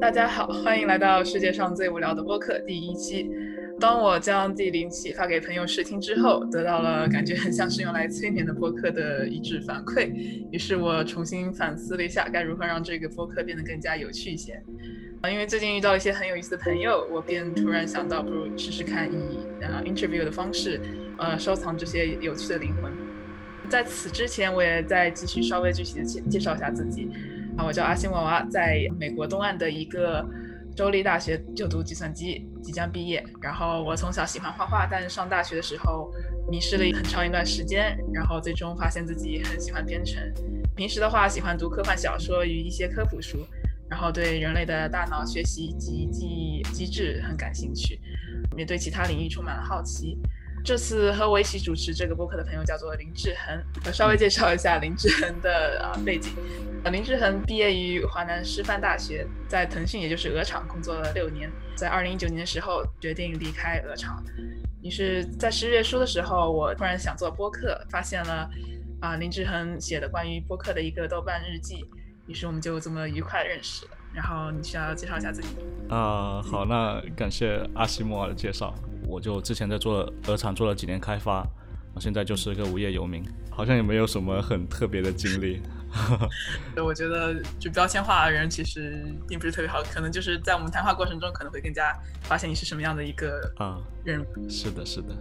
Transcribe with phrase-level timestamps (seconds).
[0.00, 3.30] 大家好，欢迎来到世界上最无聊的播客第一期。
[3.80, 10.12] 当我将第零期发给朋友试听之后，得到了感觉很像是用来催眠的播客的一致反馈，
[10.52, 14.60] 于是我重新反思了一下该如何让这个播客变得更加有趣一些。
[15.20, 20.80] 啊，因为最近遇到一些很有意思的朋友，我便突然想到，不如试试看以呃 interview 的方式，
[21.18, 22.92] 呃收藏这些有趣的灵魂。
[23.68, 27.08] 在此之前，我也再继续稍微具体的介介绍一下自己。
[27.56, 30.26] 啊，我叫阿星娃娃，在美国东岸的一个
[30.74, 33.24] 州立大学就读计算机，即将毕业。
[33.40, 36.10] 然后我从小喜欢画画，但上大学的时候
[36.50, 40.22] 迷失了很长一段时间，然后最终发现自己很喜欢编程。
[40.74, 43.46] 平时的话，喜欢读科幻小说与一些科普书，
[43.88, 48.00] 然后对人类的大脑学习及记忆机制很感兴趣，
[48.56, 50.18] 也对其他领域充满了好奇。
[50.64, 56.32] 这次和我一起主持这个播客的朋友叫做林志恒，我稍微介绍一下林志恒的啊背景。
[56.90, 64.22] 林志恒毕业于华南师范大学，在腾讯也就是鹅厂工作了六年，在二零一九年的时候决定离开鹅厂。
[64.82, 68.48] 于是，在十月初的时候，我突然想做播客，发现了
[69.00, 71.84] 啊林志恒写的关于播客的一个豆瓣日记，
[72.26, 73.92] 于是我们就这么愉快认识了。
[74.14, 75.48] 然后你需要介绍一下自己
[75.88, 76.42] 啊？
[76.42, 78.74] 好，那感谢阿西莫尔的介绍。
[79.06, 81.46] 我就之前在做鹅厂做了几年开发，
[81.94, 85.60] 我现在就是个无业游民，好像也没有什么很特别的经历。
[86.82, 94.24] 我觉得就标签化的人其实并不是特别好，可能就是在我们谈话过程中可能会更加发现你是什么样的一个啊人。
[94.48, 95.14] 是的，是的，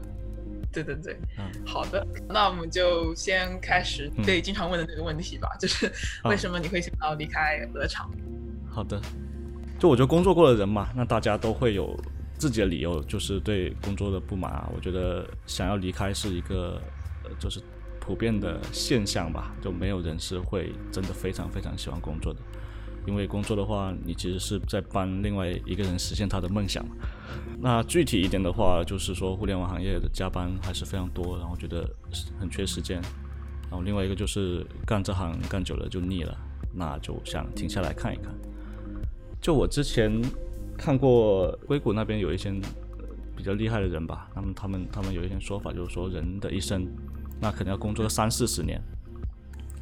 [0.72, 5.92] 对对对，嗯，好的，那我们就先开始最经常问的那个问题吧，就是
[6.24, 8.10] 为什么你会想要离开鹅厂？
[8.72, 9.00] 好的，
[9.78, 11.96] 就我觉得工作过的人嘛，那大家都会有。
[12.38, 16.82] 自己的理由就是对工作的不满啊，我觉得想要离开是一个，
[17.24, 17.62] 呃，就是
[18.00, 22.40] 普遍的现象吧，就没有人是会真的非常非常喜欢工作的，
[23.06, 26.84] 因为工作的话，你其实是在帮另外一个人实现他的梦想。
[27.60, 31.88] 那具体一点的话，就是说互联网行业的加班还是非常多，然后觉得
[32.40, 33.00] 很缺时间，
[33.70, 36.36] 然后另外一个就是干这行干久了就腻了，
[36.74, 38.34] 那就想停下来看一看。
[39.42, 40.22] 就我之前。
[40.78, 42.52] 看过硅谷那边有一些
[43.36, 46.88] 比较厉害的人吧，那么他们他们有一些说法，就是说人的一生，
[47.40, 48.82] 那可能要工作三四十年。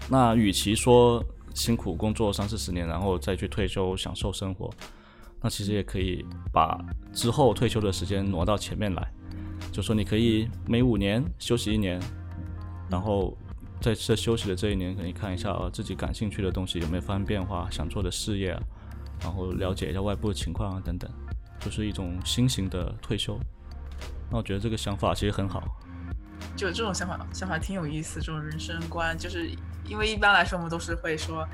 [0.09, 4.69] 那与其说辛苦工作三四十年，然后再去退休享受生活，
[5.42, 6.78] 那其实也可以把
[7.14, 9.09] 之后退休的时间挪到前面来，
[9.72, 11.98] 就说你可以每五年休息一年，
[12.90, 13.38] 然后
[13.80, 18.53] 在这休息的这一年，可以看一下啊自己感兴趣的东西有没有发生变化，想做的事业。
[19.22, 21.09] 然后了解一下外部的情况啊，等等，
[21.59, 23.40] 就是一种新型的退休。
[24.31, 25.63] 那我觉得这个想法其实很好。
[26.56, 28.19] 就这种想法，想法挺有意思。
[28.19, 29.50] 这种人生观，就是
[29.85, 31.47] 因为一般来说我们都是会说，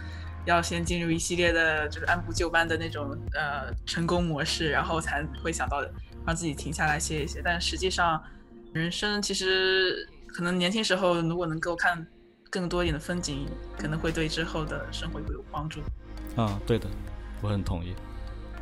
[0.45, 5.81] 要先进入一系列的，就是按部就班的那种呃成功模式，然后才会想到
[6.25, 7.41] 让自己停下来歇一歇。
[7.43, 8.21] 但实际上，
[8.73, 12.05] 人生其实可能年轻时候如果能够看
[12.49, 13.47] 更多一点的风景，
[13.77, 15.81] 可能会对之后的生活会有帮助。
[16.35, 16.87] 啊，对的。
[17.41, 17.93] 我很同意，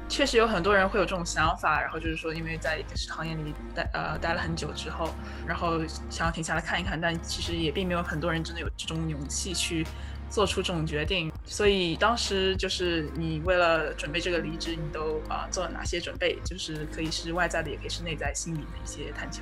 [0.09, 5.09] 确实有很多人会有这种想法，然后就是说，因为在一个行业里待呃待了很久之后，
[5.47, 5.79] 然后
[6.09, 9.85] 想要停下来看一看，但其实也并没有很多人真的有这种勇气去
[10.29, 11.31] 做出这种决定。
[11.45, 16.37] 所以当时就是你为了准备这个离职，你都啊做了哪些准备？
[16.43, 19.41] 就是可以是外在的，也可以是内在心理的一些探求。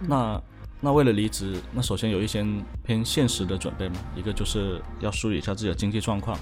[0.00, 0.40] 那
[0.80, 2.44] 那为了离职，那首先有一些
[2.84, 6.38] 偏现实的准备嘛，一个就是要梳理一下自己的经济状况。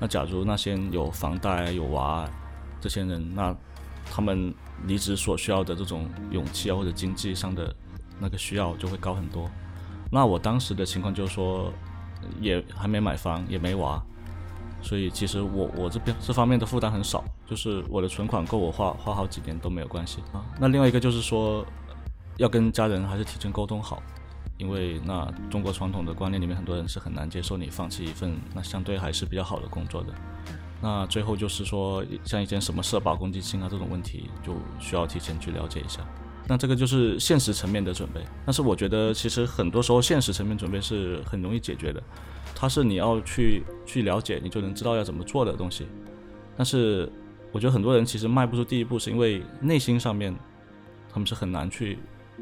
[0.00, 2.28] 那假如那些有房贷有娃
[2.80, 3.54] 这些人，那
[4.10, 4.52] 他们
[4.86, 7.74] 离职所需要的这种勇气啊，或者经济上的
[8.18, 9.48] 那个需要就会高很多。
[10.10, 11.72] 那我当时的情况就是说，
[12.40, 14.02] 也还没买房，也没娃，
[14.82, 20.44] 所以其实我我这边这方面的负担很少，就是我的存款够我花花好几年都没有关系啊。
[20.60, 21.64] 那另外一个就是说，
[22.36, 24.02] 要跟家人还是提前沟通好。
[24.64, 30.08] 因为那中国传统的观念里面，很多人是很难接受你放弃一份那相对还是比较好的工作的。
[30.80, 36.00] 那最后就是说，像一件什么社保、公积金啊这种问题，就需要提前去了解一下。
[36.48, 38.22] 那这个就是现实层面的准备。
[38.46, 42.02] 但是我觉得，其实很多时候现实层面准备是很容易解决的，
[42.54, 45.86] 它是你要去去了解，你就能知道要怎么做的东西。
[46.56, 47.10] 但是
[47.52, 50.34] 我觉得很多人其实迈不出第一步，是因为内心上面
[51.12, 51.98] 他们是很难去。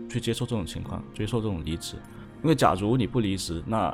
[0.09, 1.97] 去接受这种情况，接受这种离职，
[2.43, 3.91] 因为假如你不离职，那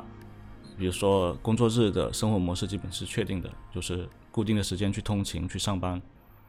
[0.77, 6.01] 比如说工作日的生活模式基本是确定的，就是固定的时间去通勤去上班。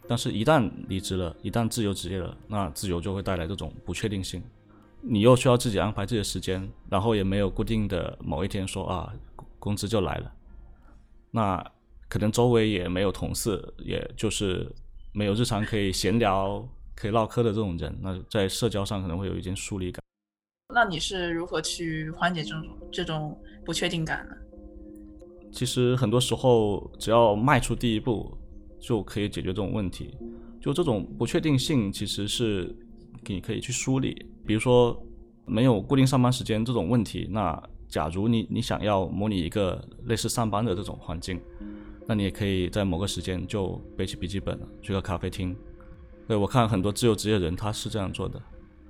[0.09, 4.43] 但是，一旦离职了，一旦自由职业了，那自由就会带来这种不确定性。
[5.03, 9.13] 你又需要自己安排自己的时间，然后也没有固定的某一天说啊，
[9.59, 10.33] 工资就来了。
[11.31, 11.65] 那
[12.09, 14.69] 可能周围也没有同事，也就是
[15.13, 16.69] 没有日常可以闲聊、
[17.01, 20.03] 可以唠嗑的这种人，那在社交上可能会有一点疏离感。
[20.75, 24.37] 那你是如何去缓解这种这种不确定感呢？
[25.51, 28.37] 其实很多时候，只要迈出第一步，
[28.79, 30.15] 就可以解决这种问题。
[30.61, 32.77] 就这种不确定性，其实是
[33.27, 34.27] 你可以去梳理。
[34.47, 35.03] 比如说，
[35.47, 41.41] 没有固定上班时间这种问题，那假如你你想要模拟一个类似上班的这种环境，
[42.07, 45.57] 那你也可以在某个时间就背起笔记本去个咖啡厅。
[46.31, 48.41] 对我看很多自由职业人他是这样做的，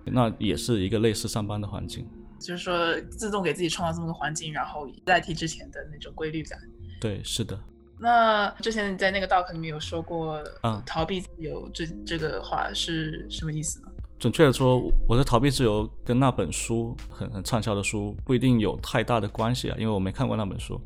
[0.05, 2.07] 那也是一个类似上班的环境。
[2.39, 6.59] 就是说，自动给自己创造这么个环境，然后代替之前的那种规律感。
[7.01, 7.59] 对，是的。
[7.99, 13.87] 那之前你在那个 doc 里面有说过，嗯，逃避自由这这个话是什么意思呢？
[14.19, 14.79] 准确的说，
[15.09, 20.79] 我的逃避自由跟那本书很很畅销的书不一定有太大的关系啊，因为我没看过那本书。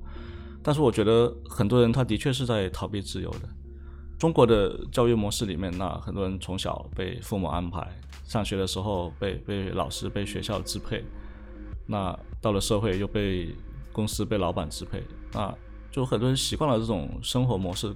[0.63, 3.49] 但是我觉得很多人他的确是在逃避自由的。
[4.19, 7.87] 中国的教育模式里面，那很多人从小被父母安排，
[8.25, 11.05] 上学的时候被被老师被学校支配。
[11.87, 13.55] 那到了社会又被
[13.93, 15.03] 公司被老板支配，
[15.33, 15.55] 那
[15.91, 17.95] 就很多人习惯了这种生活模式，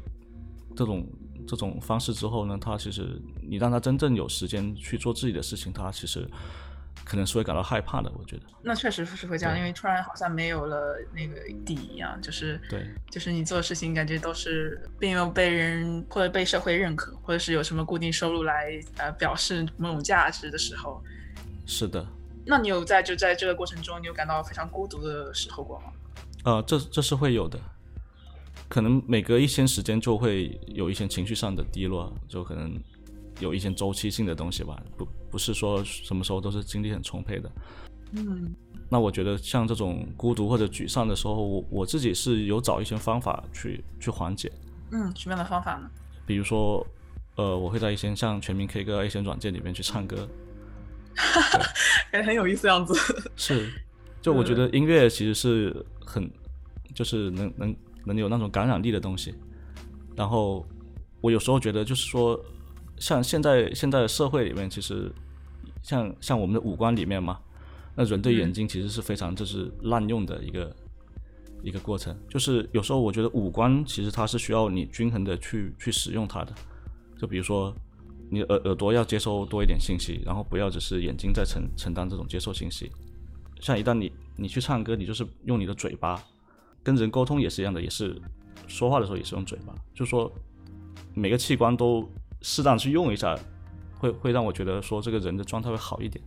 [0.76, 1.06] 这种
[1.46, 6.28] 这种方式之后呢，他其实你让他真正有时间去做自己的事情，他其实
[7.04, 8.12] 可能是会感到害怕的。
[8.18, 21.02] 我觉得那确实是会这样，因为突然好像没有了那个底一样，就是对，就是你做的事情感觉都是并没有被人或者被社会认可，或者是有什么固定收入来呃表示某种价值的时候，
[21.66, 22.06] 是的。
[22.46, 25.92] 那你有在就在这个过程中，你有感到非常孤独的时候过吗？
[26.44, 27.58] 呃，这这是会有的，
[28.68, 32.80] 可能每隔一些时间就会有一些情绪上的低落，就可能
[33.40, 37.50] 有一些周期性的东西吧，不不是说什么时候都是精力很充沛的。
[38.12, 38.54] 嗯，
[38.88, 44.50] 那我觉得像这种孤独或者沮丧的时候，我我自己是有找一些方法去去缓解。
[44.90, 45.90] 嗯，什么样的方法呢？
[46.26, 46.86] 比如说，
[47.36, 50.26] 呃，我会在一些像全民 K 歌一些软件里面去唱歌。
[52.10, 52.94] 感 觉很有意思样子。
[53.36, 53.70] 是，
[54.22, 56.30] 就我觉得音乐其实是很，
[56.94, 59.34] 就是能能能有那种感染力的东西。
[60.16, 60.66] 然后
[61.20, 62.40] 我有时候觉得，就是说，
[63.00, 65.12] 像现在现在的社会里面，其实
[65.82, 67.38] 像像我们的五官里面嘛，
[67.94, 70.76] 那人对眼睛其实是非常就是滥用的一个
[71.62, 72.16] 一个过程。
[72.28, 76.52] 就是有时候我觉得五官其实它是需要你均衡的去去使用它的。
[77.18, 77.74] 就比如说。
[78.30, 82.92] 你耳耳朵要接收多一点信息，然后不要只是眼睛在承承担这种接受信息。
[83.58, 86.22] 像一旦你你去唱歌，你就是用你的嘴巴
[86.82, 88.20] 跟人沟通也是一样的，也是
[88.66, 90.30] 说话的时候也是用嘴巴，就说
[91.14, 92.06] 每个器官都
[92.42, 93.38] 适当去用一下，
[93.98, 96.24] 会会让我觉得说这个人的状态会好一点。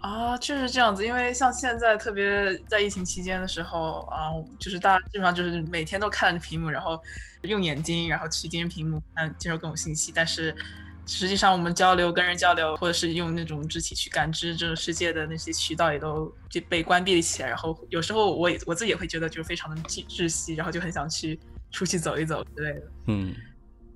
[0.00, 6.96] 啊，确实这样子，因为像现在特别在疫情期间的时候啊，就是大家基本上就是每天都看着屏幕，然后
[7.42, 10.12] 用眼睛，然后去盯着屏幕看接受各种信息。
[10.14, 10.54] 但是
[11.04, 17.48] 实际上我们交流、跟人交流，或者是用那种肢体去感知这个世界的那些渠道，也都就被关闭了起来。
[17.48, 21.40] 然后有时候我也我自己也会觉得就是非常的窒窒息，然后就很想去
[21.72, 22.82] 出去走一走之类的。
[23.06, 23.34] 嗯，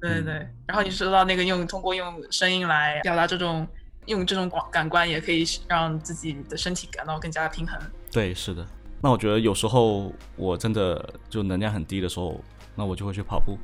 [0.03, 0.49] 对对对。
[0.67, 3.67] 然后你说到那个用通过用声音来表达这种。
[4.07, 7.81] 用这种感感官也可以让自己的身体感到更加平衡。
[8.11, 8.67] 对，是的。
[9.01, 12.43] 那我觉得有时候我真的就能量很低的时候，
[12.75, 13.57] 那我就会去跑步。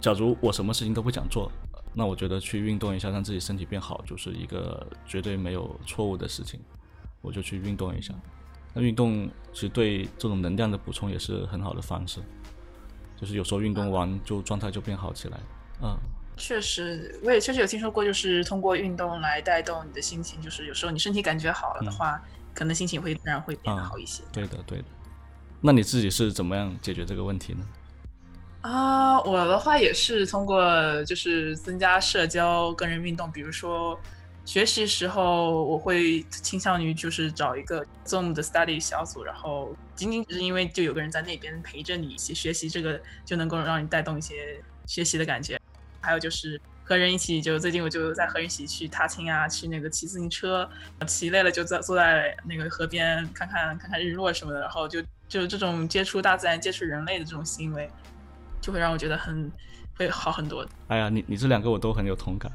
[0.00, 1.48] 假如我什么事情都不想做，
[1.94, 6.58] 那我觉得去运动一下，让自己身体变好，就是一个绝对没有错误的事情。
[7.20, 8.12] 我就去运动一下。
[8.74, 12.18] 那运动其实对这种能量的补充也是很好的方式。
[13.16, 15.38] 就是有时候运动完就状态就变好起来。
[15.82, 15.96] 嗯。
[16.38, 20.38] 确实，我也确实有听说过，就是通过运动来带动你的心情。
[20.42, 24.22] 就是有时候你身体感觉好了的话，可能心情会自然会变得好一些。
[24.32, 24.84] 对的，对的。
[25.62, 27.66] 那你自己是怎么样解决这个问题呢？
[28.60, 33.32] 啊，我的话也是通过就是增加社交、跟人运动。
[33.32, 33.98] 比如说
[34.46, 45.60] 学习时候，我会倾向于就是找一个 Zoom 的 study 小组，然后仅仅只是因为就有个人在那边陪着你一起学习，这个就能够让你带动一些学习的感觉。
[46.00, 50.70] 还有就是和人一起，就最近我就在和人一起去踏青啊，去那个骑自行车，
[51.08, 57.90] 骑累了就在坐在那个河边看看看看日落什么的，然后就就这种接触大自然、接触人类的这种行为，
[58.60, 59.50] 就会让我觉得很
[59.96, 60.64] 会好很多。
[60.86, 62.52] 哎呀，你你这两个我都很有同感。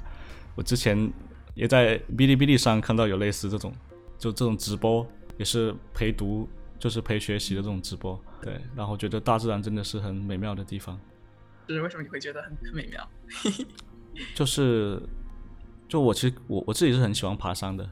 [0.55, 1.12] 我之前
[1.53, 3.74] 也在哔哩哔哩上看到有类似这种，
[4.17, 5.05] 就这种直播，
[5.38, 6.48] 也是陪读，
[6.79, 8.20] 就是陪学习的这种直播。
[8.41, 11.00] 对，然后觉得大自然真的是很美妙的地方。
[11.67, 13.10] 就是为什么你会觉得很很美妙？
[14.36, 15.01] 就是，
[15.88, 17.89] 就我其实我我自己是很喜欢爬山的，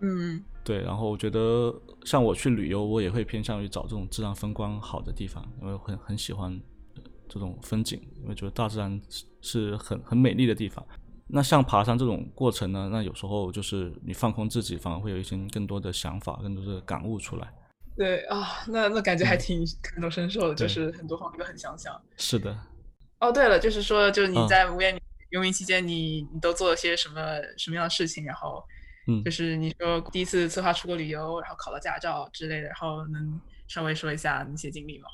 [0.00, 0.82] 嗯，对。
[0.82, 6.60] 然后我觉得像我去旅游，我也会偏向于找这种自然风光好的地方，因为很很喜欢
[7.28, 10.86] 这种风景，因为觉得大自然是是很很美丽的地方。
[11.32, 17.52] 那像爬山这种过程呢，那有时候就是你放空自己，反而会有一些更多的想法、更多的感悟出来。
[17.96, 22.00] 对啊，那那感觉还挺感同身受的，就是很多方面都很相像。
[22.16, 22.56] 是的，
[23.18, 24.98] 哦，对了，就是说，就是你嗯在无业
[25.30, 27.20] 游民期间，你你都做了些什么
[27.56, 28.24] 什么样的事情？
[28.24, 28.64] 然后，
[29.06, 35.06] 嗯就是你说第一次策划出国旅游，然后考了驾照之类的，然后能稍微说一下那些经历吗？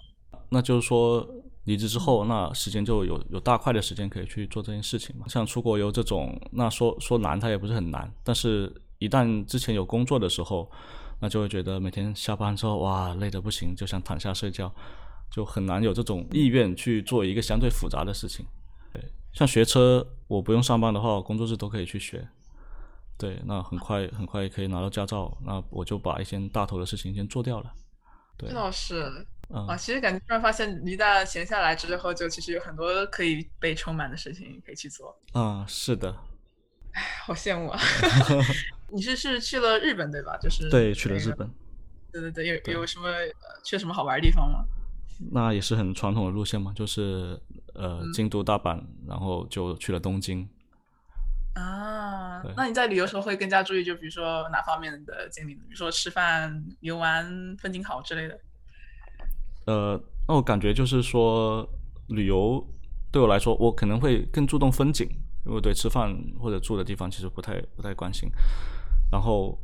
[0.48, 1.28] 那就是说
[1.66, 5.26] 离职之后，那时间就有有大块的时间可以去做这件事情嘛。
[5.28, 10.70] 像出国游这种，那说说难，它也不是很难，但是一旦之前有工作的时候，
[11.20, 14.72] 那就会觉得每天下班之后，哇，累得不行，就想躺下睡觉，
[15.30, 18.46] 就很难有这种意愿去做一个相对复杂的事情。
[18.92, 22.26] 对，像学车，我不用上班的话，我工作日都可以去学。
[23.18, 27.72] 对，那很快很快可以拿到驾照，那我就把一些大头的事情先做掉了。
[28.36, 36.14] 对这，倒是嗯啊，，其实感觉突然发现，一旦闲下来之后，就其实有很多可以被充满的事情可以去做，啊、是的，
[36.92, 37.78] 哎好羡慕啊！
[38.92, 40.36] 你是是去了日本对吧？
[40.40, 41.48] 就是对，去了日本，
[42.12, 43.30] 对对对，有有什么呃
[43.64, 44.64] 去什么好玩的地方吗？
[45.32, 47.40] 那也是很传统的路线嘛，就是
[47.74, 50.48] 呃嗯京都、大阪，然后就去了东京。
[51.54, 55.54] 啊，那你在旅游的时候会更加注意，就比如说哪方面的经历？
[55.54, 58.38] 比如说吃饭、游玩、风景好之类的。
[59.66, 61.68] 呃，那我感觉就是说，
[62.08, 62.66] 旅游
[63.12, 65.08] 对我来说，我可能会更注重风景，
[65.44, 68.28] 因为对吃饭或者住的地方其实不太不太关心。
[69.12, 69.58] 然后，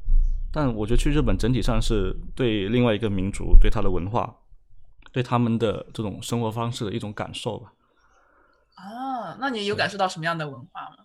[0.52, 4.37] 但我觉得去日本整体上是对另外一个民族、对他的文化、
[5.12, 7.73] 对他们的这种生活方式的一种感受吧。
[8.75, 10.97] 啊，那你有感受到什么样的文化吗？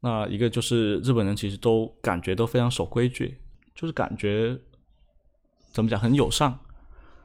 [0.00, 3.40] 那一个就是日本人其实都感觉都非常守规矩，
[3.72, 4.58] 就是感觉
[5.72, 6.58] 怎么讲很友善，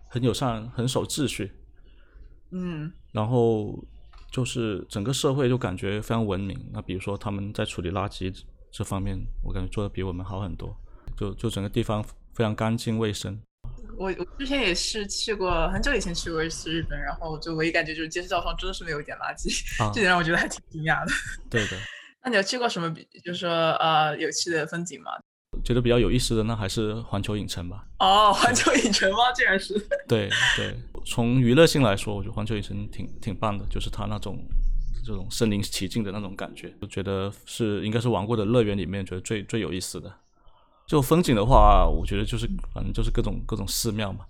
[0.10, 1.52] 很友善，很守秩序，
[2.52, 3.78] 嗯然后
[4.32, 6.58] 就是整个社会就感觉非常文明。
[6.72, 8.34] 那比如说他们在处理垃圾
[8.72, 10.76] 这方面，我感觉做的比我们好很多，
[11.18, 13.40] 就就整个地方非常干净卫生。
[13.98, 21.12] 我我之前也是去过，很久以前去过一次日本，然后就唯一感觉就是街市道上真的是没有一点垃圾，啊 这点让我觉得还挺惊讶的。
[21.50, 21.78] 对的，
[22.24, 25.12] 那你有去过什么比，就是说呃有趣的风景吗？
[25.68, 27.84] 觉得比较有意思的那还是环球影城吧。
[28.00, 29.34] 哦，环球影城吗？
[29.36, 29.74] 竟然是。
[30.08, 30.74] 对对，
[31.06, 34.40] 从娱乐性来说，我觉得环球影城挺挺棒的，就是它那种
[35.06, 40.10] 这种身临其境的那种感觉，我觉得是应该是玩过的乐园里面觉得最最有意思的。
[40.86, 44.26] 就风景的话，我觉得就是反正就是各种各种寺庙嘛，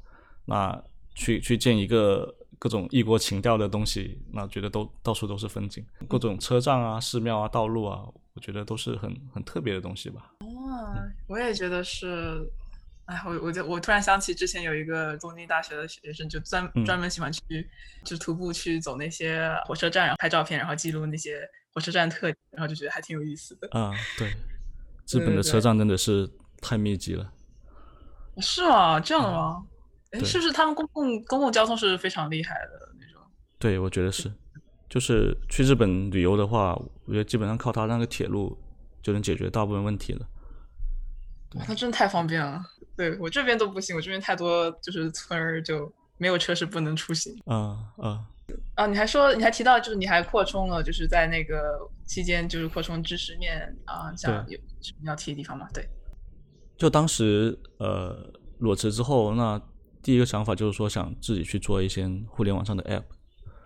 [0.46, 0.76] 那
[1.14, 8.02] 去去建一个各种异国情调的东西，那觉得都到处都是风景，各种车站啊、寺庙啊、道路啊，
[8.38, 10.32] 我觉得都是很很特别的东西吧。
[10.42, 10.94] 哦，
[11.28, 12.48] 我也觉得是。
[13.06, 17.42] 哎，我我就我突然想起之前有一个东京大学的学生，就专嗯专门喜欢去，
[18.04, 21.40] 就徒步去走那些火车站，然后拍照片，然后记录那些
[21.74, 23.70] 火车站特点，然后就觉得还挺有意思的。
[23.72, 24.28] 啊，对，
[25.10, 26.30] 日本的车站真的是
[26.62, 27.32] 太密集了。
[28.40, 29.00] 是吗？
[29.00, 29.66] 这样的吗？
[30.12, 33.22] 哎，对是不是他们公共公共交通是非常厉害的那种？
[33.58, 34.30] 对，我觉得是，
[34.90, 36.74] 就是去日本旅游的话，
[37.06, 38.58] 我觉得基本上靠它那个铁路
[39.02, 40.28] 就能解决大部分问题了。
[41.56, 42.62] 哇，那真的太方便了。
[42.96, 47.34] 对我这边都不行，我这边太多就是村儿就没有车是不能出行。
[47.46, 48.26] 啊啊，
[48.76, 55.68] 啊，你还说你还提到就是你还扩充了，就是在那个期间就是扩充知识面啊，像有什么要提的地方吗？
[55.74, 55.88] 对，
[56.78, 59.62] 就当时呃裸辞之后，那
[60.02, 63.04] 第一个想法就是说想自己去做一些互联网上的 app，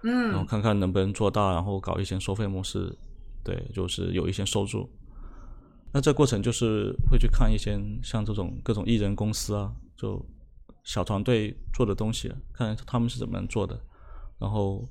[0.04, 2.96] 然后嗯看看能不能做大，然后搞一些收费模式，
[3.44, 4.90] 对，就是有一些收入。
[5.94, 10.26] 那这过程就是会去看一些像这种各种艺人公司啊，就
[10.84, 13.80] 小团队做的东西啊，看他们是怎么样做的。
[14.40, 14.88] 然后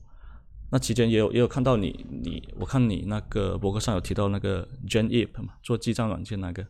[0.71, 6.63] 那期间也有也有看到你你，我看你那个博客上有提到那个 Gen App 嘛，做记账软件那个。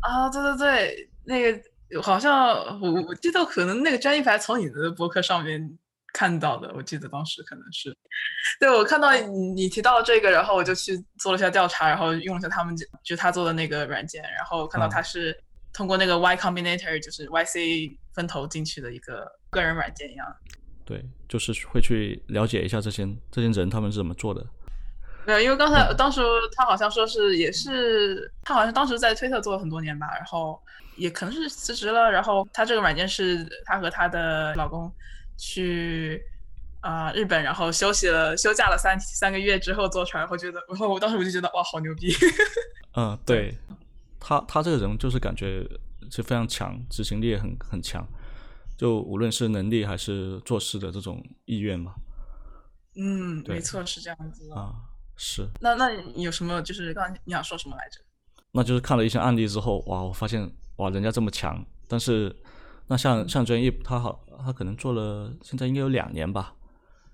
[0.00, 5.78] 啊，对对对，那个好像我我记得可能那个专业牌从你的博客上面
[6.12, 7.96] 看到的，我记得当时可能是，
[8.60, 15.36] 对我看到你你提到这个，然后我就去做了一下调查，然后用了一下他们就就他做的那个软件，然后看到啊他是
[15.72, 20.26] 通过那个 Y Combinator 就是 YC 分头进去的一个个人软件一样。
[20.84, 24.44] 对，就是会去了解一下这些这些人他们是怎么做的。
[25.24, 26.20] 没有，因为刚才当时
[26.56, 30.60] 他好像说是也是他好像当时在推特做了很多年吧，然后
[30.96, 34.92] 也可能是辞职了，然后他这个软件是他和他的老公
[35.36, 36.22] 去
[36.80, 42.12] 啊、日本，然后休息了休假了三三个月之后做出来，我觉得，然后我当时我就觉得哇，好牛逼！
[42.96, 43.56] 嗯，对，
[44.18, 45.64] 他他这个人就是感觉
[46.10, 48.06] 是非常强，执行力也很很强，
[48.76, 51.94] 就无论是能力还是做事的这种意愿嘛。
[52.96, 54.54] 嗯，没错，是这样子的。
[54.54, 54.74] 啊，
[55.16, 58.00] 是，那那你有什么就是刚才你想说什么来着？
[58.50, 62.34] 那就是看了一些案例之后，哇，我发现哇，人家这么强，但是
[62.92, 66.54] 那像像专业他好，他可能做了现在应该有两年吧，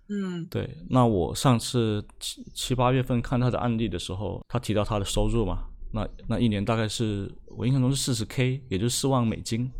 [0.08, 9.70] 嗯对，那我上次七七八月份看他的案例的时候，他提到他的收入嘛，那那一年大概是我印象中是四十 K，也就是四万美金。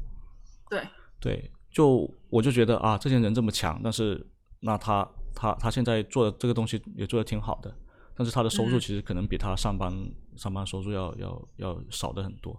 [0.70, 0.86] 对，
[1.18, 4.24] 对，就我就觉得啊，这些人这么强，但是
[4.60, 7.74] 那他他他现在做的这个东西也做的挺好的，
[8.14, 9.92] 但是他的收入嗯其实可能比他上班、
[10.36, 12.56] 上班收入要要要少的很多。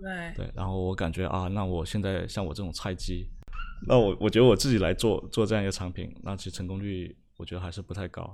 [0.00, 3.28] 对，对，然后我感觉啊，那我现在像我这种菜鸡，
[3.86, 8.28] 那我我觉得我自己来做做这样一个产品，那其实成功率我觉得还是不太高。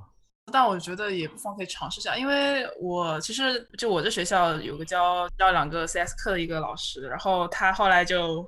[0.53, 8.47] 但我觉得也不妨可以尝试一下，因为我其实就我这学校有个教教两个 CS 课的一个老师，然后他后来就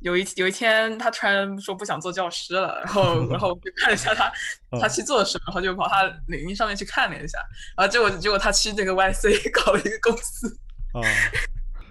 [0.00, 4.30] 有一有一天他突然说不想做教师了，然后然后我就看了一下他
[4.82, 7.38] 他去做什么，然后就跑他领英上面去看了一下，
[7.78, 10.48] 然后结果结果他去那个 YC 搞了一个公司，
[10.94, 11.00] 啊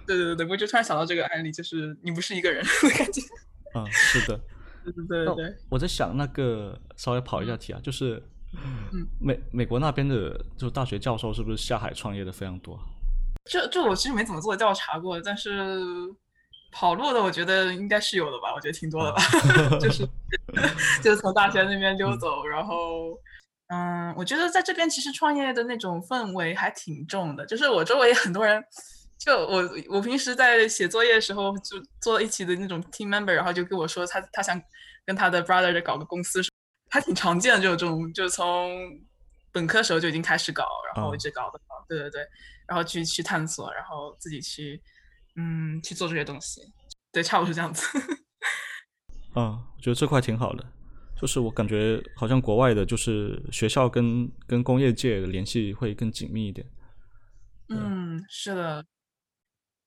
[0.06, 3.20] 对对对对，我就突然想到这个案例，就是你不是一个人的感觉，
[3.74, 4.40] 嗯，是的。
[4.84, 8.22] 对对对对对，我在想那个稍微跑一下题啊，就是
[8.54, 12.78] 嗯美美国那边的就大学教授是不是下海创业的非常多？
[13.50, 15.80] 这这我其实没怎么做调查过，但是
[16.70, 19.22] 跑路的我觉得应该是有的吧，我觉得挺多的吧，
[19.82, 20.08] 就是
[21.02, 23.18] 就是从大学那边溜走，然后
[23.66, 28.62] 嗯，我觉得在这边其实创业的那种氛围还挺重的，就是我周围很多人。
[29.18, 34.60] 就我我平时在写作业的时候，就坐一起的那种 team member，然后就跟我说他他想
[35.04, 36.40] 跟他的 brother 搞个公司，
[36.90, 38.70] 还挺常见的，就有这种，就从
[39.52, 42.20] 本科时候就已经开始搞，然后一直搞的搞，对对对，
[42.68, 44.80] 然后去去探索，然后自己去
[45.36, 46.60] 嗯去做这些东西，
[47.10, 47.98] 对，差不多是这样子。
[49.32, 50.64] 啊， 我觉得这块挺好的，
[51.20, 56.66] 就是我感觉好像国外的，就是学校跟跟工业界的联系会更紧密一点。
[57.70, 58.84] 嗯，是的。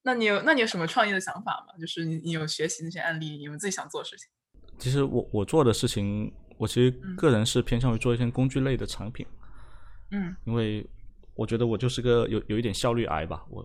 [0.10, 1.78] 那你有那你有什么创业的想法吗？
[1.80, 4.28] 就是你你有学习那些案例，有没有自己想做的事情？
[4.80, 9.24] 其实我我做的事情，我其实嗯个人是偏向于做一些工具类的产品，
[10.10, 10.90] 嗯，因为
[11.36, 13.62] 我觉得我就是个有有一点效率癌吧，我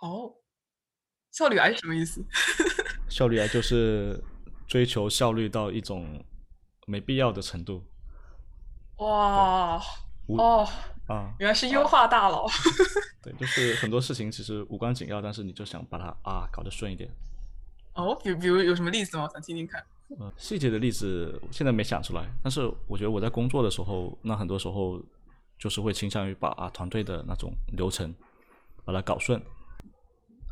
[0.00, 0.32] 哦，
[1.32, 2.24] 效率癌是什么意思？
[3.10, 4.18] 效率癌就是
[4.66, 6.24] 追求效率到一种
[6.86, 7.84] 没必要的程度
[8.98, 9.78] 哇，
[10.28, 10.66] 哦，
[11.06, 12.46] 啊，原来是优化大佬。
[13.22, 17.10] 对，就是很多事情其实无关紧要，但是你就想把它啊搞得顺一点。
[17.94, 19.24] 哦，比比如有什么例子吗？
[19.24, 19.82] 我想听听看。
[20.18, 25.02] 呃，细节的例子现在没想出来，但是我觉得我在工作的时候，那很多时候
[25.58, 28.14] 就是会倾向于把啊团队的那种流程
[28.84, 29.42] 把它搞顺。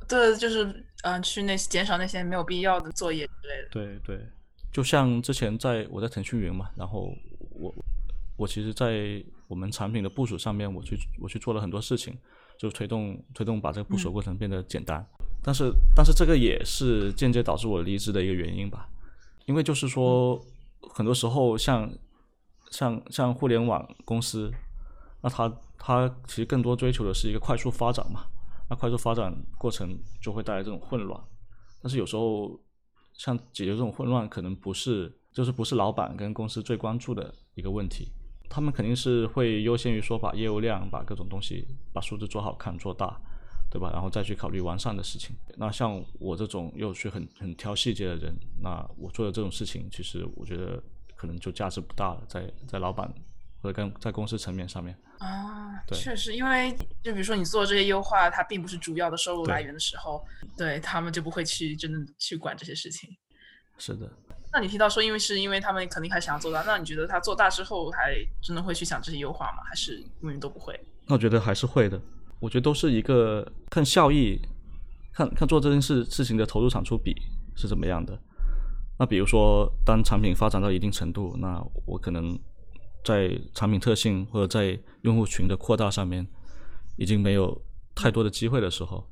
[0.08, 0.64] 对，就是
[1.02, 3.68] 嗯、呃去那减少那些没有必要的作业之类的。
[3.70, 4.28] 对对，
[4.72, 7.10] 就像之前在我在腾讯云嘛，然后
[7.50, 7.74] 我
[8.36, 12.16] 我其实，在我们产品的部署上面，我去我去做了很多事情，
[12.58, 15.04] 就推动推动把这个部署过程变得简单。
[15.42, 18.88] 但是但是这个也是间接导致我离职的一个原因吧，
[19.44, 20.40] 因为就是说，
[20.80, 21.90] 很多时候像
[22.70, 24.50] 像像互联网公司，
[25.20, 28.24] 那它它其实更多追求的是一个快速发展嘛，
[28.70, 31.20] 那快速发展过程就会带来这种混乱。
[31.82, 32.58] 但是有时候，
[33.12, 38.08] 像解决这种混乱，可能不是就是不是老板跟公司最关注的一个问题，
[38.48, 43.20] 他们肯定是会优先于说把业务量、把各种东西、把数字做好看、做大，
[43.70, 43.90] 对吧？
[43.92, 45.34] 然后再去考虑完善的事情。
[45.56, 50.82] 那像我这种又去很很挑细节的人，那我做的这种事情，其实我觉得
[51.16, 53.12] 可能就价值不大了，在在老板
[53.60, 54.96] 或者跟在公司层面上面。
[55.18, 60.24] 啊，对确实，因为就比如说你做这些优化，它并不是主要的收入来源的时候，
[60.56, 63.08] 对他们就不会去真的去管这些事情。
[63.78, 64.08] 是的，
[64.54, 69.64] 那你提到说，因为是因为他们肯定还想要做大，那你觉得他做大之后还真的会去想这些优化吗？
[69.68, 70.78] 还是永远都不会？
[71.06, 72.00] 那我觉得还是会的。
[72.38, 74.38] 我觉得都是一个看效益，
[75.12, 77.12] 看看做这件事事情的投入产出比
[77.56, 78.16] 是怎么样的。
[78.96, 82.38] 那比如说，当产品发展到一定程度，那我可能
[83.04, 86.24] 在产品特性或者在用户群的扩大上面，
[86.96, 87.60] 已经没有
[87.92, 89.04] 太多的机会的时候，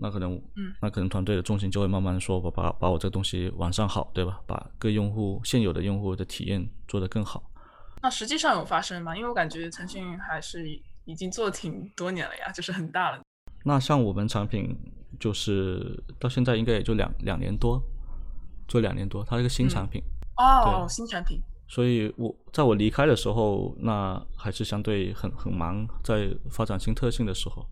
[0.00, 4.40] 那可能，嗯，那可能团队的重心就会慢慢说，我把把我这个东西完善好，对吧？
[4.46, 7.42] 把各用户现有的用户的体验做得更好。
[8.02, 9.16] 那实际上有发生吗？
[9.16, 10.68] 因为我感觉腾讯还是
[11.04, 13.20] 已经做挺多年了呀，就是很大了。
[13.64, 14.76] 那像我们产品
[15.18, 17.82] 就是到现在应该也就两两年多，
[18.68, 20.00] 就两年多，它是一个新产品，
[20.36, 21.40] 哦，对新产品。
[21.68, 27.66] 所以我在我离开的时候，那还是相对很很忙，在发展新特性的时候，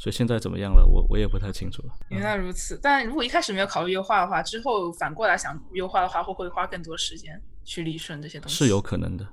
[0.00, 1.92] 所以现在怎么样了，我我也不太清楚了。
[2.08, 8.64] 原来如此，但如果一开始没有考虑优化的话，之后反过来想优化的话，会不会花更多时间去理顺这些东西？
[8.64, 9.28] 是有可能的，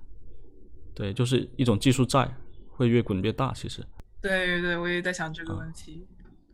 [0.94, 2.30] 对，就是一种技术债，
[2.70, 3.54] 会越滚越大。
[3.54, 3.82] 其实，
[4.22, 6.06] 对对对，我也在想这个问题，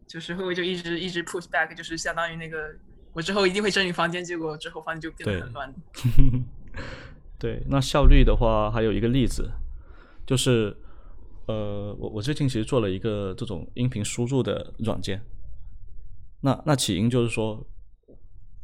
[0.06, 2.72] 就是会不会就一直一直 push back，就是相当于那个
[3.14, 5.74] 我之后一定会整理房间，结果之后房间就变得很乱。
[7.40, 9.50] 对，那效率的话，还有一个例子，
[10.24, 10.78] 就是
[11.48, 15.22] 呃，我我最近其实做了一个这种音频输入的软件，
[16.42, 17.66] 那那起因就是说。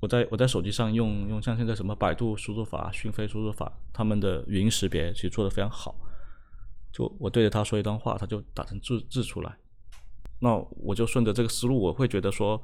[0.01, 5.93] 我在我在手机上用用像现在什么百度输入法、讯飞输入法，他们的语音识别其实做的非常好。
[6.89, 9.57] 就我对着它说一段话，它就打成字字出来。
[10.39, 12.63] 那我就顺着这个思路，我会觉得说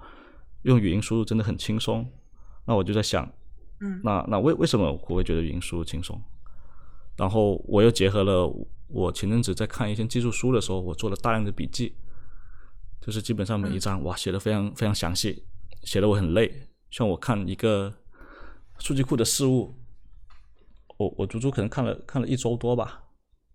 [0.61, 2.09] 用语音输入真的很轻松。
[2.65, 3.29] 那我就在想，
[3.81, 6.17] 嗯，那那为为什么我会觉得语音输入轻松？
[7.17, 8.47] 然后我又结合了
[8.87, 11.93] 我前阵子在看一些技术书的时候，我做了大量的笔记，
[13.01, 15.43] 就是基本上每一章哇写的非常非常详细，
[15.83, 16.69] 写的我很累。
[16.91, 17.93] 像我看一个
[18.79, 19.75] 数据库的事务，
[20.97, 23.03] 我我足足可能看了看了一周多吧，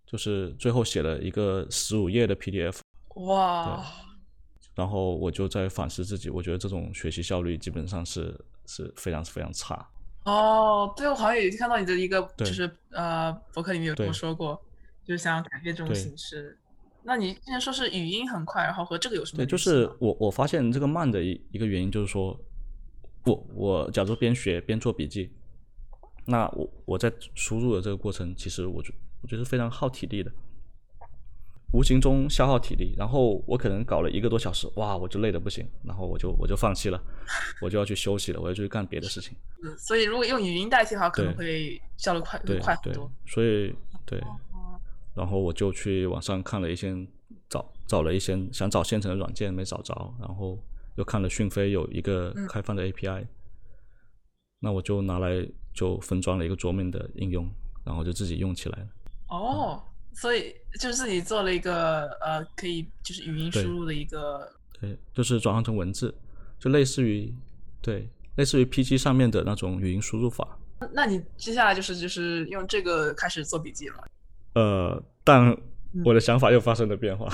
[0.07, 2.81] 就是最后写了一个十五页的 PDF。
[3.17, 3.85] 哇！
[4.75, 9.89] 然后我就在反思自己，我觉得这种学习效率基本上是是非常非常差。
[10.25, 14.61] 哦，对，我好像也看到你的一个就是呃博客里面有跟我说过，
[15.11, 16.57] 就是想要改变这种形式。
[17.03, 19.39] 那你之前说是语音很快，然后和这个有什么？
[19.39, 22.39] 对，就是我我发现这个慢的一一个原因就是说。
[23.25, 25.31] 我，我假如边学边做笔记，
[26.25, 30.33] 那我我在输入的这个过程，其实我觉我觉得非常耗体力的，
[31.75, 32.95] 无形中消耗体力。
[32.97, 36.99] 然后我可能搞了一个多小时，哇，我就累的不行，然后我就我就放弃了，
[37.61, 39.37] 我就要去休息了，我要去干别的事情。
[39.63, 43.13] 嗯，所以如果用语音代替的话，可能会效率快快很多。
[43.27, 43.71] 所以
[44.07, 44.19] 对，
[45.15, 46.95] 然后我就去网上看了一些
[47.49, 50.59] 找找了一些想找现成的软件，没找着，然后。
[50.97, 53.25] 又看了讯飞有一个开放的 API，
[54.59, 57.49] 那我就拿来就分装了一个桌面的应用，
[57.85, 58.89] 然后就自己用起来了。
[59.29, 64.47] 哦，所以就自己做了一个呃，可以就是语音输入的一个，
[64.79, 66.13] 对，就是转换成文字，
[66.59, 67.33] 就类似于
[67.81, 70.59] 对，类似于 PG 上面的那种语音输入法。
[70.93, 74.05] 那你接下来就是就是用这个开始做笔记了？
[74.55, 75.57] 呃，但
[76.05, 77.29] 我的想法又发生了变化。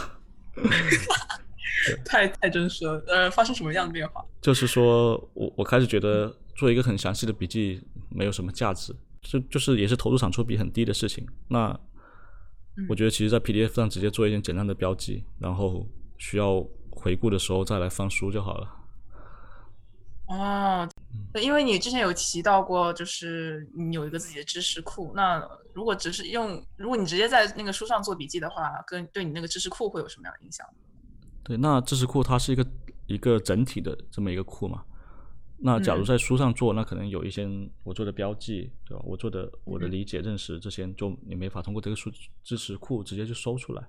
[2.05, 4.25] 太太真实了，呃，发生什么样的变化？
[4.41, 11.25] 就是说我我开始觉得做一个很详细的笔记没有什么价值，就就是也是投入产出比很低的事情。
[11.49, 11.79] 那
[12.89, 15.87] 我觉得其实，在 PDF 上直接做一件简单的标记，然后
[16.19, 18.69] 需要回顾的时候再来翻书就好了。
[20.27, 20.89] 哦，
[21.43, 25.13] 因为你之前有提到过，就是你有一个自己的知识库。
[25.15, 25.43] 那
[25.75, 30.67] 如果只是用，如果你直接在那个书上做笔记的话，跟对你那个知识库会有什么样的影响？
[31.45, 32.67] 对，那知识库它是一个
[33.07, 34.83] 一个整体的这么一个库嘛？
[35.59, 37.49] 那假如在书上做，那可能有一些
[37.83, 39.03] 我做的标记，对吧？
[39.07, 42.11] 我做的我的理解认识这些，就你没法通过这个书
[42.43, 43.83] 知识库直接就搜出来。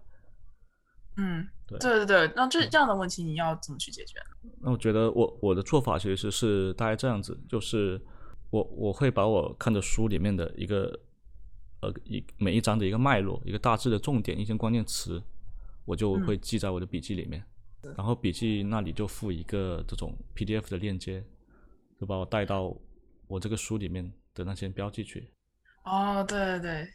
[1.17, 4.19] 嗯，对对对，那这这样的问题你要怎么去解决？
[4.60, 7.99] 那我觉得我我的做法其实是大概这样子，就是
[8.49, 10.99] 我我会把我看的书里面的一个
[11.82, 15.21] 呃一每一章的一个脉络，一个大致的重点，一些关键词。
[15.86, 17.41] 我就会记在我的笔记里面，
[17.95, 21.23] 然后笔记那里就附一个这种 PDF 的链接，
[21.97, 22.77] 就把我带到
[23.30, 25.32] 我这个书里面的那些标记去。
[25.86, 26.88] 哦，对对对，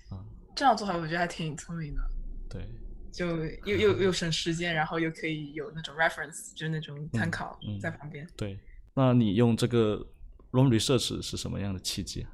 [0.55, 2.03] 这样做法我觉得还挺聪明的。
[2.51, 2.69] 对，
[3.13, 8.27] 就又又又省时间，然后又可以有那种 reference，就是那种参考在旁边。
[8.37, 8.59] 对，
[8.95, 10.05] 那你用这个
[10.51, 12.27] Roam Research 是什么样的契机？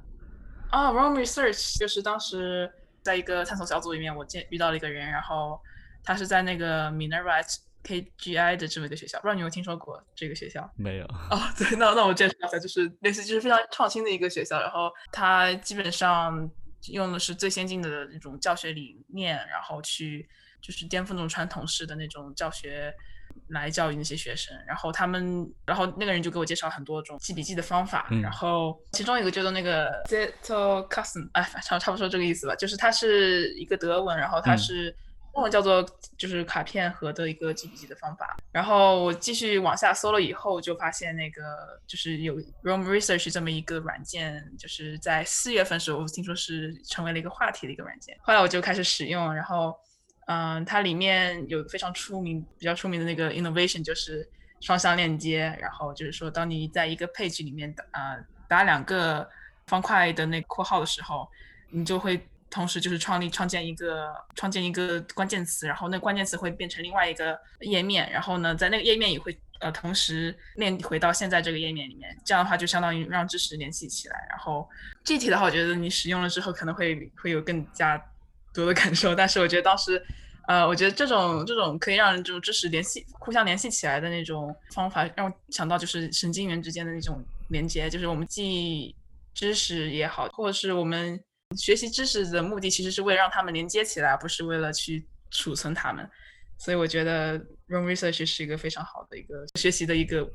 [0.71, 2.71] 啊，Roam Research 就是当时
[3.03, 5.59] 在一个探索小组里面，我见遇到了一个人，然后。
[6.01, 7.45] 他是在那个 Minerva
[7.83, 10.67] KGI 的这么一个学校，不知道你有没有听说过这个学校？
[10.77, 11.05] 没有。
[11.05, 16.49] 哦，对，那那我介绍一下，就是类似就是非常创新的一个学校，然后它基本上
[16.87, 20.27] 用的是最先进的那种教学理念，然后去
[20.61, 22.93] 就是颠覆那种传统式的那种教学
[23.49, 24.55] 来教育那些学生。
[24.67, 34.95] 然后他们，然后那个人就给我介绍很多种记笔记的方法，然后其中一个叫做那个 Zettelkasten，哎，差差不多这个意思吧，就是它是一个德文，然后它是。
[35.31, 35.81] 中文叫做
[36.17, 41.41] 就是卡片盒的一个记笔记的方法，然后我继续往下搜了以后，就发现那个
[41.87, 48.17] 就是有 Room Research 这么一个软件，就是在四月份时候，我听说是成为了一个话题的一个软件。
[48.21, 49.73] 后来我就开始使用，然后
[50.31, 54.27] 嗯，它里面有非常出名、比较出名的那个 innovation，就是
[54.61, 55.57] 双向链接。
[55.59, 59.27] 然后就是说，当你在一个 page 里面打呃打两个
[59.67, 61.27] 方块的那括号的时候，
[61.69, 62.21] 你就会。
[62.51, 72.09] 同时就是创立、创建一个、创建一个关键词，然后那关键词会变成另外一个页面，然后呢，在那个页面也会呃同时链回到现在这个页面里面。
[72.25, 74.25] 这样的话就相当于让知识联系起来。
[74.31, 74.67] 然后
[75.03, 78.03] 具体的话，我觉得你使用了之后可能会会有更加
[78.53, 80.01] 多的感受，但是我觉得当时，
[80.47, 88.95] 呃，我觉得这种这种可以让人就知识联系、互相联系起来的那种方法，让我想到就是神经元之间的那种连接，就是我们记忆
[89.33, 91.21] 知识也好，或者是我们
[91.57, 96.09] 学习知识的目的，其实是为了让他们连接起来，不是为了去储存它们。
[96.57, 100.29] 所以我觉得 Room Research 是一个非常好的一个学习的一个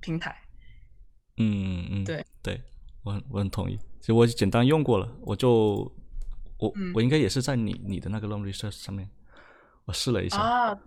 [0.00, 0.36] 平台。
[1.38, 2.60] 嗯嗯，对对，
[3.02, 3.78] 我很我很同意。
[4.00, 5.90] 其实我简单用过了，我就
[6.62, 9.08] 我我应该也是在你你的那个 Room Research 上面，
[9.84, 10.78] 我试了一下啊，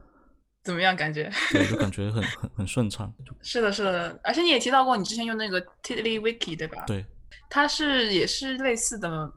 [0.64, 1.30] 怎么样感觉？
[1.52, 3.14] 对，就感觉很很很顺畅。
[3.42, 6.84] 是的，是的，而且你也提到过你之前用那个 Tiddly Wiki 对吧？
[6.88, 7.06] 对，
[7.50, 9.34] 它是也是类似的。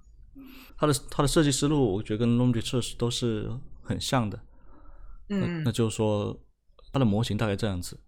[0.78, 3.50] 它的它的设计思路，我觉得跟 Room Research 都是
[3.82, 4.38] 很像的。
[5.30, 6.38] 嗯，那就是说，
[6.92, 7.98] 它的模型大概这样子，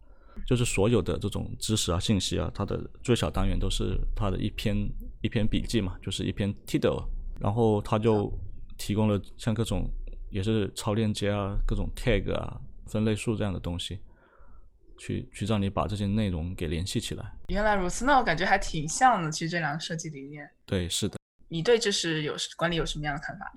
[0.46, 4.88] 就是所有的这种知识啊、信息啊，它的最小单元都是它的一篇
[5.20, 7.04] 一篇笔记嘛，就是一篇 Tiddle，
[7.40, 8.32] 然后他就
[8.76, 9.90] 提供了像各种
[10.30, 13.98] 也是超链接啊、各种 tag 啊、分类数这样的东西，
[14.98, 17.32] 去去让你把这些内容给联系起来。
[17.48, 19.30] 原来如此，那我感觉还挺像的。
[19.30, 21.16] 其实这两个设计理念，对，是的。
[21.48, 23.52] 你对知识有管理有什么样的看法？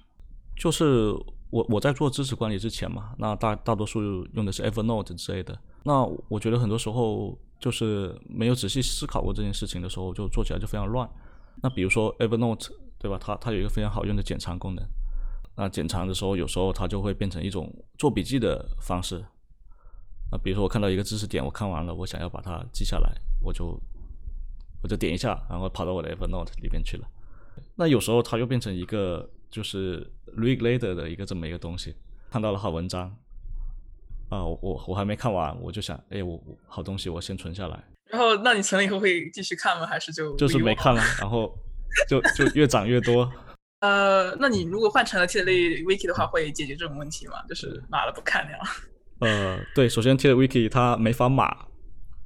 [0.55, 1.11] 就是
[1.49, 5.59] 我我在做知识管理之前嘛，那大大多数用的是 Evernote 之类的。
[5.83, 11.09] 那我觉得很多时候就是没有仔细思考过这件事情的时候，就做起来就非常乱。
[11.61, 12.71] 那比如说 Evernote，
[13.03, 13.17] 对吧？
[13.19, 14.83] 它它有一个非常好用的检查功能。
[15.57, 19.21] 那检查的时候，有时候它就会变成一种做笔记的方式。
[20.31, 23.11] 那比如说我看到一个知识点，我看完了，我想要把它记下来，
[23.41, 23.77] 我就
[24.81, 27.05] 我就点一下，然后跑到我的 Evernote 里边去了。
[27.75, 31.93] 那有时候它又变成一个就是 read later 的一个这么一个东西，
[32.31, 33.13] 看到了好文章，
[34.29, 37.83] 啊，我我还没看完，我就想，哎，我好东西我先存下来。
[38.07, 39.85] 然后，那你存了以后会继续看吗？
[39.85, 41.55] 还是就就是没看了，然后
[42.07, 43.31] 就就越涨越多。
[43.81, 47.33] 呃，那你如果换成了 Wiki 的话，会解决这种问题吗？
[47.49, 48.59] 就是码了不看那样。
[49.19, 51.65] 呃，对，首先 Wiki 它没法码，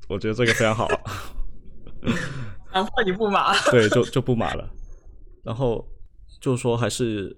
[0.07, 0.87] 我觉得这个非常好。
[2.71, 3.57] 强迫你不码。
[3.71, 4.69] 对，就就不码了。
[5.43, 5.83] 然后
[6.39, 7.35] 就是说，还是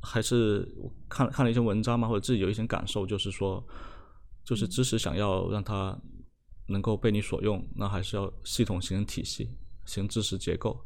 [0.00, 0.64] 还是
[1.08, 3.64] 看看了一些文章嘛，或者自己有一些感受，就是说，
[4.44, 5.98] 就是知识想要让它
[6.68, 9.50] 能够被你所用，那还是要系统形成体系，
[9.86, 10.78] 形成知识结构。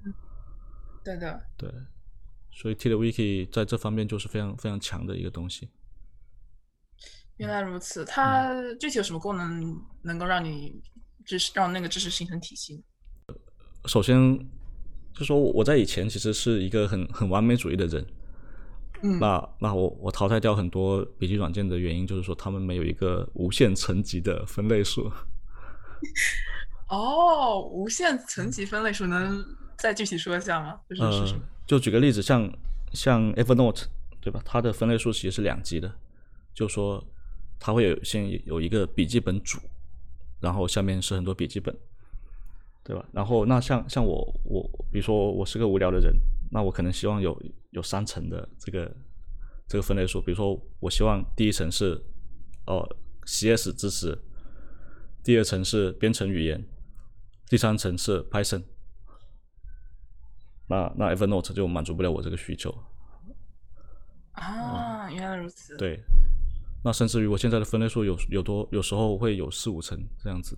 [1.05, 1.43] 对的。
[1.57, 1.71] 对，
[2.53, 5.71] 所以 Tiddly Wiki 在这方面就是非常非常强的一个东西。
[7.37, 10.83] 原来如此，它具体有什么功能能够让你
[11.25, 12.85] 知识让那个知识形成体系？
[13.87, 14.39] 首先。
[15.13, 18.07] 就说我在以前其实是一个很很完美主义的人，
[19.03, 25.11] 嗯，那那我我淘汰掉很多笔记软件的原因就是说他们没有一个无限层级的分类数。
[26.89, 29.45] 哦，无限层级分类数能
[29.81, 30.79] 再具体说一下吗？
[30.89, 31.35] 就是
[31.67, 32.53] 就举个例子，像
[32.93, 33.87] 像 Evernote
[34.21, 34.41] 对吧？
[34.45, 35.91] 它的分类数其实是两级的，
[36.55, 37.03] 就说
[37.59, 39.59] 它会有先有一个笔记本主，
[40.41, 41.75] 然后下面是很多笔记本。
[42.83, 43.05] 对吧？
[43.13, 46.13] 然后那像像我我，比如说我是个无聊的人，
[46.51, 47.41] 那我可能希望有
[47.71, 48.91] 有三层的这个
[49.69, 50.21] 这个分类数。
[50.21, 52.03] 比如说，我希望第一层是
[52.67, 52.89] 哦
[53.27, 54.19] CS 知识，
[55.23, 56.65] 第二层是编程语言，
[57.49, 58.65] 第三层是 Python。
[60.71, 62.73] 那那 Evernote 就满足不了我这个需求。
[64.33, 65.77] 啊，原来如此。
[65.77, 66.01] 对，
[66.85, 70.57] 那甚至于我现在的分类数有有多有时候会有四五层这样子。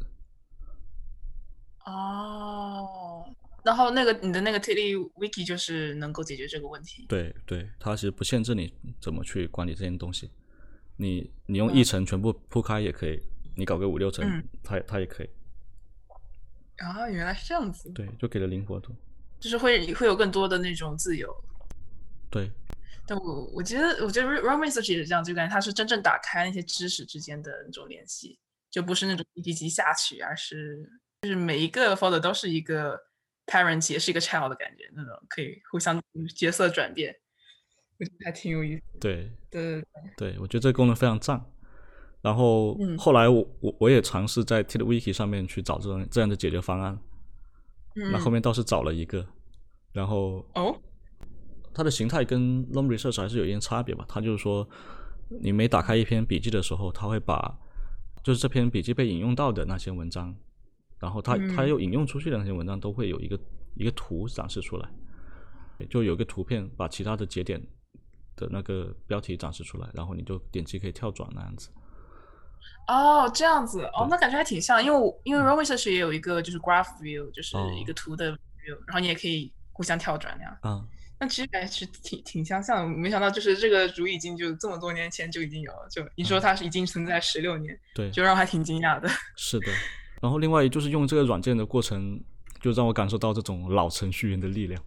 [1.87, 3.27] 哦，
[3.64, 7.07] 然后那个你的那个 Tiddly Wiki 就是能够解决这个问题。
[7.09, 10.31] 对对，它其实不限制你怎么去管理这些东西，
[10.98, 13.18] 你你用一层全部铺开也可以，
[13.57, 15.31] 你搞个五六层，它它也可以。
[16.77, 17.90] 啊，原来是这样子。
[17.92, 18.94] 对，就给了灵活度，
[19.43, 21.29] 就是会会有更多的那种自由。
[22.31, 22.51] 对。
[23.07, 28.39] 但我我觉得，我觉得 Room Research 也是这样，就感觉它是真正打开那些知识之间的那种联系，
[28.71, 30.89] 就不是那种一级级下去，而是。
[31.23, 32.99] 就是每一个 folder 都是一个
[33.47, 36.03] parent，也是一个 child 的感觉，那种可以互相
[36.35, 37.15] 角色转变，
[38.01, 38.83] 我觉得还挺有意思。
[38.99, 41.41] 对对对对，我觉得这个功能非常赞。
[42.23, 46.99] 然后后来我我我也尝试在 Tiddly Wiki 上面去找这种这样的解决方案，
[47.95, 49.27] 那后面倒是找了一个，
[49.93, 50.75] 然后哦，
[51.75, 54.05] 它的形态跟 Long Research 还是有一点差别吧。
[54.09, 54.69] 它就是说，
[55.29, 57.59] 你每打开一篇笔记的时候，它会把
[58.23, 60.35] 就是这篇笔记被引用到的那些文章。
[60.99, 63.37] 然后他他又引用出去的那些文章都会有一个
[63.75, 64.89] 一个图展示出来，
[65.91, 67.61] 就有个图片把其他的节点
[68.37, 71.71] 的那个标题展示出来，然后你就点击可以跳转那样子。
[72.88, 80.59] 哦，这样子哦，那感觉还挺像，因为因为 Roam Research 也有一个就是 Graph View，就是一个图的 view，然后你也可以互相跳转那样。
[80.62, 80.85] 啊，
[81.20, 89.09] 那其实还是挺挺相像的，没想到就是这个主已经就这么多年前就已经有了，就你说它是已经存在十六年，对，就让我还挺惊讶的。
[89.37, 89.66] 是的，
[90.20, 92.20] 然后另外就是用这个软件的过程，
[92.61, 94.83] 就让我感受到这种老程序员的力量。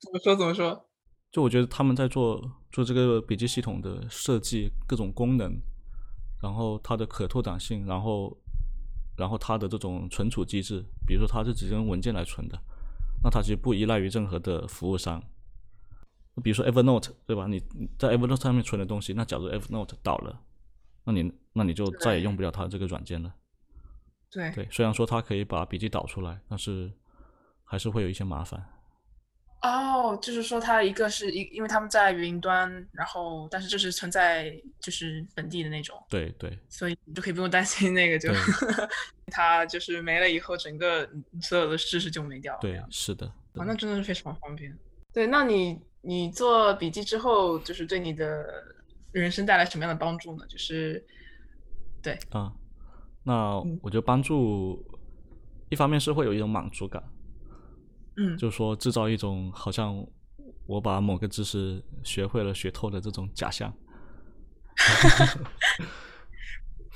[0.00, 0.36] 怎么说？
[0.36, 0.88] 怎么说？
[1.30, 5.60] 就我觉得他们在做做这个笔记系统的设计，各种功能，
[6.44, 8.36] 然后它的可拓展性，然后
[9.16, 12.58] 然后它的这种存储机制，比如说它是直接用文件来存的。
[13.22, 15.22] 那它其实不依赖于任何的服务商，
[16.42, 17.46] 比如说 Evernote，对吧？
[17.46, 17.58] 你
[17.98, 20.38] 在 Evernote 上面存的东西，那假如 Evernote 倒了，
[21.04, 23.34] 那你那你就再也用不了它这个软件了。
[24.30, 26.92] 对对，虽然说它可以把笔记导出来，但是
[27.64, 28.62] 还是会有一些麻烦。
[29.64, 35.98] 哦，就是说它一个是一，因为他们在云端，然后但是就是存在就是本地的那种。
[36.10, 36.58] 对对。
[36.68, 38.30] 所以你就可以不用担心那个，就
[39.32, 41.08] 它就是没了以后，整个
[41.40, 42.58] 所有的知识就没掉。
[42.60, 43.26] 对，是的。
[43.26, 44.76] 啊，那真的是非常方便。
[45.14, 48.44] 对，那你你做笔记之后，就是对你的
[49.12, 50.44] 人生带来什么样的帮助呢？
[50.46, 51.02] 就是，
[52.02, 52.18] 对。
[52.28, 52.52] 啊，
[53.22, 54.84] 那我觉得帮助，
[55.70, 57.02] 一方面是会有一种满足感。
[58.16, 60.06] 嗯，就是说制造一种好像
[60.66, 63.72] 我把某个知识学会了、学透的这种假象，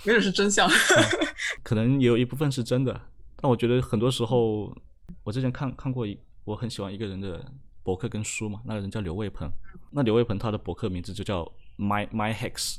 [0.05, 0.69] 没准是真相，
[1.63, 3.01] 可能也有一部分是真的。
[3.41, 4.75] 但我觉得很多时候，
[5.23, 7.45] 我之前看看过一，我很喜欢一个人的
[7.83, 9.49] 博客跟书嘛，那个人叫刘卫鹏，
[9.91, 11.45] 那刘卫鹏他的博客名字就叫
[11.77, 12.79] My My Hacks。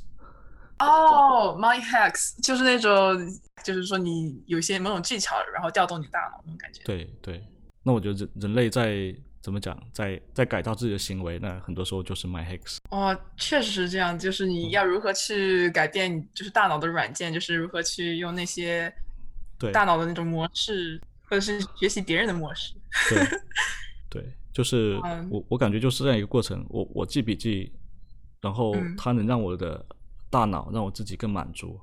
[0.79, 3.17] 哦，My Hacks 就是那种，
[3.65, 6.81] 就是说你有些某种技巧，然后调动你大脑那种感觉。
[6.83, 7.43] 对对。
[7.83, 12.77] 那我觉得人人类在怎么讲，在在改造自己的行为，那很多时候就是 my hacks。
[12.89, 18.93] 哦，确实是这样，就是你要如何去改变，就是大脑的软件，就是如何去用那些
[19.57, 22.73] 对大脑的那种模式，或者是学习别人的模式。
[23.09, 23.25] 对，
[24.21, 26.65] 对，就是我我感觉就是这样一个过程。
[26.69, 27.71] 我我记笔记，
[28.41, 29.85] 然后它能让我的
[30.29, 31.79] 大脑让我自己更满足。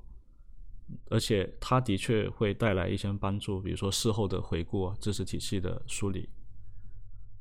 [1.09, 6.29] 而且它的确会带来一些帮助，比如说事后的回顾、知识体系的梳理，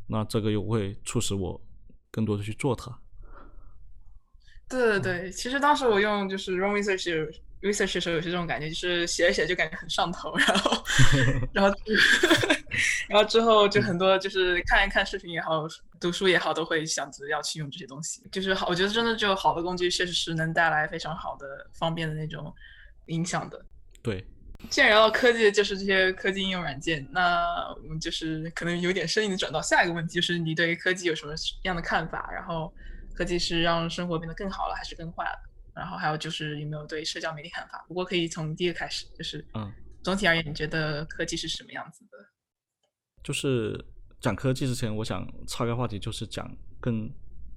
[0.09, 1.61] 那这个又会促使我
[2.11, 2.99] 更多的去做它。
[4.69, 7.33] 对对对，其实当时我用就是 Run Research
[7.63, 10.85] Research 的时候，有些这种感觉，就是写着写着就感觉很上头，然后
[11.55, 11.77] 然后
[13.09, 15.67] 然后之后就很多就是看一看视频也好，
[16.01, 18.23] 读书也好，都会想着要去用这些东西。
[18.31, 22.53] 就是好，我觉得真的就好的工具，确实是能带来非常好的、方便的那种。
[23.07, 23.67] 影响的，
[24.03, 24.25] 对。
[24.71, 32.31] 既然聊到科技，就是这些科技应用软件，那我们就是可能有点生硬的转到下一个问题，就是你对科技有什么样的看法？
[32.33, 32.73] 然后，
[33.15, 35.39] 科技是让生活变得更好了，还是更坏了？
[35.75, 37.85] 然后还有就是有没有对社交媒体看法？
[37.87, 39.71] 不过可以从第一个开始，就是嗯，
[40.03, 42.19] 总体而言，你觉得科技是什么样子的？
[43.23, 43.79] 就是
[44.21, 47.13] 讲科技之前，我想岔开话题，就是讲更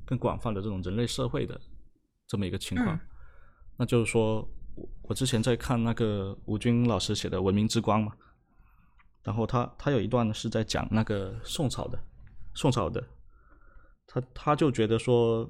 [0.06, 1.60] 更广泛的这种人类社会的
[2.28, 3.00] 这么一个情况，
[3.78, 4.46] 那就是说。
[5.10, 8.14] 我之前在看那个吴军老师写的《文明之光》嘛，
[9.24, 12.00] 然后他他有一段是在讲那个宋朝的，
[12.54, 13.04] 宋朝的，
[14.06, 15.50] 他他就觉得说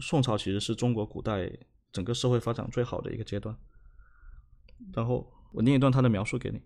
[0.00, 1.50] 宋朝其实是中国古代
[1.90, 3.56] 整个社会发展最好的一个阶段。
[4.92, 6.60] 然后我念一段他的描述给你。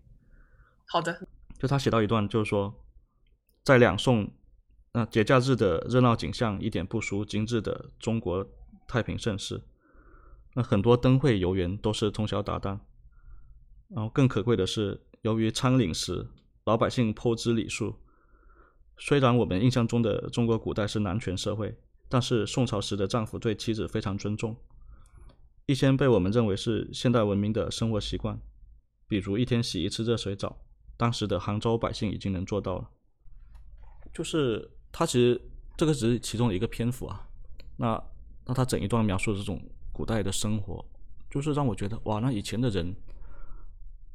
[0.87, 1.17] 好的。
[1.57, 2.83] 就他写到一段，就是说，
[3.63, 4.29] 在两宋
[4.91, 8.45] 那节假日的热闹景象一点不输今日的中国
[8.89, 9.63] 太平盛世。
[10.57, 12.79] 那很多灯会游园都是通宵达旦，
[13.89, 16.25] 然后更可贵的是，由于仓廪实，
[16.63, 17.93] 老百姓颇知礼数。
[18.97, 24.55] 虽然我们印象中的中国古代是男权社会，但是宋朝时的丈夫对妻子非常尊重，
[25.65, 28.39] 一些被我们认为是现代文明的生活习惯，
[29.09, 30.57] 比如一天洗一次热水澡，
[30.95, 32.89] 当时的杭州百姓已经能做到了。
[34.13, 35.41] 就是他其实
[35.75, 37.27] 这个只是其中的一个篇幅啊，
[37.75, 38.01] 那
[38.45, 39.61] 那他整一段描述这种。
[39.95, 40.83] 古代的生活，
[41.29, 42.93] 就是让我觉得哇，那以前的人，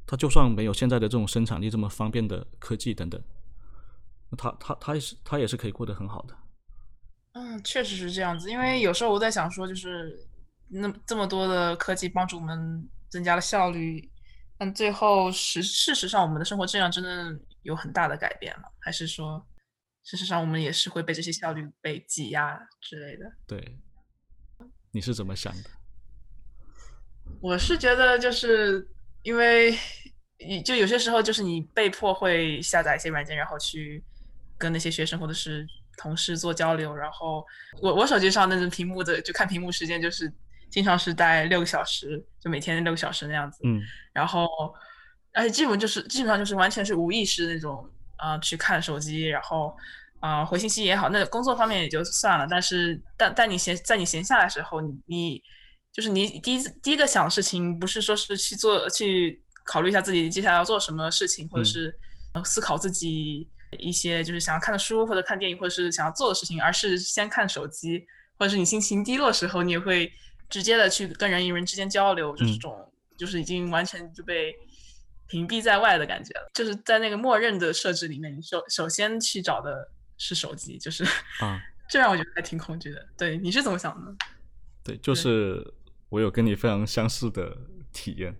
[0.05, 3.19] 他就算没有现在的这种生产力这么方便的科技等等，
[4.37, 6.37] 他他他也是他也是可以过得很好的。
[7.31, 8.51] 嗯，确实是这样子。
[8.51, 10.23] 因为有时候我在想说，就是
[10.67, 14.07] 那这么多的科技帮助我们增加了效率，
[14.59, 18.63] 但最后实事实上我们的生活质量真的有很大的改变了？
[18.79, 19.43] 还是说，
[20.03, 23.25] 事实上我们也是会被这些效率被挤压之类的？
[23.47, 23.79] 对。
[24.91, 25.69] 你是怎么想的？
[27.41, 28.87] 我是觉得，就是
[29.23, 29.75] 因为，
[30.65, 34.03] 就有些时候，就是你被迫会下载一些软件，然后去
[34.57, 35.65] 跟那些学生或者是
[35.97, 36.95] 同事做交流。
[36.95, 37.45] 然后，
[37.81, 40.31] 我我手机上那种屏幕的，就看屏幕时间，就是
[40.69, 43.61] 经常是待六个小时，就每天六个小时那样子。
[43.63, 43.81] 嗯。
[44.13, 44.47] 然后，
[45.33, 49.75] 而且基本就是基本上就是完全是无意识那种啊，去看手机，然后
[50.21, 55.43] 啊、回信息也好，那工作方面也就算了，但是但但你闲在你闲下来的时候，你你
[55.91, 61.99] 就是你第一第一个想的事情，不是说是去做去考虑一下自己接下来要做什么事情，或者嗯是
[62.33, 63.49] 呃思考自己
[63.79, 68.05] 一些就是想要看的书或者看电影，或者是想要做的事情，而是先看手机，
[68.37, 70.11] 或者是你心情低落的时候，你也会
[70.49, 74.53] 直接的去跟人与人之间交流，就嗯是这种、就是已经完全就被
[75.27, 76.49] 屏蔽在外的感觉了。
[76.53, 79.89] 就是在那个默认的设置里面，你首首先去找的
[80.23, 81.03] 是手机，就是
[81.41, 81.59] 啊，
[81.89, 83.07] 这让我觉得还挺恐惧的。
[83.17, 84.15] 对，你是怎么想的？
[84.85, 85.65] 对，就是
[86.09, 87.57] 我有跟你非常相似的
[87.91, 88.35] 体验，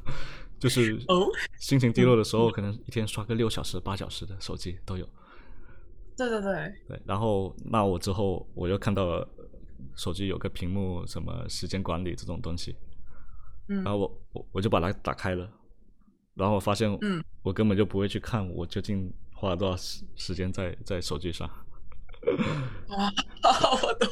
[0.58, 1.28] 就是哦。
[1.58, 5.06] 心情低落的时候，可能一天刷个六小时、八小时的手机都有。
[6.16, 9.28] 对对对，对，然后那我之后我又看到了
[9.94, 12.74] 手机有个屏幕，什么时间管理这种东西，
[13.68, 13.84] 嗯。
[13.84, 15.46] 然后我我我就把它打开了，
[16.34, 21.46] 然后我发现，嗯，我根本就不会去看我究竟花了多少时时间在在手机上，
[22.88, 23.12] 啊，
[23.82, 24.08] 我懂。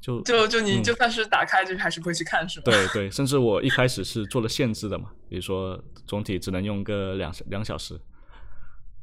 [0.00, 2.64] 就就就你嗯就算是打开，就还是不会去看，是吗？
[2.66, 7.98] 对对，甚至我一开始是做了限制的嘛，比如说总体只能用个两两小时，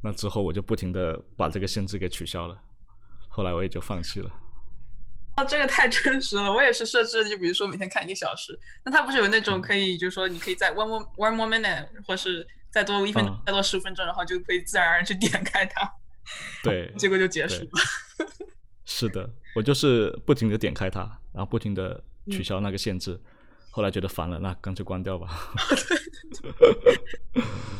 [0.00, 2.56] 那之后我就不停的把这个限制给取消了，
[3.28, 4.30] 后来我也就放弃了。
[5.34, 6.52] 啊，这个太真实了。
[6.52, 15.92] 我也是设置，就比如说每天看一个小时，那它不是有那种可以，就是说你可以在 one more one more minute，或是再多一分钟，嗯再多十五分钟，然后就可以自然而然去点开它，
[16.62, 17.70] 对， 结果就结束了。
[18.84, 21.00] 是的，我就是不停的点开它，
[21.32, 23.18] 然后不停的取嗯消那个限制，
[23.70, 25.28] 后来觉得烦了，那干脆关掉吧。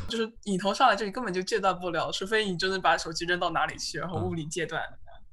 [0.08, 4.82] 就是瘾头上来就你根本就戒断不了，除非你真的把手机扔到哪里去，然后嗯物理戒断。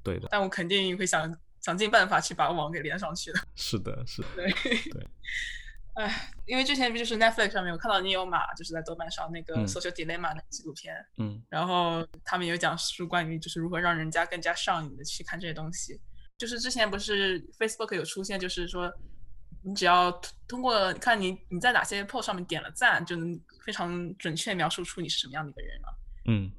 [0.02, 3.40] 对的，但我肯定会想想尽办法去把网给连上去的。
[3.54, 4.50] 是的，是的，对
[4.90, 5.06] 对，
[5.94, 16.00] 哎，因为之前不就是 Netflix 上面我看到你有马，就是在豆瓣上那个嗯 Social Dilemma 那个纪录片，嗯然后他们有讲述关于就是如何让人家更加上瘾的去看这些东西。
[16.38, 18.90] 就是之前不是 Facebook 有出现，就是说
[19.62, 25.98] 你只要通通过看你你在哪些 post 上面点了赞，就能非常准确描述出你是什么样的一个人了。
[26.26, 26.50] 嗯，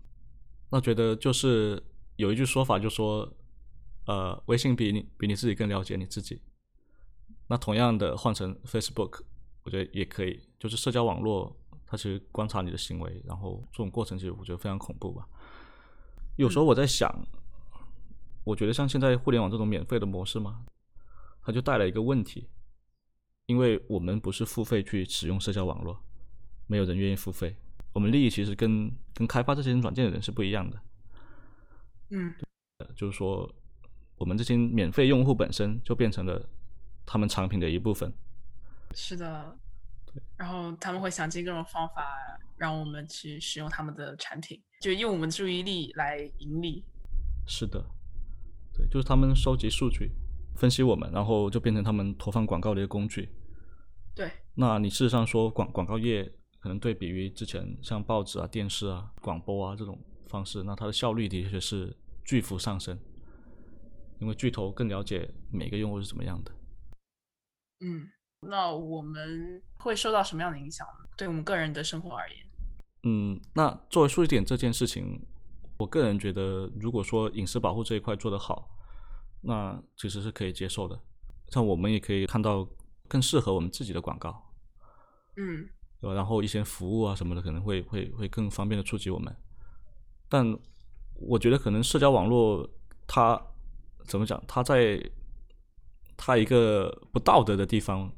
[0.70, 1.82] 那觉得就是
[2.18, 3.28] 有一句说法，就说，
[4.06, 6.40] 呃，微信比你比你自己更了解你自己。
[7.52, 9.20] 那同样的换成 Facebook，
[9.64, 11.54] 我觉得也可以，就是社交网络，
[11.86, 15.28] 它其实观察你的行为，然后这种过程其实我觉得非常恐怖吧。
[16.38, 17.14] 有时候我在想，
[18.46, 20.64] 我觉得像现在互联网这种免费的模式嘛，
[21.42, 22.48] 它就带来一个问题，
[23.48, 26.00] 因为我们不是付费去使用社交网络，
[26.68, 27.54] 没有人愿意付费，
[27.92, 30.82] 我们利益其实跟跟开发这些软件的人是不一样的。
[32.12, 32.34] 嗯，
[32.96, 33.54] 就是说，
[34.16, 36.48] 我们这些免费用户本身就变成了
[37.06, 38.14] 他们产品的一部分。
[38.94, 39.58] 是的。
[40.36, 42.04] 然后他们会想尽各种方法
[42.58, 46.84] 让我们去使用他们的产品，就用我们注意力来盈利。
[47.48, 47.82] 是的，
[48.74, 50.12] 对，就是他们收集数据，
[50.58, 53.30] 分析我们，然后就变成他们投放广告的一个工具。
[54.14, 56.30] 对，那你事实上说广广告业
[56.60, 59.98] 可能对比于之前像报纸啊、电视啊、广播啊这种
[60.28, 61.96] 方式，那它的效率的确是
[62.26, 63.00] 巨幅上升，
[64.20, 66.52] 因为巨头更了解每个用户是怎么样的。
[67.82, 68.08] 嗯，
[68.42, 71.10] 那我们会受到什么样的影响呢？
[71.18, 72.38] 对我们个人的生活而言，
[73.04, 75.22] 嗯，那作为数据点这件事情，
[75.78, 78.70] 我个人觉得，如果说隐私保护这一块做得好，
[79.42, 81.00] 那其实是可以接受的。
[81.50, 82.68] 像我们也可以看到
[83.08, 84.52] 更适合我们自己的广告，
[85.36, 85.68] 嗯
[86.00, 86.16] 对吧？
[86.16, 89.36] 然后一些服务啊什么的可能会会会更方便的触及我们。
[90.30, 90.58] 但
[91.16, 92.68] 我觉得可能社交网络
[93.06, 93.40] 它
[94.06, 94.42] 怎么讲？
[94.48, 94.98] 它在
[96.24, 98.14] 它一个不道德的地方，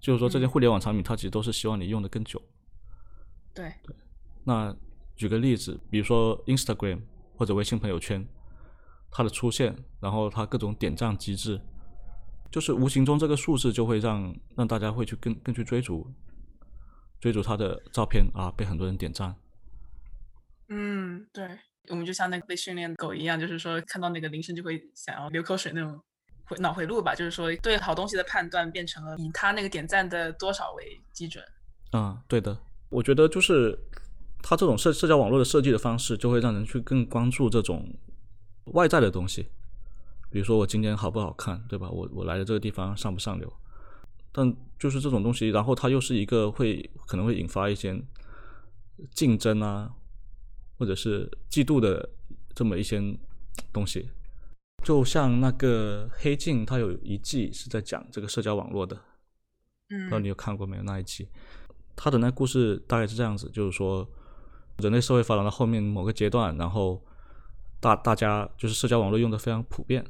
[0.00, 2.40] 就是说这些嗯互联网产品它其实都是希望你用的更久。
[3.52, 3.70] 对，
[4.44, 4.74] 那
[5.16, 7.02] 举个例子，比如说 Instagram
[7.36, 8.26] 或者微信朋友圈，
[9.10, 11.60] 它的出现，然后它各种点赞机制，
[12.50, 16.10] 就是无形中这个数字就会让让大家会去更更去追逐
[17.20, 19.36] 追逐他的照片啊，被很多人点赞。
[20.70, 21.58] 嗯，对，
[21.90, 26.00] 我们就像那个被训练的狗一样，就是说看到那个铃声就会想要流口水那种
[26.50, 31.42] 回脑回路吧，就是说对好东西的判断变成了以他那个点赞的多少为基准。
[31.92, 33.78] 啊，对的，我觉得就是
[34.42, 37.88] 他这种社社交网络的设计的方式，就会让人去更关注这种
[38.72, 39.46] 外在的东西，
[40.28, 41.88] 比如说我今天好不好看，对吧？
[41.88, 43.52] 我我来的这个地方上不上流？
[44.32, 47.96] 但就是这种东西，然后它又是一个会可能会引发一些
[49.14, 49.88] 竞争啊，
[50.78, 52.08] 或者是嫉妒的
[52.56, 53.00] 这么一些
[53.72, 54.10] 东西。
[54.82, 61.28] 就像那个《黑镜》，它有一季是在讲这个社交网络的，不知道嗯你有看过没有那一季？
[61.94, 64.08] 它的那故事大概是这样子，就是说
[64.78, 67.04] 人类社会发展到后面某个阶段，然后
[67.78, 70.04] 大大家就是社交网络用的非常普遍，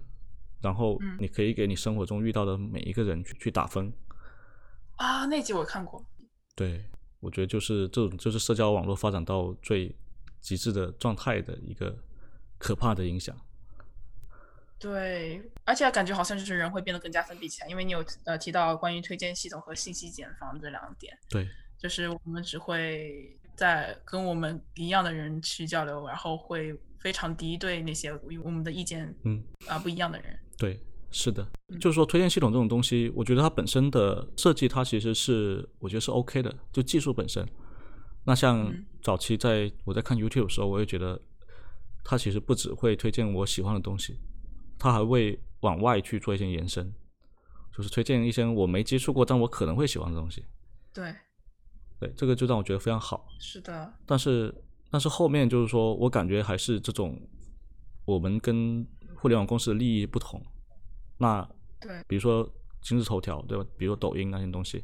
[0.60, 3.92] 然后嗯你可以给你生活中遇到的每一个人去去打分。
[4.96, 6.04] 啊，那集我看过。
[6.54, 6.84] 对，
[7.18, 9.94] 我觉得就是这种就是社交网络发展到最
[10.40, 11.98] 极致的状态的一个
[12.58, 13.36] 可怕的影响。
[14.80, 21.46] 对，而且感觉好像就是人会变得更加封闭起来，因为你有呃提到关于推荐系统和信息茧房这两点，对，
[21.78, 30.38] 就是我们只会在跟我们一样的人去交流，然后会非常敌对那些与我们的意见嗯，啊、不一样的人。
[30.56, 37.46] 对，是的，嗯就是说推荐系统这种东西，我觉得它本身的设计，它其实是我觉得是 OK 的，就技术本身。
[38.24, 41.20] 那像嗯早期在我在看 YouTube 的时候，我也觉得
[42.02, 44.18] 它其实不只会推荐我喜欢的东西，
[44.80, 46.90] 它还会往外去做一些延伸，
[47.76, 50.42] 就是推荐一些我没接触过但我可能会喜欢的东西。
[50.92, 51.14] 对，
[52.00, 53.28] 对，这个就让我觉得非常好。
[53.38, 54.52] 是的，但是
[54.90, 57.20] 但是后面就是说我感觉还是这种
[58.06, 60.42] 我们跟互联网公司的利益不同。
[61.18, 61.46] 那
[61.78, 62.50] 对，比如说
[62.80, 63.64] 今日头条，对吧？
[63.76, 64.82] 比如抖音那些东西，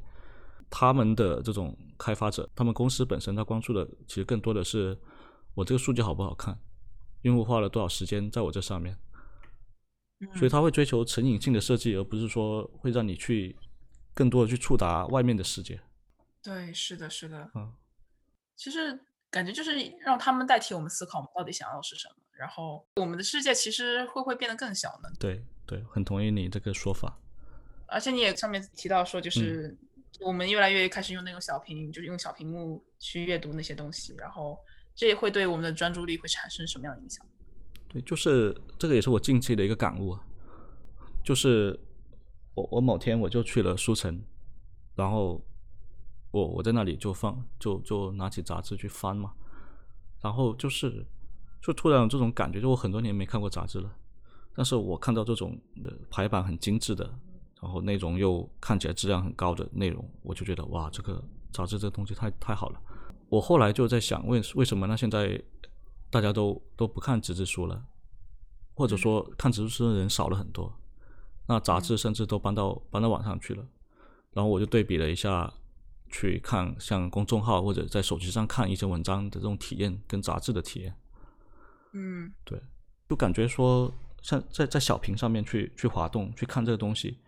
[0.68, 4.96] 他们的这种开发者，他们公司本身他关注的其实更多的是
[5.54, 6.58] 我这个数据好不好看，
[7.22, 8.94] 用户花了多少时间在我这上面，
[10.34, 13.56] 所以嗯他会追求成瘾性的设计，而不是说会让你去
[14.14, 15.80] 更多的去触达外面的世界。
[16.42, 17.50] 对，是的，是的。
[17.54, 17.72] 嗯，
[18.56, 18.98] 其实
[19.30, 25.08] 感觉就是让他们代替我们思考，我们到底想要的是什么，然后我们的世界其实会不会变得更小呢？
[25.18, 27.18] 对对，很同意你这个说法。
[27.86, 29.76] 而且你也上面提到说，就是
[30.20, 34.58] 我们越来越开始用那种小屏，就是用小屏幕去阅读那些东西，然后
[34.94, 37.26] 这也会对我们的专注力会产生什么样的影响？
[38.02, 40.16] 就是这个也是我近期的一个感悟，
[41.24, 41.78] 就是
[42.54, 44.22] 我我某天我就去了书城，
[44.94, 45.40] 然后
[46.30, 49.32] 我我在那里就放就就拿起杂志去翻嘛，
[50.20, 51.06] 然后就是
[51.62, 53.90] 就突然有这种感觉，就我很多年没看过杂志了，
[54.54, 57.04] 但是我看到这种的排版很精致的，
[57.60, 61.22] 然后内容又看起来质量很高的内容，我就觉得哇，这个
[61.52, 62.80] 杂志这个东西太太好了。
[63.28, 64.96] 我后来就在想，为为什么呢？
[64.96, 65.42] 现在
[66.10, 67.86] 大家都都不看纸质书了，
[68.74, 70.78] 或者说看纸质书的人少了很多，
[71.46, 73.66] 那杂志甚至都搬到搬到网上去了。
[74.32, 75.52] 然后我就对比了一下，
[76.10, 80.94] 去看像公众号或者在手机上看一些文章的这种体验跟杂志的体验，
[81.92, 82.60] 嗯，对，
[83.08, 83.92] 就感觉说
[84.22, 87.18] 像在在小屏上面去去滑动去看这个东西，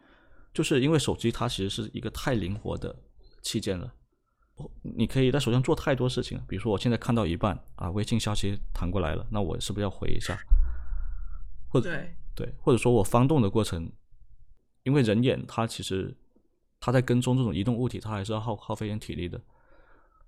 [0.52, 2.94] 就是因为手机它其实是一个太灵活的
[3.42, 3.92] 器件了。
[4.82, 10.38] 你可以在手上做太多事情了，比如说我现在看到一半啊，微信消息弹过来了，那我是不是要回一下？
[11.68, 13.90] 或者对，对，或者说我翻动的过程，
[14.84, 16.16] 因为人眼它其实
[16.80, 19.38] 它在跟踪这种移动物体，它还是要耗耗费一点体力的。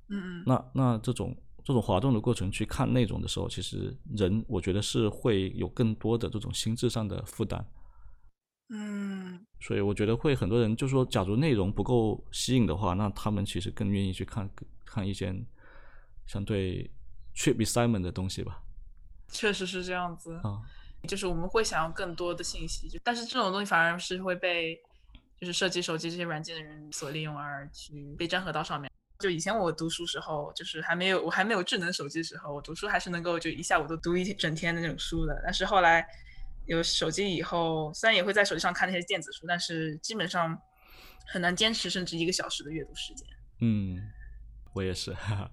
[0.09, 7.65] 嗯嗯，那那这种这种滑动的过程去看内容的时候，其实人我觉得是会有更多的这种心智上的负担。
[8.73, 14.49] 嗯，所以我觉得会很多人就说，假如内容不够吸引的话，那他们其实更愿意去看
[14.85, 15.35] 看一些
[16.27, 16.89] 相对
[17.35, 18.63] trip assignment 的东西吧。
[19.29, 20.35] 确实是这样子。
[20.45, 20.63] 啊，
[21.09, 24.81] 就是我们会想要更多的信息，就但是这种东西反而是会被
[25.41, 28.91] 就是设计手机这些软件的人所利用而去被粘合到上面。
[29.19, 35.41] 就以前我读书时候，就是还没有我还没有智能手机的时候，我读书还是能够就一下午都读一整天的那种书的。
[35.43, 36.07] 但是后来
[36.71, 40.57] 有手机以后，虽然也会在手机上看那些电子书，但是基本上
[41.27, 43.27] 很难坚持甚至一个小时的阅读时间。
[43.61, 44.01] 嗯，
[44.73, 45.51] 我也是，哈哈。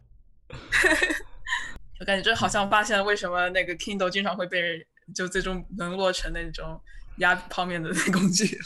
[1.99, 6.80] 我感觉这好像发现了为什么那个 Kindle 经常会被人就最终沦落成那种
[7.18, 8.65] 压泡面的那 工具了。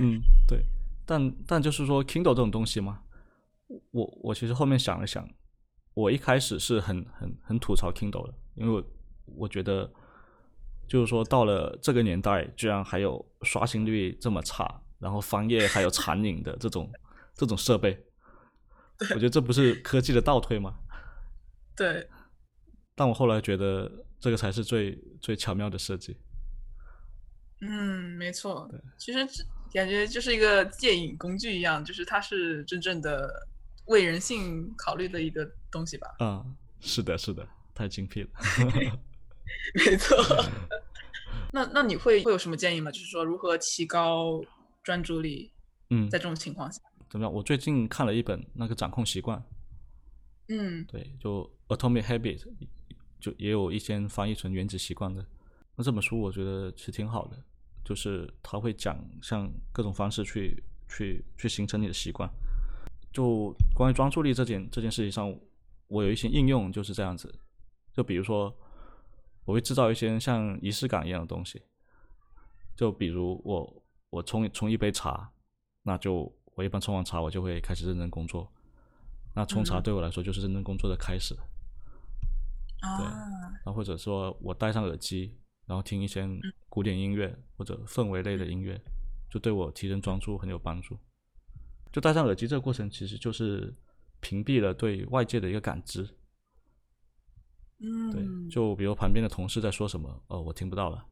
[0.00, 0.60] 嗯，对，
[1.06, 3.04] 但但就是说 Kindle 这种东西嘛，
[3.92, 5.30] 我我其实后面想了想，
[5.94, 8.84] 我一开始是很很很吐槽 Kindle 的，因为我
[9.36, 9.88] 我觉得
[10.88, 16.90] 就是说到了这个年代，居然还有刷新率这么差，然后翻页还有残影的这种
[17.36, 18.06] 这种设备，
[18.98, 20.74] 我觉得这不是科技的倒退吗？
[21.76, 22.08] 对，
[22.96, 26.16] 但我后来觉得这个才是最最巧妙的设计。
[27.60, 28.68] 嗯，没错。
[28.96, 29.18] 其实
[29.72, 33.28] 感觉就是一个电影工具一样，就是它是真正的
[33.86, 36.08] 为人性考虑的一个东西吧。
[36.20, 36.44] 啊、
[36.80, 38.28] 是的，是的，太精辟了。
[39.74, 40.16] 没错。
[41.52, 42.90] 那那你会会有什么建议吗？
[42.90, 44.42] 就是说如何提高
[44.82, 45.50] 专注力，
[45.90, 46.80] 嗯在，这种情况下？
[47.08, 47.32] 怎么样？
[47.32, 49.42] 我最近看了一本那个掌控习惯，
[50.48, 52.44] 嗯对，就 Atomic Habit，
[53.18, 55.24] 就也有一些翻译成原子习惯的。
[55.74, 57.36] 那这本书我觉得其实挺好的，
[57.84, 62.28] 就是他会讲像各种方式去去去形成你的习惯。
[63.10, 65.34] 就关于专注力这件这件事情上，
[65.86, 67.34] 我有一些应用就是这样子。
[67.94, 68.54] 就比如说，
[69.48, 71.62] 我会制造一些像仪式感一样的东西。
[72.76, 75.32] 就比如我我冲冲一杯茶，
[75.84, 78.46] 那就我一般冲完茶我就会开始认真工作。
[79.34, 81.34] 那冲茶对我来说就是认真工作的开始。
[81.34, 85.34] 对，然后或者说我戴上耳机，
[85.66, 86.28] 然后听一些
[86.68, 88.78] 古典音乐或者氛围类的音乐，
[89.30, 90.94] 就对我提升专注很有帮助。
[91.90, 93.74] 就戴上耳机这个过程，其实就是
[94.20, 96.06] 屏蔽了对外界的一个感知。
[97.80, 101.04] 嗯，对，就比如旁边的同事在说什么，哦，我听不到了，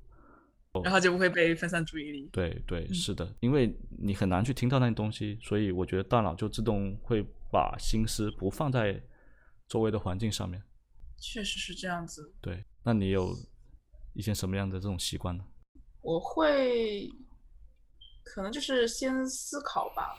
[0.82, 2.28] 然后就不会被分散注意力。
[2.32, 9.00] 对对，是的，因为你很难去听到那些东西，所以我觉得大脑就自动会把心思不放在
[9.68, 10.62] 周围的环境上面。
[11.18, 12.34] 确实是这样子。
[12.40, 13.34] 对，那你有
[14.12, 15.44] 一些什么样的这种习惯呢？
[16.02, 17.08] 我会，
[18.24, 20.14] 可能就是先思考吧。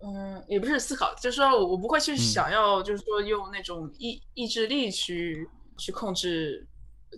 [0.00, 5.44] 嗯，也不是思考，就是说我不会去想要，就是说用那种意意志力去
[5.76, 6.64] 去控制，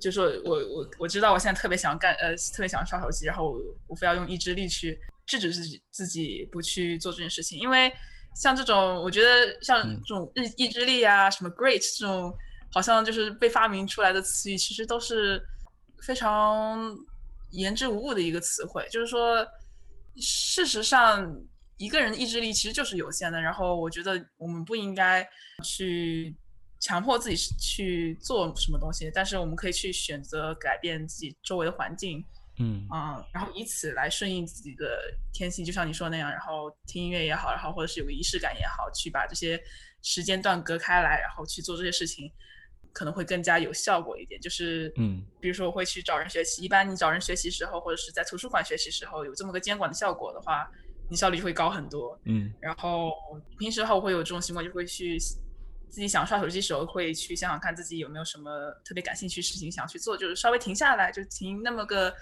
[0.01, 7.93] 就是说我我我知道我现在特别想干，呃，特别想刷手机，然后我我非要用意志力去制止自己自己不去做这件事情，因为
[8.35, 12.33] 像这种，我觉得像这种意意志力啊，什么 great 这种，
[12.73, 15.39] 好像就是被发明出来的词语，其实都是
[16.03, 16.97] 非常
[17.51, 19.47] 言之无物的一个词汇，就是说，
[20.17, 21.31] 事实上。
[21.81, 25.27] 一个人的意志力其实就是有限的，然后我觉得我们不应该
[25.65, 26.37] 去
[26.79, 32.23] 强迫自己去做什么东西，但是我们可以去选择改变自己周围的环境，
[32.59, 35.01] 嗯啊，然后以此来顺应自己的
[35.33, 39.59] 天性，就像你说那样，然后听音乐也好，然后或者是有个仪式感也好，去把这些
[40.03, 42.31] 时间段隔开来，然后去做这些事情，
[42.93, 44.39] 可能会更加有效果一点。
[44.39, 50.71] 就是嗯，比如说我会去找人学习，一般你找人学习时候，或者是在图书馆学习时候，有这么个监管的效果的话。
[51.11, 53.11] 你效率就会高很多，嗯，然后
[53.59, 62.15] 平时的话我会有这种习惯，就会去自己想刷手机时候会去想想看自己有没有什么特别感兴趣事情想去做，就是稍微停下来，就停那么个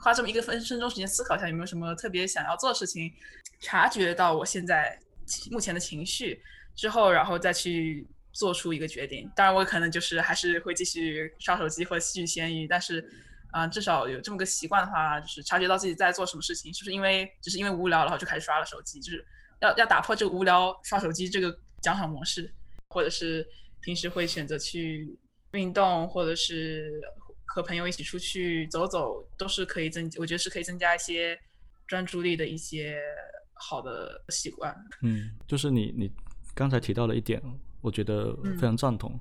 [0.00, 3.12] 花这么一个分分钟时间思考一下有没有什么特别想要做的事情，
[3.60, 4.98] 察觉到我现在
[5.52, 6.42] 目前的情绪
[6.74, 9.30] 之后，然后再去做出一个决定。
[9.36, 13.08] 当然我可能就是还是会继续刷手机或继续闲鱼，但是。
[13.52, 19.24] 啊，至少有这么个习惯的话，就是察觉到自己在做什么事情，是不是因为只是因为无聊，然后就开始刷了手机，就是
[19.60, 22.52] 要要打破这个无聊刷手机这个奖赏模式，
[22.88, 23.46] 或者是
[23.80, 25.16] 平时会选择去
[25.52, 27.00] 运动，或者是
[27.44, 31.38] 和朋友一起出去走走，都是可以增，我觉得是可以增加一些
[31.86, 32.98] 专注力的一些
[33.52, 34.74] 好的习惯。
[35.02, 36.10] 嗯，就是你你
[36.54, 37.42] 刚才提到了一点，
[37.82, 39.20] 我觉得非常赞同。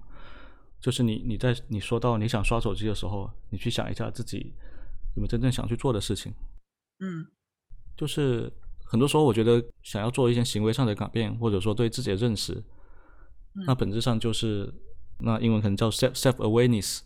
[0.81, 4.51] 就是你，你在你说到你想刷手机的时候，你去想一下自己
[5.15, 6.33] 有没有真正想去做的事情。
[6.99, 7.27] 嗯，
[7.95, 8.51] 就是
[8.83, 12.63] 很多时候，我觉得想要做一些行为上的改变，或者说对自己的认识，
[13.67, 14.73] 那本质上就是
[15.19, 17.01] 那英文可能叫 self self awareness。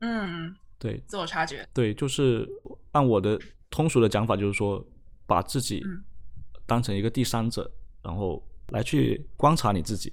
[0.00, 1.68] 嗯，对，自我察觉。
[1.74, 2.48] 对，就是
[2.92, 4.82] 按我的通俗的讲法，就是说
[5.26, 5.82] 把自己
[6.64, 7.70] 当成一个第三者，
[8.02, 10.10] 然后来去观察你自己。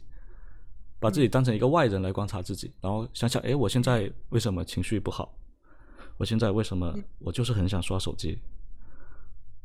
[1.00, 5.32] 把自己当成一个外人来观察自己，然后想想，哎，我现在为什么情绪不好？
[6.18, 8.40] 我现在为什么我就是很想刷手机？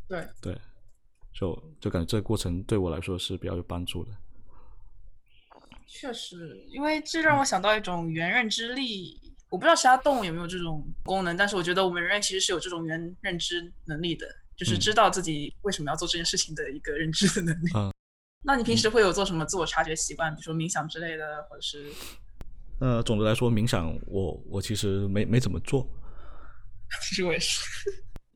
[0.06, 0.60] 对对，
[1.32, 4.10] 就就感觉这个过程对我来说是比较有帮助的。
[5.86, 9.18] 确实，因为这让我想到一种原认知力，
[9.48, 14.26] 我不知道其他动物有没有这种功能，但是我觉得我们人类其实是有这种原认知能力的，
[14.56, 17.70] 就是知道自己为什么要做这件事情的一个认知的能力。
[17.74, 17.90] 嗯。
[18.42, 21.86] 那你平时会有做什么自我察觉习惯，比如说冥想之类的，或者是？
[22.80, 25.88] 呃，总的来说，冥想我我其实没没怎么做。
[27.02, 27.60] 其实我也是。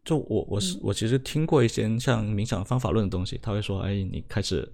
[0.05, 4.73] 就我我是我其实听过一些像冥想方法论的东西，他会说，哎，你开始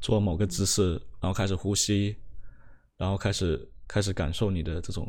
[0.00, 2.16] 做某个姿势，然后开始呼吸，
[2.96, 5.08] 然后开始开始感受你的这种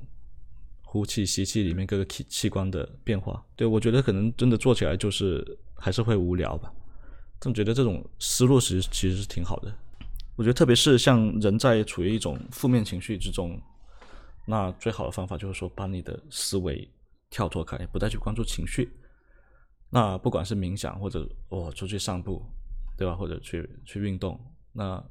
[0.83, 3.43] 呼气吸气里面各个器器官的变化。
[3.55, 6.71] 对我觉得可能真的做起来就是还是会无聊吧。
[7.39, 9.73] 总觉得这种思路其实其实是挺好的。
[10.35, 13.59] 我觉得特别是像人在处于一种负面情绪之中，
[14.45, 16.87] 那最好的方法就是说把你的思维
[17.29, 18.91] 跳脱开，不再去关注情绪。
[19.89, 22.43] 那不管是冥想或者我出去散步，
[22.97, 23.15] 对吧？
[23.15, 24.39] 或者去去运动，
[24.73, 25.03] 那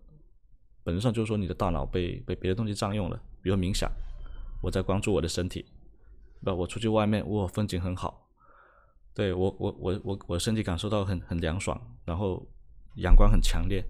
[0.84, 3.20] 本质上就是说你的大脑被被别的东西占用了。
[3.42, 3.90] 比如冥想，
[4.62, 5.64] 我在关注我的身体，
[6.42, 6.54] 对吧？
[6.54, 8.25] 我出去外面，哇，风景很好。
[9.16, 12.46] 对我，我我我我身体感受到很很凉爽，然后
[12.96, 13.82] 阳光很强烈，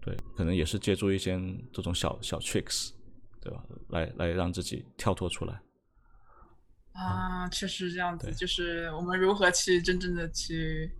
[0.00, 1.36] 对，可能也是借助一些
[1.72, 2.92] 这种小小 tricks，
[3.40, 3.64] 对吧？
[3.88, 5.60] 来来让自己跳脱出来。
[6.92, 10.92] 啊，确实这样子，就是我们如何去真正的去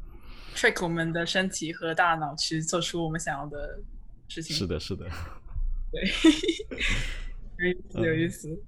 [0.57, 3.81] trick 我们的身体和大脑去做出我们想要的
[4.27, 4.57] 事情。
[4.57, 5.09] 是的，是的。
[5.93, 6.03] 对
[7.59, 8.63] 有意思，有意思。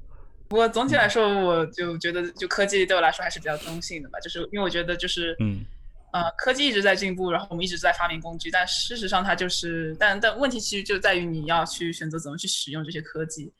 [0.53, 5.64] 不过总体来说，我就觉得就科技对我来说还是比较中性的吧，就是因为我觉得就是嗯。
[6.12, 13.50] 呃，科技一直在进步，然后我们一直在发明工具，但事实上它就是，但但问题其实就在于你要去选择怎么去使用这些科技。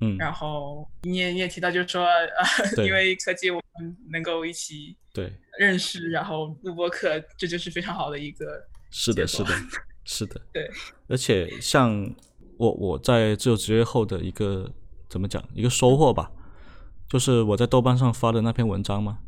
[0.00, 2.04] 嗯，然后你也你也提到，就是说，
[2.74, 8.60] 呃，因为科技我们能够一起对认识，然后录播课，这就是非常好的一个。
[8.90, 9.50] 是的，是的，
[10.04, 10.40] 是的。
[10.52, 10.68] 对，
[11.06, 12.12] 而且像
[12.56, 14.68] 我我在自由职业后的一个
[15.12, 16.32] 怎么讲一个收获吧，
[17.06, 19.18] 就是我在豆瓣上发的那篇文章嘛。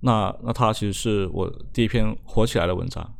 [0.00, 3.16] 那那它其实是我第一篇火起来的文章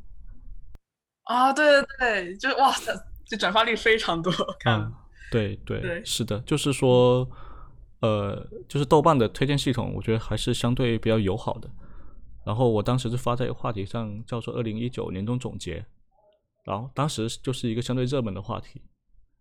[1.22, 2.92] 啊，对对对，就哇塞，
[3.24, 4.30] 这转发率非常多，
[4.60, 4.92] 看，
[5.32, 7.26] 对对对，是的，就是说，
[8.00, 11.70] 呃，就是豆瓣的推荐系统，我觉得还是相对比较友好的。
[12.44, 15.84] 然后我当时是发在话题上，叫做“二零一九年终总结”，
[16.62, 18.82] 然后当时就是一个相对热门的话题。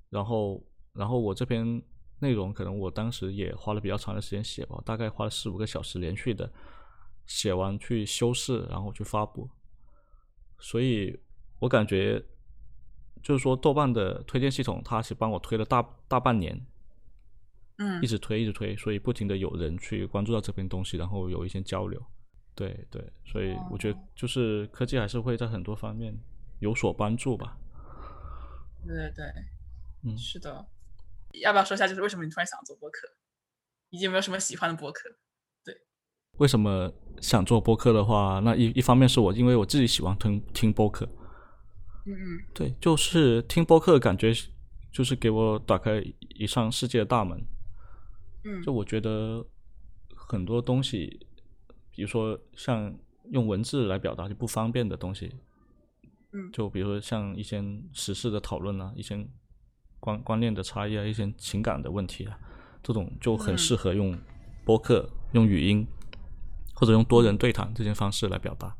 [0.09, 1.83] 然后，然后我这篇
[2.19, 6.51] 内容可能我当时也花了比较长的时间写吧，大概花了四五个小时连续的。
[7.27, 9.49] 写完去修饰，然后去发布，
[10.59, 11.19] 所以
[11.57, 12.23] 我感觉
[13.23, 16.63] 就是说豆瓣的推荐系统，它是帮我推了大大半年，
[17.77, 21.99] 嗯，一直推一直推，所以不停的有人去关注到这篇东西，然后有一些交流，
[22.53, 26.15] 对对，所以我觉得就是科技还是会在很多方面
[26.59, 27.57] 有所帮助吧。
[28.85, 29.25] 对对对，
[30.03, 30.63] 嗯，是的，
[31.41, 33.07] 要不要说一下就是为什么你突然想做播客，
[33.89, 35.09] 以及有没有什么喜欢的播客？
[35.63, 35.75] 对。
[36.37, 41.05] 为什么想做播客的话，那一一方面是我因为我自己喜欢听听播客，
[42.05, 44.33] 嗯嗯，对，就是听播客感觉
[44.91, 47.41] 就是给我打开一扇世界的大门，
[48.43, 49.45] 嗯，就我觉得
[50.15, 51.25] 很多东西，
[51.91, 52.93] 比如说像
[53.31, 55.33] 用文字来表达就不方便的东西，
[56.33, 57.63] 嗯，就比如说像一些
[57.93, 59.15] 时事的讨论啊，一些
[60.05, 62.37] 观观念的差异啊，一些情感的问题啊，
[62.83, 64.15] 这种就很适合用
[64.63, 65.85] 播客用语音。
[66.77, 68.75] 或者用多人对谈这些方式来表达，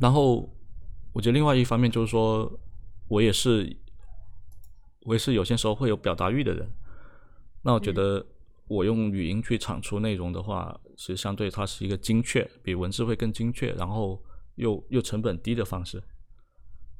[0.00, 0.48] 然后
[1.12, 2.50] 我觉得另外一方面就是说，
[3.08, 3.76] 我也是
[5.02, 6.66] 我也是有些时候会有表达欲的人，
[7.60, 8.24] 那我觉得
[8.68, 14.18] 我用语音去产出内容的话，其实相对它是一个精确，比文字会更精确，然后
[14.54, 16.02] 又又成本低的方式。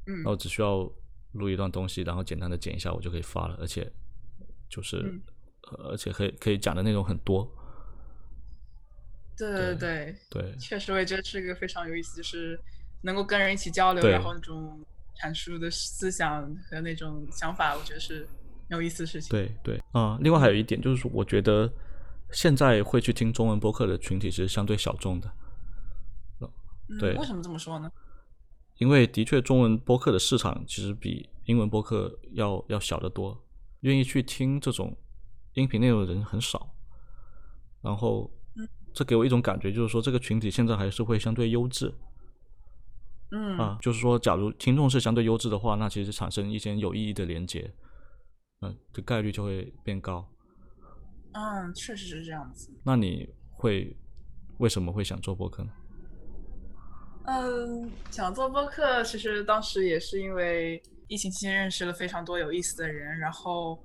[0.05, 0.87] 嗯，那我只需要
[1.33, 3.91] 录一段东西，然后简单的剪一下，我就可以发了，而且
[4.69, 5.19] 就是
[5.89, 7.49] 而且可以可以讲的内容很多。
[9.37, 12.59] 对对对对，确实我也觉得是一个非常有意思，就是
[13.01, 14.79] 能够跟人一起交流，然后那种
[15.17, 18.27] 阐述的思想和那种想法，我觉得是
[18.69, 19.29] 很有意思的事情。
[19.29, 21.71] 对对啊，另外还有一点就是说，我觉得
[22.31, 25.31] 现在会去听中文播客的群体是相对小众的。
[26.99, 27.89] 对，为什么这么说呢？
[28.81, 33.41] 因为的确中文播客的市场其实比英文播客要要小得多，
[33.81, 34.97] 愿意去听这种
[35.53, 36.75] 音频内容的人很少，
[37.81, 38.29] 然后。
[38.93, 41.93] 这给我一种感觉，就是说这个群体现在还是会相对优质，
[43.31, 47.73] 嗯啊，就是说，假如听众是相对优质的话，那其实产生一些有意义的连接，
[48.59, 50.29] 嗯，这概率就会变高。
[51.31, 52.69] 嗯，确实是这样子。
[52.83, 53.95] 那你会
[54.57, 55.71] 为什么会想做播客呢？
[57.25, 63.77] 嗯，想做播客，其实当时也是因为疫情期间认识了非常多有意思的人，然后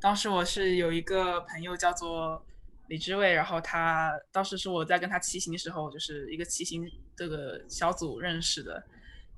[0.00, 2.44] 当时我是有一个朋友叫做。
[2.88, 6.84] 李志伟，然后他当时是我在跟他骑行的时候，就是一个骑行
[7.16, 8.82] 这个小组认识的，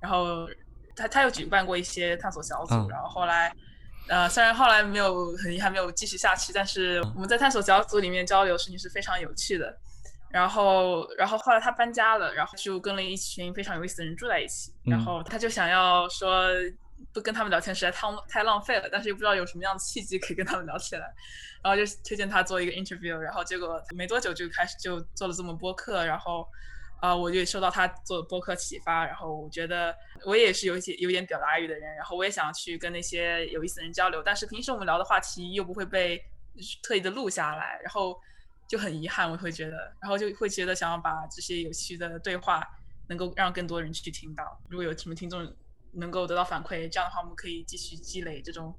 [0.01, 0.49] 然后
[0.97, 3.55] 他他又举办过一些探索小组，然后后来，
[4.09, 9.79] 呃，虽然后来没有很遗憾没有继续下去，但是我们在探索小组里面交流事情是非常有趣的，
[10.31, 16.49] 然后然后后来他搬家了，然后就跟了一群非常有意思的人住在一起，然后他就想要说。
[17.13, 21.13] 不跟他们聊天实在太太浪费了，但是又不知道有什么样的契机可以跟他们聊起来，
[21.63, 26.49] 然后就推荐他做一个 interview，然后结果没多久就开始就做了这么播客，然后
[27.01, 29.95] 啊，我就受到他做播客启发，然后我觉得
[30.25, 36.21] 我也是有一些有点表达欲的人，然后我也想去跟那些有意思的人交流，但是平时我们聊的话题又不会被
[36.83, 38.19] 特意的录下来，然后
[38.69, 42.63] 就很遗憾，我会觉得，然后就会觉得想要把这些有趣的对话
[43.09, 45.47] 能够让更多人去听到，如果有什么听众。
[45.97, 48.75] 能够得到反馈，这样的话我们可以继续积累这种，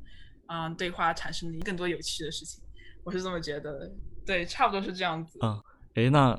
[0.47, 2.61] 嗯，对话产生的更多有趣的事情。
[3.05, 3.91] 我是这么觉得的，
[4.25, 5.39] 对，差不多是这样子。
[5.41, 5.57] 嗯，
[5.93, 6.37] 诶，那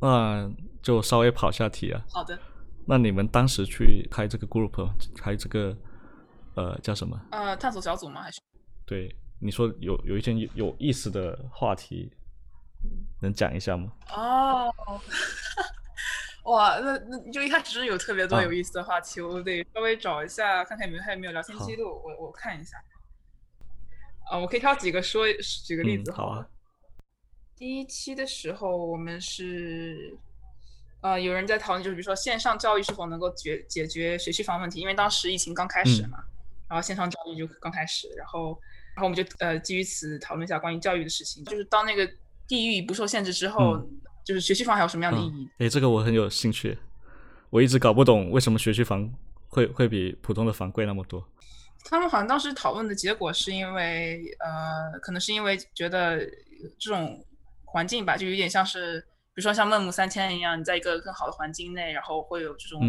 [0.00, 2.04] 那就稍微跑下题啊。
[2.10, 2.36] 好的。
[2.88, 5.78] 那你们当时去开这个 group，开这个
[6.56, 7.16] 呃叫什么？
[7.30, 8.20] 呃，探索小组吗？
[8.22, 8.40] 还是？
[8.84, 12.10] 对，你说有有一些有有意思的话题，
[13.20, 13.92] 能讲一下吗？
[14.14, 14.72] 哦。
[16.44, 22.78] 哇，那那就一开始有特别多有意思的话题，我得稍微找一下，看看有没有还有没有聊天记录，我我看一下。
[24.30, 25.26] 啊，我可以挑几个说，
[25.66, 26.10] 举个例子。
[26.12, 26.46] 好啊。
[27.54, 30.16] 第一期的时候，我们是，
[31.02, 36.24] 呃，有人在讨论，就是比如说线上教育是否能够解解决学区房问题，因为当时疫情刚开始嘛，
[36.66, 38.58] 然后线上教育就刚开始，然后，
[38.94, 42.10] 然后我们就呃基于此讨论一下关于教育的事情，就是当那个
[42.48, 43.78] 地域不受限制之后，
[44.24, 45.48] 就是学区房还有什么样的意义？
[45.58, 46.76] 哎，这个我很有兴趣，
[47.50, 49.08] 我一直搞不懂为什么学区房
[49.46, 51.24] 会会比普通的房贵那么多。
[51.84, 56.18] 他们好像当时讨论的结果是因为，呃，可能是因为觉得
[56.78, 57.24] 这种。
[57.70, 62.80] 环境吧，就有点像是，比如说像孟母三迁一样，你在一个更好的环境内，然后会有这种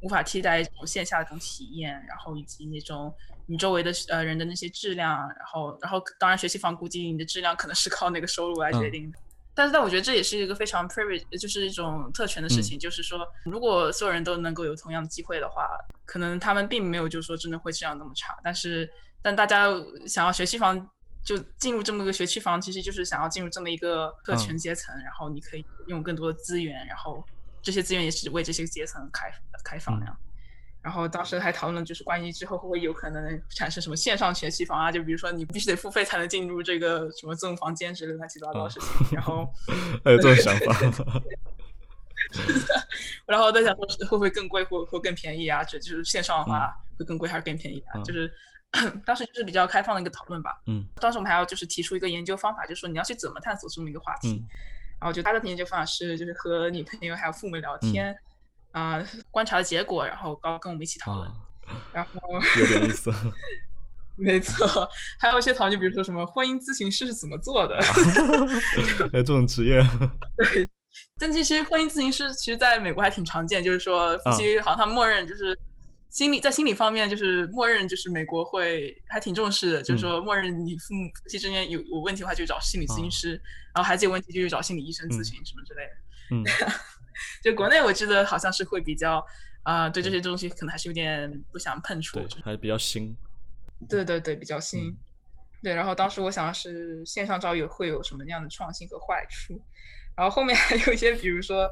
[0.00, 3.12] 无法替代这种线下的这种体验，然后以及那种
[3.46, 9.18] 你周围的呃人的那些质量，然后然后当然学区房估计你的质量可能是靠那个收入来决定的，
[9.54, 15.68] 但是但我觉得这也是一个非常 privilege，就是一种特权的事情，就是说如果所有人都能够有同样的机会的话，
[16.04, 18.90] 可能他们并没有就是说真的会质量那么差，但是
[19.20, 19.68] 但大家
[20.06, 20.88] 想要学区房。
[21.24, 27.24] 就进入这么个学区房，其实就是想要进入这么一个特权阶层，然后你可以用更多的资源，然后
[27.62, 29.32] 这些资源也是为这些阶层开
[29.62, 30.16] 开放那样。
[30.82, 38.88] 然后当时还讨论就是关于之后会不会有可能产生什么线上学习房啊，就比如说你必须得付费才能进入这个什么赠房间之类乱七八糟的事情。
[39.12, 39.48] 然后
[40.04, 41.22] 还有这种想法。
[43.26, 45.62] 然后在想说会不会更贵或或更便宜啊？
[45.62, 48.02] 这就是线上的话会更贵还是更便宜啊？
[48.02, 48.32] 就是。
[49.04, 50.58] 当时就是比较开放的一个讨论吧。
[50.66, 54.30] 嗯，当时我们还要就是提出一个研究方法，就是说你要去怎么探索这么一个话题。
[54.30, 54.48] 嗯，
[54.98, 58.16] 然后就他的研究方法是，就是和女朋友还有父母聊天，
[58.72, 61.30] 啊，观察的结果，然后高跟我们一起讨论。
[61.92, 62.10] 然后
[62.58, 63.12] 有点意思。
[64.16, 67.80] 没错，还有一些讨论，就比如说什么婚姻咨询师是怎么做的。
[69.12, 69.80] 还有这种职业。
[70.36, 70.66] 对，
[71.18, 75.58] 但其实婚姻咨询师其实在美国还挺常见，就是说夫妻好像他默认就是。
[76.12, 83.30] 心理在心理方面，就是默认，就是美国会还挺重视的，就是说默认你父母夫妻之间有有问题的话，就找心理咨询师，
[83.74, 85.90] 然后孩子有问题就去找心理医生咨询什么之类的。
[86.32, 86.44] 嗯，
[87.42, 89.24] 就国内我记得好像是会比较
[89.62, 93.16] 啊，对这些东西可能还是有点不想碰触，对还是比较新。
[93.88, 94.96] 对对对，比较新。
[95.62, 99.60] 对，然后当时我想的是线上教育会有什么样的创新和坏处，
[100.16, 101.68] 然后后面还有一些，比如说。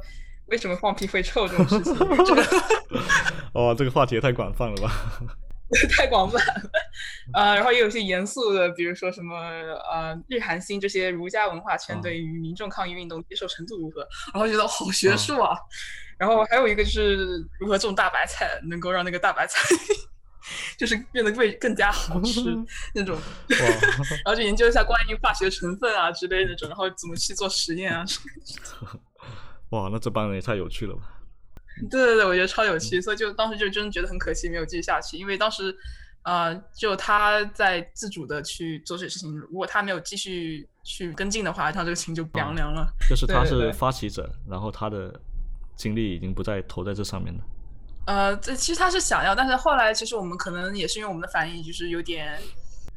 [0.46, 1.94] 为什么放屁会臭这种事情？
[1.94, 2.42] 这个
[3.54, 4.90] 哦，这个话题也太广泛了吧？
[5.96, 6.70] 太广泛了。
[7.34, 9.36] 呃，然后也有一些严肃的，比如说什么
[9.92, 14.00] 呃，日韩星这些儒家文化圈对于民众抗议运动接受程度如何？
[14.34, 15.56] 然后觉得好学术啊。
[16.18, 17.16] 然后还有一个就是
[17.58, 19.58] 如何种大白菜，能够让那个大白菜
[20.76, 22.40] 就是变得味更加好吃
[22.94, 23.18] 那种。
[23.48, 28.04] 然后就研究一下关于化学成分啊之类那种，然后怎么去做实验啊。
[29.70, 31.02] 哇，那这帮人也太有趣了吧！
[31.90, 35.74] 对对对，我觉得超有趣，所以就当时就真的觉得很可惜没有继续下去，因为当时，
[36.24, 42.86] 呃，就他在自主的去做这些事情，如果他没有继续去跟进的话，他这个情就凉凉了。
[43.08, 45.18] 就是他是发起者，然后他的
[45.76, 47.40] 精力已经不再投在这上面了。
[48.06, 52.38] 呃，这其实他是想要，但是后来其实我们可能也是因为我们的反应就是有点。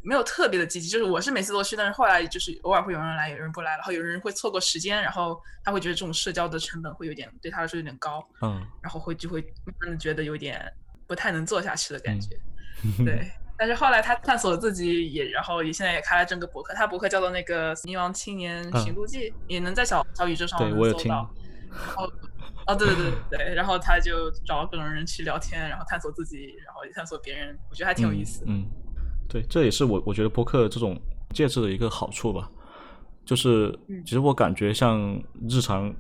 [0.04, 10.72] 没有特别的积极，就是我是每次都去，但是后来就是偶尔会有人来，有人不来，然后有人会错过时间，然后他会觉得这种社交的成本会有点对他来说有点高，嗯，然后会就会慢慢的觉得有点
[11.08, 12.38] 不太能做下去的感觉，
[13.04, 13.32] 对。
[13.56, 21.10] 但是后来他探索自己也，然后也现在也开了整个博客，他博客叫做那个《迷茫青年寻路记》，也能在小小宇宙上对我有听。
[21.10, 21.24] 然
[21.96, 22.12] 后，
[22.66, 28.66] 哦，对对对对 对，然后他就找各种人去聊天，然后探索自己，然后也探索别人，我觉得还挺有意思，嗯。
[29.28, 31.00] 对，这也是我我觉得播客这种
[31.32, 32.50] 介质的一个好处吧，
[33.26, 35.20] 就是其实我感觉像
[35.50, 35.94] 日常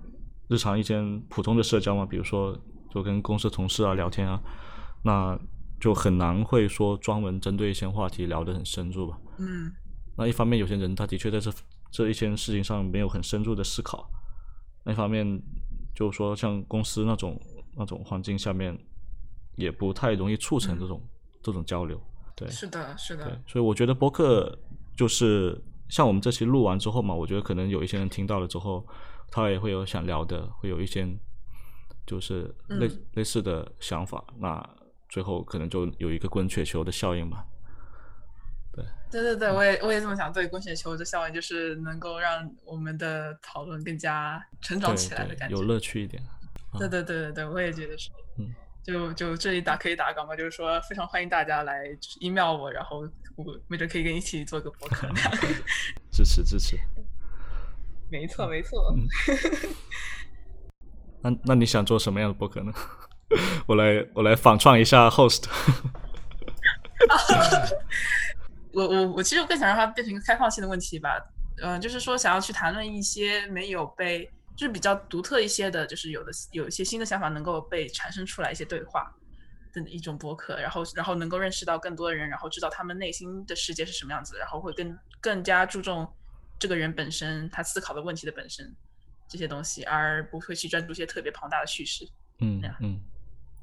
[0.47, 2.55] 日常一些普通的社交嘛，比如说
[2.91, 4.39] 就跟公司同事啊聊天啊，
[5.03, 5.39] 那
[5.79, 9.17] 就很难会说专门针对一些话题聊得很深入吧。
[9.39, 9.71] 嗯，
[10.15, 11.51] 那一方面有些人他的确在这
[11.91, 14.07] 这一些事情上没有很深入的思考，
[14.83, 15.41] 那一方面
[15.95, 17.39] 就是说像公司那种
[17.75, 18.77] 那种环境下面
[19.55, 21.01] 也不太容易促成这种
[21.41, 21.99] 这种交流。
[22.35, 23.41] 对，是的，是的。
[23.47, 24.57] 所以我觉得播客
[24.97, 28.85] 就是像我们这期录完之后嘛，我觉得可能有一些人听到了之后，
[29.29, 31.07] 他也会有想聊的，会有一些
[32.05, 34.67] 就是类类似的想法，那
[35.09, 37.45] 最后可能就有一个滚雪球的效应吧。
[38.73, 46.21] 对，对对对，我也我也这么想，对滚雪球的效应就是能够让我们的讨论更加成长起来的感觉，有乐趣一点。
[46.79, 48.09] 对对对对对，我也觉得是。
[48.39, 48.51] 嗯。
[48.83, 51.85] 就就这里打可以打广告，就是说非常欢迎大家来
[52.19, 55.07] email 我，然后我没准可以跟你一起做个博客。
[56.11, 56.77] 支持支持，
[58.11, 58.93] 没错没错。
[61.21, 62.73] 那那你想做什么样的博客呢？
[63.65, 65.45] 我来我来反创一下 host。
[68.73, 71.09] 我我我其实更想让它变成一个开放性的问题吧。
[71.61, 79.13] 嗯、就是说想要去谈论一些没有被，就是比较独特一些的，就是有的有一些新的想法能够被产生出来一些对话
[79.73, 86.07] 的一种博客，然后然后能够认识到更多的人，然后知道他们内心的世界是什么样子，然后会更更加注重
[86.59, 88.75] 这个人本身他思考的问题的本身
[89.27, 92.07] 这些东西，而不会去专注一些特别庞大的叙事。
[92.39, 92.99] 嗯嗯，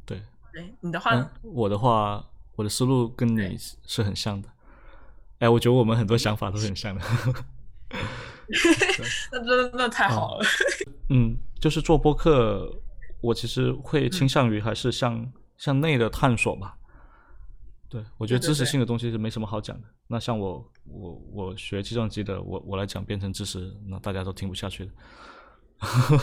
[0.05, 0.22] 对。
[0.53, 4.49] 对你的话嗯呢，，我的话，我的思路跟你是是很像的。
[5.38, 7.05] 哎，我觉得我们很多想法都是很像的。
[9.30, 10.45] 那真的那太好了。
[10.45, 10.80] 嗯，
[11.61, 12.71] 就是做播客，
[13.21, 16.77] 我其实会倾向于还是向、向内的探索吧。
[17.89, 19.87] 对，我觉得知识性的东西是没什么好讲的。
[20.07, 24.93] 那像我我我学计算机的，我我来讲编程知识，那大家都听不下去的。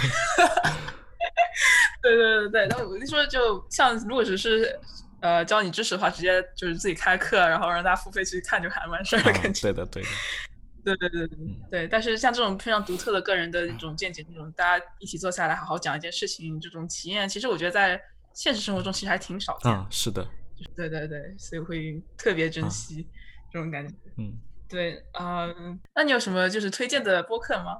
[2.02, 4.80] 对对对对，那我就说，就像如果只是
[5.20, 9.62] 呃教你知识的话，直接就是自己开课，然后让大家付费去看就还完事儿的啊感觉。
[9.64, 10.10] 对的对的，
[10.96, 11.38] 对对对对
[11.70, 18.02] 对，但是像这种非常独特的个人的一种见解，这种大家一起坐下来好好讲一件事情，这种体验，其实我觉得在
[18.34, 19.78] 现实生活中其实还挺少见的。
[19.78, 20.28] 啊，是的，
[20.76, 23.08] 对对对，所以会特别珍惜
[23.52, 23.94] 这种感觉。
[24.18, 24.38] 嗯。
[24.70, 27.78] 对，嗯、那你有什么就是推荐的播客吗？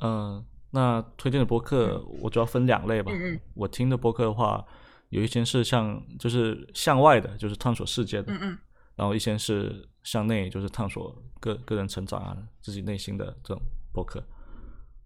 [0.00, 3.12] 嗯，那推荐的播客我主要分两类吧。
[3.14, 4.64] 嗯嗯我听的播客的话，
[5.10, 8.58] 有一些是向就是向外的，就是探索世界的，嗯嗯
[8.96, 14.22] 然后一些是向内，就是探索个个人成长啊，自己内心的这种博客。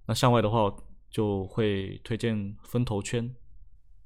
[0.07, 0.75] 那向外的话，
[1.11, 3.35] 就会推荐分头圈，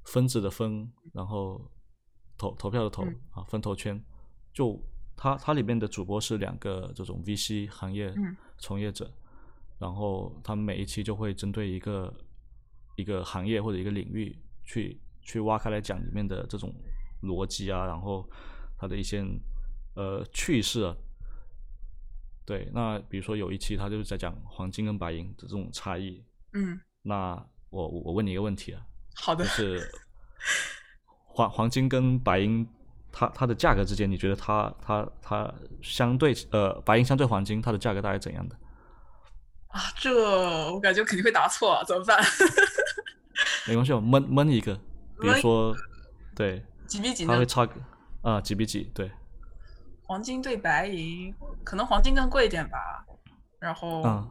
[0.05, 1.71] 分子的分，然后
[2.37, 4.03] 投投票的投、嗯啊，分头圈。
[4.53, 4.81] 就
[5.17, 9.11] 它它里面的主播是两个这种 VC 行业嗯从业者，
[9.79, 12.13] 然后他们每一期就会针对一个
[12.97, 16.75] 一个行业或者一个领域去去挖开来讲里面的这种
[17.23, 18.29] 逻辑啊，然后
[18.77, 19.23] 它的一些
[19.95, 20.97] 呃趣事啊。
[22.45, 26.25] 对，那比如说有一期他就是在讲黄金跟白银的这种差异。
[26.53, 27.35] 嗯，那
[27.71, 28.83] 我我我问你一个问题啊，
[29.15, 29.51] 好的就。
[29.55, 29.93] 是
[31.33, 32.67] 黄黄金跟白银，
[33.13, 38.57] 它它的价格之间，你觉得它它它相对呃白银相对黄金，它的价格大概怎样的？
[39.69, 40.13] 啊，这
[40.73, 42.21] 我感觉肯定会答错，啊怎么办？
[43.69, 44.75] 没关系，我闷闷一个，
[45.21, 45.75] 比如说，
[46.35, 47.47] 对，几比几呢它会？
[47.47, 47.81] 差个
[48.23, 48.91] 啊几比几？
[48.93, 49.11] 对，
[50.11, 51.33] 黄金对白银，
[51.63, 53.07] 可能黄金更贵一点吧。
[53.61, 54.29] 然后嗯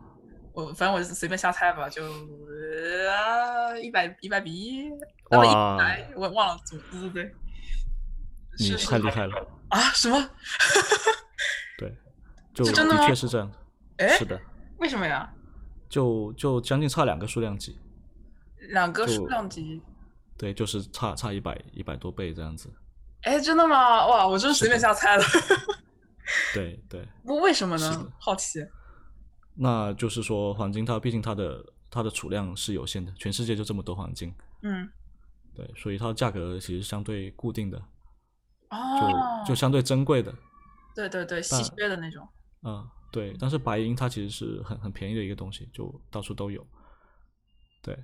[0.51, 4.91] 我反正我随便瞎猜吧，就呃一百一百比一，一
[5.30, 7.36] 哇百，我忘了怎么，对对对，
[8.57, 9.80] 你是太厉害了，啊？
[9.93, 10.17] 什么？
[11.80, 11.95] 对，
[12.53, 12.73] 就的
[13.07, 13.49] 确是这样
[13.95, 14.38] 的，哎，是的，
[14.80, 15.34] 为什么呀？
[15.88, 17.80] 就就将近差两个数量级，
[18.73, 19.82] 两个数量级？
[20.38, 22.69] 对，就是差差一百一百多倍这样子，
[23.24, 24.07] 哎，真的吗？
[24.07, 25.24] 哇，我真是随便瞎猜的。
[26.53, 27.07] 对对。
[27.26, 28.11] 不，为什么呢？
[28.17, 28.65] 好奇。
[29.55, 34.89] 那就是说，黄金它毕竟它的它的储量是有限的，全世界就这么多黄金，嗯，
[35.53, 37.78] 对，所以它的价格其实相对固定的，
[38.70, 40.34] 哦就，就相对珍贵的，
[40.95, 42.26] 对对对，稀缺的那种。
[42.61, 43.36] 啊、对。
[43.38, 46.65] 但是白银它其实是很很便宜的一个东西，就到处都有，
[47.82, 47.97] 对。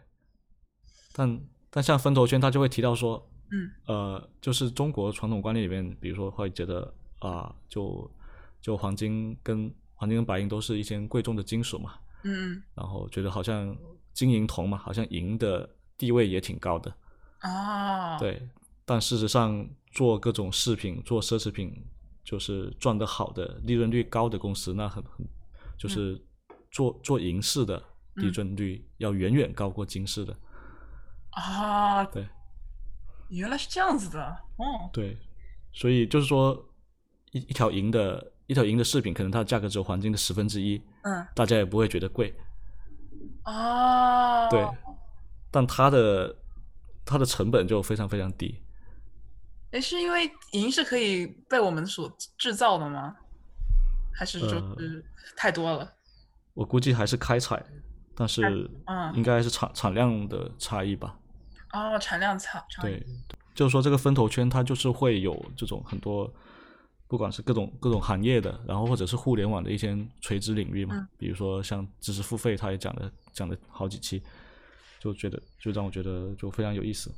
[1.14, 1.40] 但
[1.70, 3.72] 但像分头圈，它就会提到说，嗯。
[3.86, 8.10] 呃，就是中国传统观念里面，比如说会觉得啊、就
[8.62, 11.94] 就黄金跟黄金跟白银都是一些贵重的金属嘛，
[12.24, 13.76] 嗯然后觉得好像
[14.14, 15.68] 金银铜嘛，好像银的
[15.98, 16.94] 地位也挺高的，
[17.40, 18.48] 嗯，哦，，对。
[18.88, 21.74] 但事实上，做各种饰品、做奢侈品，
[22.24, 25.26] 就是赚得好的、利润率高的公司，那很很
[25.76, 26.22] 就是
[26.70, 27.82] 做做银饰的
[28.14, 30.38] 利润率要远远高过金饰的，
[31.32, 32.28] 啊，对
[33.30, 34.24] 原来是这样子的。
[34.58, 35.18] 哦，对。
[35.74, 36.54] 所以就是说，
[37.32, 42.34] 一一条银的一条银的饰品，可能它的价格只有黄金的十分之一，嗯，大家也不会觉得贵，
[43.44, 44.66] 哦，对。
[45.52, 46.36] 但它的
[47.06, 48.62] 它的成本就非常非常低，
[49.72, 53.16] 哎，是因为银是可以被我们所制造的吗？
[54.14, 55.06] 还是说呃是
[55.36, 55.94] 太多了？
[56.54, 57.62] 我估计还是开采，
[58.16, 61.18] 但是嗯应该是产产量的差异吧。
[61.76, 62.64] 哦，产量差。
[62.82, 63.06] 对，
[63.54, 66.32] 就是说这个分头圈它就是会有这种很多，
[67.08, 74.24] 不管是各种各种行业的，然后或者是互联网的一些垂直领域嘛，嗯比如说像知识付费，他也讲了讲了好几期，
[75.00, 77.12] 就觉得就让我觉得就非常有意思。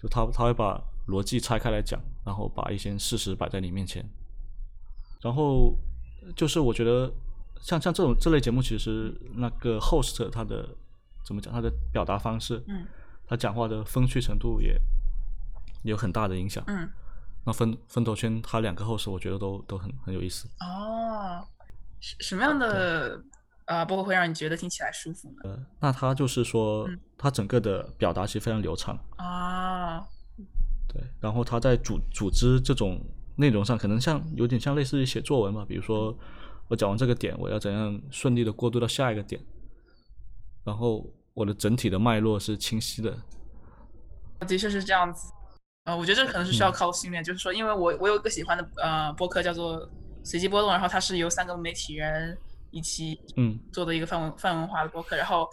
[0.00, 4.04] 就他他会把逻辑拆开来讲，然后把一些事实摆在你面前，
[5.20, 5.76] 然后
[6.34, 7.12] 就是我觉得
[7.60, 10.68] 像像这种这类节目，其实那个 host 他的
[11.24, 12.84] 怎么讲，他的表达方式，嗯
[13.32, 14.78] 他讲话的风趣程度也
[15.84, 16.62] 也有很大的影响。
[16.66, 16.86] 嗯，
[17.46, 20.46] 那分分头圈，他两个 host 我觉得都都很很有意思。
[20.60, 21.42] 哦，
[21.98, 23.18] 什什么样的
[23.64, 25.36] 啊播客会让你觉得听起来舒服呢？
[25.44, 29.98] 呃，那他就是说嗯，他整个的表达其实非常流畅，啊，
[30.86, 33.00] 对，然后他在组组织这种
[33.36, 36.14] 内容上，可能像有点像类似于写作文吧，比如说
[36.68, 39.42] 我讲完这个点，我要怎样顺利的过渡到下一个点，
[40.64, 43.16] 然后我的整体的脉络是清晰的，
[44.46, 45.32] 的确是这样子。
[45.84, 49.88] 呃，我觉得这可能是需要靠训练，就是说，因为我我有一个喜欢的呃播客叫做
[50.22, 52.38] 随机波动，然后它是由三个媒体人
[52.70, 53.58] 一起嗯。
[53.72, 55.48] 做的一个泛文泛文化的播客，然后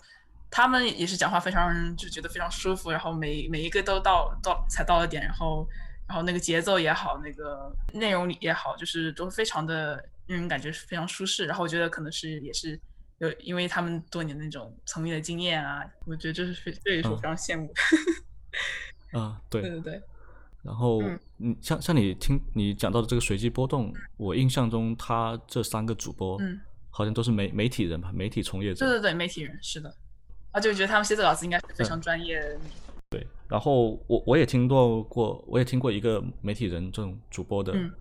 [0.52, 5.68] 他们也是讲话非常让人就觉得非常舒服，然后每每一个都到到才到了点，然后
[6.08, 9.96] 然后那个节奏也好，那个内容也好，就是都非常的
[10.28, 12.80] 让人感觉非常舒适，然后我觉得可能是也是
[13.20, 19.20] 有因为他们多年那种从业的经验啊，我觉得这是非这也是我非常羡慕的。
[19.20, 20.02] 啊， 对对，对对，
[20.64, 26.60] 然后嗯嗯，像像你听你讲到的这个随机波动，我印象中他这三个主播嗯，
[26.90, 29.94] 好像都是媒媒体人吧，媒体从业者，对对对，媒体人是的，
[30.52, 32.60] 啊，就觉得他们写的稿子应该是非常专业的。
[33.50, 37.92] 然后我我也听到过，我也听过一个媒体人这种主播的、嗯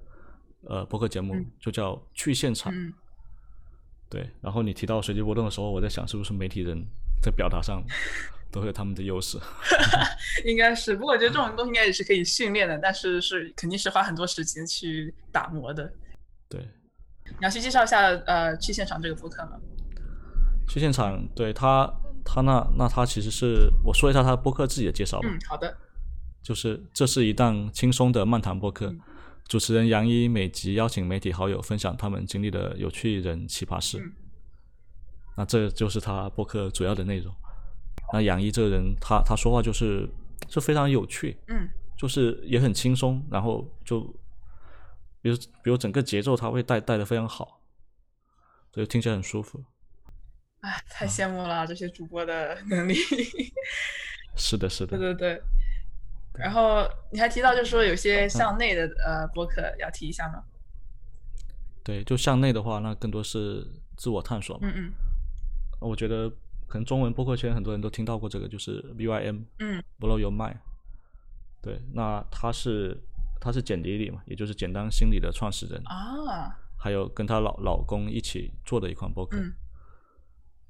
[0.64, 2.70] 呃播客节目，嗯就叫去现场。
[2.74, 2.92] 嗯，
[4.10, 6.82] 对，然后你提到随机波动的时候，我在想是不是媒体人
[7.20, 7.82] 在表达上
[8.50, 9.38] 都会有他们的优势。
[10.46, 15.92] 应该是，不过我觉得这种东西应该也是可以训练的，但是是肯定是花很多时间去打磨的。
[16.48, 16.60] 对，
[17.26, 19.58] 你要去介绍一下呃去现场这个播客吗？
[20.66, 21.90] 去现场，对他
[22.24, 25.76] 他那那他其实是我说一下他播客自己的介绍吧，嗯，好的。
[26.42, 28.86] 就是这是一档轻松的漫谈播客。
[28.86, 29.00] 嗯
[29.48, 34.12] 主持人杨一每集邀请媒体好友分享他们经历的有趣人奇葩事，嗯
[35.36, 37.34] 那这就是他播客主要的内容。
[38.12, 40.06] 那杨一这个人，他他说话就是
[40.46, 44.00] 就非常有趣，嗯就是也很轻松，然后就
[45.22, 47.62] 比如比如整个节奏他会带带的非常好，
[48.74, 49.64] 所以听起来很舒服。
[50.60, 52.96] 哎，太羡慕了这些主播的能力。
[54.36, 55.42] 是的，是的 对，对对。
[56.38, 60.42] 然后你还提到，就是说有些向内的呃播客要提一下吗？
[61.82, 63.66] 对，就向内的话，那更多是
[63.96, 64.68] 自我探索嘛。
[64.68, 64.92] 嗯嗯
[65.80, 66.28] 我觉得
[66.66, 70.58] 可能中文播客圈很多人都听到过这个，就是 BYM，嗯 Blow Your Mind。
[71.62, 72.96] 对，那他是
[73.40, 79.36] 他是简迪里嘛，也就是简单心理的创始人，啊还有跟她老老公一起做的一款播客。
[79.36, 79.52] 嗯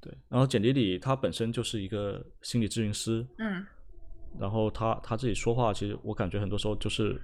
[0.01, 3.65] 对，然后简迪里他本身就是一个心理咨询师，嗯
[4.37, 7.19] 然后他他自己说话，其实我感觉很多时候就是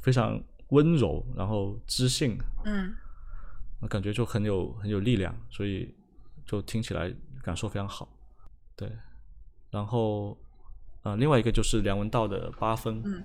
[0.00, 2.94] 非常温柔，然后知性，嗯
[3.80, 5.92] 我感觉就很有很有力量，所以
[6.46, 7.12] 就听起来
[7.42, 8.08] 感受非常好。
[8.76, 8.90] 对，
[9.70, 10.38] 然后
[11.02, 13.24] 呃，另外一个就是梁文道的八分，嗯，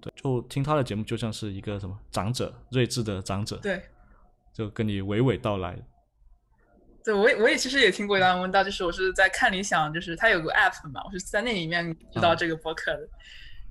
[0.00, 3.80] 对，就听他的节目就像是一个什么长者，睿智的长者，对
[4.52, 5.80] 就跟你娓娓道来。
[7.06, 13.08] 对，我也我也其实也听过一段问道，就是我是在看理想，就是他有个 app 嘛，我是在那里面知道啊这个博客的。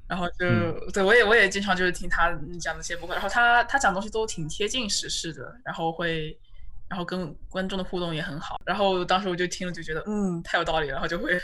[0.07, 2.31] 然后就、嗯对我也我也经常就是听他
[2.61, 6.37] 讲那些博客，然后他他讲东西都挺贴近时事的，然后会
[6.87, 8.61] 然后跟观众的互动也很好。
[8.65, 11.37] 然后当时我就听了就觉得嗯太有道理了，然后就会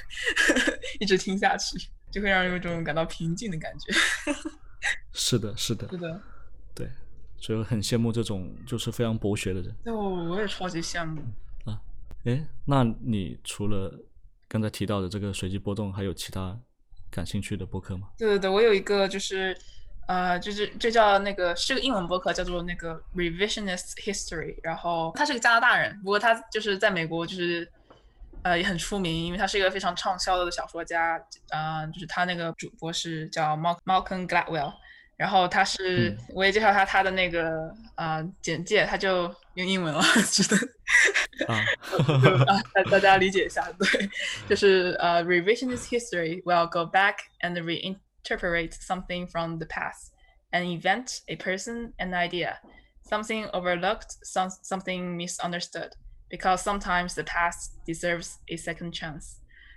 [1.01, 1.77] 一直听下去，
[2.09, 3.91] 就会让人有一种感到平静的感觉。
[5.11, 6.21] 是的，是的，是的，
[6.73, 6.89] 对，
[7.37, 9.75] 所以我很羡慕这种就是非常博学的人。
[9.83, 11.21] 那我我也超级羡慕。
[12.25, 13.91] 诶，那你除了
[14.47, 16.59] 刚才提到的这个随机波动，还有其他
[17.09, 18.09] 感兴趣的播客吗？
[18.17, 19.57] 对对对，我有一个就是，
[20.07, 24.55] 呃，就是这叫那个是个英文播客，叫做那个 Revisionist History。
[24.61, 27.67] 然后他是个加拿大人，不过他就是在美国就是，
[28.43, 31.19] 呃，也很出名，因为他是一个非常畅销的小说家。
[31.49, 34.73] 啊、就是他那个主播是叫 Mal Malcolm Gladwell。
[35.17, 40.58] 然后他是，嗯我也介绍他他的那个啊、呃简介，他就用英文了，只能
[41.48, 41.64] 啊，
[42.22, 44.10] 就啊，大大家理解一下，对，
[44.48, 50.12] 就是呃、revisionist history will go back and reinterpret something from the past,
[50.50, 52.56] an event, a person, an idea,
[53.08, 55.90] something overlooked, some something misunderstood,
[56.28, 59.36] because sometimes the past deserves a second chance.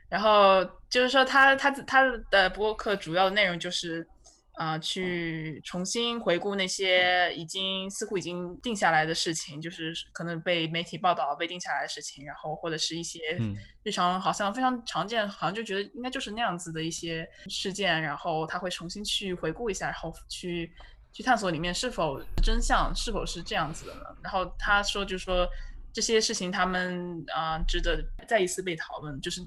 [0.09, 4.07] 然后就是说他他他的播客主要的内容就是。
[4.56, 20.72] 啊、去重新回顾那些已经似乎已经定下来的事情，就是可能被媒体报道被定下来的事情，然后或者是一些嗯日常好像非常常见，好像就觉得应该就是那样子的一些事件，然后他会重新去回顾一下，然后去
[21.12, 24.02] 去探索里面是否真相是否是这样子的呢？
[24.22, 25.48] 然后他说，就说
[25.92, 29.40] 这些事情他们啊、值得再一次被讨论，就是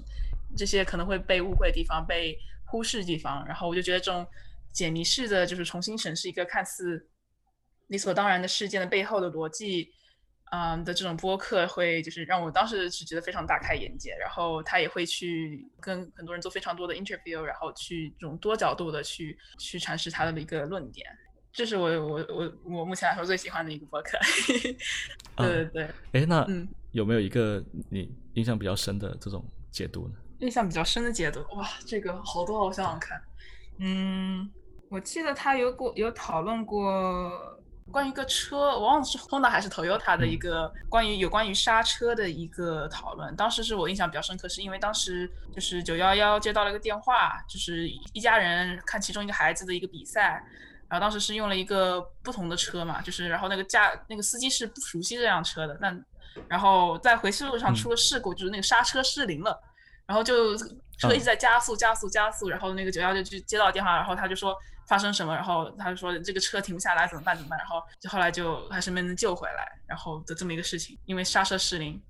[0.54, 4.26] 这些可能会被误会的地方、被忽视的地方，然后我就觉得这种。
[4.72, 7.08] 解谜式的就是重新审视一个看似
[7.88, 9.90] 理所当然的事件的背后的逻辑，
[10.52, 14.14] 嗯的这种播客，会就是让我当时是觉得非常大开眼界。
[14.20, 21.06] 然后他也会去跟很多人做非常多的 interview，然后去这种多角度的去去阐释他的一个论点。
[21.52, 24.18] 这是我我我我目前来说最喜欢的一个播客。
[25.36, 25.90] 对对对。
[26.12, 26.46] 哎，那
[26.92, 30.14] 有没有一个你印象比较深的这种解读呢？
[30.40, 33.20] 印象比较深的解读，哇，这个好多，我想想看。
[33.78, 34.50] 嗯，
[34.88, 37.56] 我记得他有过有讨论过。
[37.90, 43.34] 关于一个车，我忘了是 Honda 还是 Toyota 的一个关于有关于刹车的一个讨论。
[43.34, 50.44] 当时是我印象比较深刻，是因为当时就是九幺幺接到了一个电话，就是一家人看其中一个孩子的一个比赛，
[50.86, 56.04] 然后当时是用了一个不同的车嘛，就是然后那个驾那个司机是不熟悉这辆车的，但
[56.46, 59.58] 然后在回去路上出了事故，就是那个刹车失灵了，
[60.04, 60.54] 然后就
[60.98, 64.54] 车一直在加速加速加速，然后那个九幺就去接到电话，然后他就说。
[64.88, 65.34] 发生什么？
[65.34, 67.36] 然后他就说这个车停不下来，怎么办？
[67.36, 67.58] 怎么办？
[67.58, 72.02] 然后就后来就还是没能救回来，然后的这么一个事情，因为刹车失灵，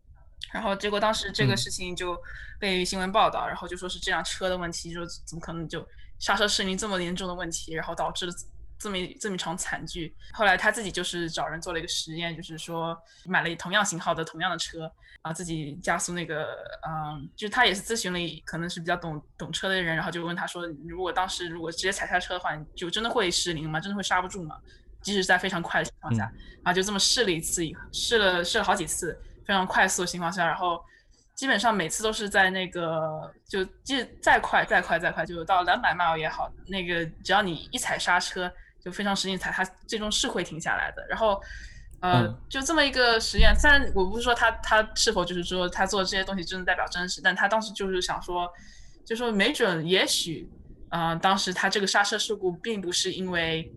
[0.52, 2.16] 然后结果当时这个事情就
[2.60, 5.84] 被新闻报道，然后就说是这辆车的问题，说怎么可能就
[6.20, 8.32] 刹车失灵这么严重的问题，然后导致了。
[8.78, 12.96] 这么这么一场惨剧，后来他自己就是找人做了一个实验，就是说
[13.26, 14.90] 买了同样型号的同样的车，
[15.22, 16.56] 啊，自己加速那个，
[16.86, 23.80] 嗯，就是他也是咨询了可能是比较懂懂车的人，然后就问他说，如果当时如果直接踩刹车的话，就真的会失灵吗？
[23.80, 24.56] 真的会刹不住吗？
[25.02, 26.22] 即使在非常快的情况下，
[26.62, 30.80] 然后就这么试了一次，试了试了好几次，非常快速的情况下，然后
[31.34, 38.48] 基本上每次都是在那个就即再快再快再快，就到两百迈也好，那个只要你一踩刹车。
[38.80, 41.04] 就非常实际踩，它最终是会停下来的。
[41.08, 41.40] 然后，
[42.00, 48.48] 呃，就这么一个实验，虽然我不是说他他是否就是说他做这些东西真的代表真实，但他当时就是想说，
[49.04, 50.48] 就说没准也许，
[50.90, 53.68] 嗯，当时他这个刹车事故并不是因为，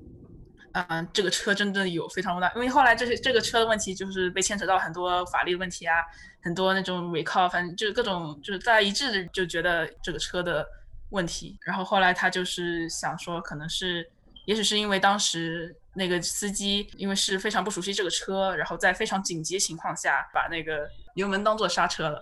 [0.73, 5.95] 嗯，这个车真的有非常大，因为后来这些这个车的问题就是被牵扯到很多法律问题啊，
[6.43, 10.63] 很多那种 recall，反正就是各种就是大家一致就觉得这个车的
[11.09, 11.57] 问题。
[11.61, 14.07] 然后后来他就是想说，可能是。
[14.51, 22.21] 也许是因为当时那个司机因为是非常不熟悉这个车，然后在非常紧急情况下把那个油门当做刹车了，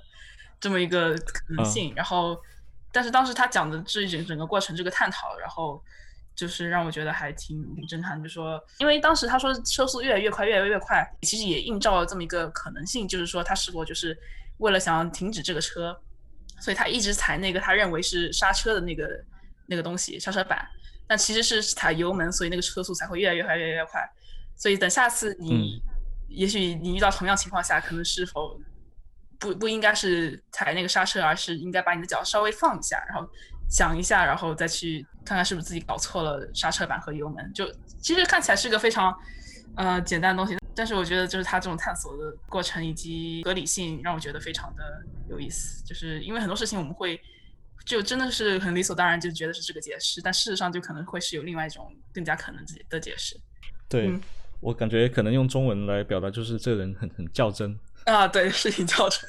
[0.60, 1.92] 这么一个可能性。
[1.96, 2.40] 然后，
[2.92, 5.84] 但是当时他讲的这整整个过程这个探讨，然后
[6.36, 8.22] 就是让我觉得还挺震撼。
[8.22, 14.16] 就说，因为当时他说车速越来越快，越来越快，其实也映照了这么一个可能性，就是说他试过就是
[14.60, 16.00] 为了想要停止这个车，
[16.60, 19.08] 所以他一直踩那个他认为是刹车的那个
[19.66, 20.68] 那个东西刹车板。
[21.10, 24.08] 但其实是踩油门，所以那个车速才会越来越快，越来越快。
[24.56, 25.82] 所以等下次你，
[26.28, 28.62] 也许你遇到同样情况下，可能是否
[29.40, 33.28] 不不应该是踩那个刹车，而是应该把你的脚稍微放一下，然后
[33.68, 37.52] 想一下，然后再去看看是不是自己搞错了刹车板和油门。
[37.56, 37.66] 就
[38.00, 39.12] 其实看起来是个非常
[39.78, 44.84] 呃简单的东西，但是我觉得就是它这种探索的过程以及合理性，让我觉得非常的
[45.28, 45.84] 有意思。
[45.84, 47.20] 就是因为很多事情我们会。
[47.90, 53.36] 就真的是很理所当然就觉得是这个解释，但事实上就可能会是有另外一种更加可能的解释。
[53.90, 54.14] 对
[54.60, 57.76] 我感觉可能用中文来表达就是这人很很较真
[58.06, 59.28] 啊，对，是挺较真。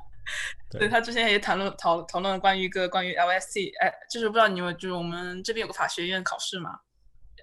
[0.80, 6.78] 对他之前也谈论讨讨论关于一个关于 LSC，哎，就是不知道你们就是我们这边有个法学院考试嘛，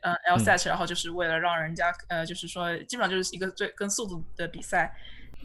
[0.01, 4.91] 嗯，LSAT，然后就是为了让人家呃，就是说基本上就是一个最跟速度的比赛，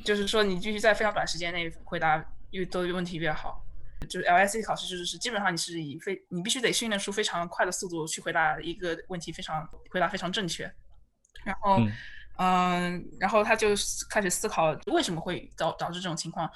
[0.03, 3.63] 就是说你必须在非常短时间内回答越多问题越好。
[4.07, 10.65] 就是 LSC 考试，就是是基本上你是以非你必须得训练出非常快的速度去回答一个问题，非常回答非常正确。
[11.45, 11.79] 然后，
[12.39, 13.69] 嗯，然后他就
[14.09, 16.51] 开始思考为什么会导导致这种情况？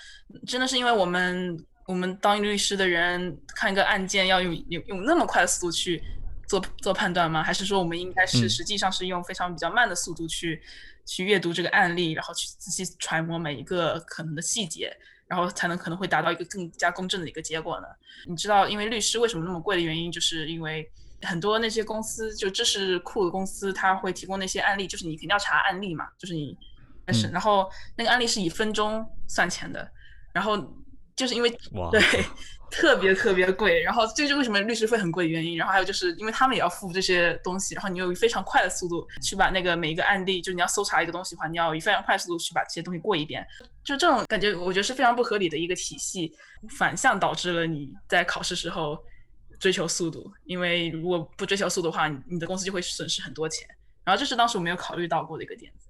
[0.47, 1.57] 真的是因为我们
[1.87, 6.03] 我们当律师的人看一个案件要用用用那么快的速度去
[6.47, 7.43] 做做判断吗？
[7.43, 10.63] 还是说我们应该是实际上是用非常比较慢的速度去
[11.07, 14.97] 去阅读这个案例，然后去仔细揣摩每一个可能的细节？
[15.29, 17.87] 然后才能可能会达到一个更加公正的一个结果呢？
[18.27, 20.91] 你知道，因为律师为什么那么贵的原因，就是因为
[21.23, 26.57] 很多那些公司，就知识库的公司，他会提供那些案例，就是你肯定要查案例嘛，就是你，
[27.05, 29.89] 但是然后那个案例是以分钟算钱的，
[30.33, 30.57] 然后
[31.15, 31.51] 就是因为
[31.91, 32.03] 对。
[32.71, 35.57] 特别特别贵，然后这就是为什么律师费很贵的原因。
[35.57, 43.47] 然后还有就是因为他们也要付这些东西，然后你用非常快的速度去把那个每一个案例，就你要搜查一个东西的话，你要以非常快速度去把这些东西过一遍。
[43.83, 46.33] 就这种感觉，我觉得是非常不合理的一个体系，
[46.79, 49.03] 反向导致了你在考试时候
[49.59, 50.31] 追求速度。
[50.45, 53.67] 因为如果不追求速度的话，你的公司就会损失很多钱。
[54.05, 55.89] 然后这是当时我没有考虑到过的一个点子，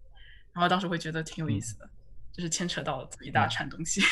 [0.53, 1.89] 然后当时会觉得挺有意思的，
[2.33, 4.01] 就是牵扯到一大串东西。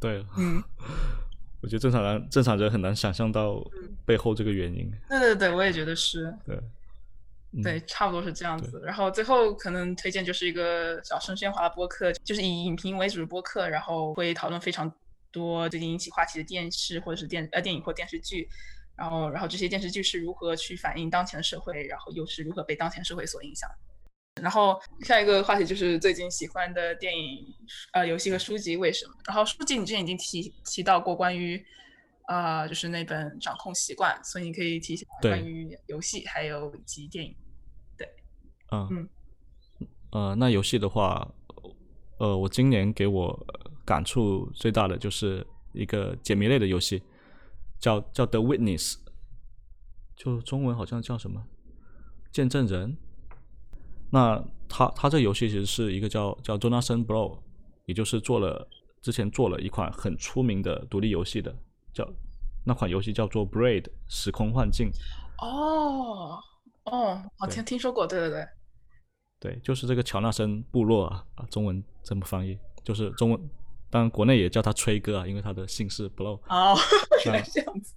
[0.00, 0.62] 对，嗯，
[1.62, 3.62] 我觉得正常人正常人很难想象到
[4.04, 4.90] 背后这个原因。
[5.08, 6.32] 对对对，我也觉得是。
[6.44, 6.60] 对，
[7.62, 8.82] 对，差不多是这样子。
[8.84, 14.92] 然后最后可能推荐就是一个小声喧哗的播客，就是以影评为主的播客，然后会讨论非常
[15.30, 18.48] 多最近引起话题的电视或者是电呃电影或电视剧，
[18.96, 23.68] 然后然后这些电视剧是如何去反映当前的社会，然后又是如何被当前社会所影响。
[24.44, 27.44] 然后下一个话题就是最近喜欢的电影、
[27.94, 29.14] 呃游戏和书籍为什么？
[29.26, 31.64] 然后书籍你之前已经提提到过关于。
[32.26, 37.36] 呃，就是那本《掌控习惯》，所以你可以提一下关于游戏，还有以及电影。
[37.98, 38.08] 对，
[38.72, 39.08] 嗯嗯，
[40.10, 41.30] 呃，那游戏的话，
[42.16, 43.46] 呃，我今年给我
[43.84, 47.02] 感触最大的就是一个解谜类的游戏，
[47.78, 48.92] 叫叫《The Witness》，
[50.16, 51.44] 就中文好像叫什么
[52.32, 52.96] “见证人”。
[54.14, 57.36] 那他他这个游戏其实是一个叫叫 Jonathan Blow，
[57.86, 58.68] 也就是做了
[59.02, 61.52] 之前做了一款很出名的独立游戏的。
[61.92, 62.08] 叫
[62.64, 64.90] 那款游戏叫做《Braid 时空幻境》
[65.38, 66.38] 哦
[66.84, 68.46] 哦，好像听说过，对对对，
[69.40, 73.50] 对，就是这个乔纳森部落啊啊，中文这么翻译，就是中文，
[73.90, 76.76] 当然国内也叫他吹哥啊，因为他的姓氏 Blow 哦，
[77.26, 77.94] 原来这样子，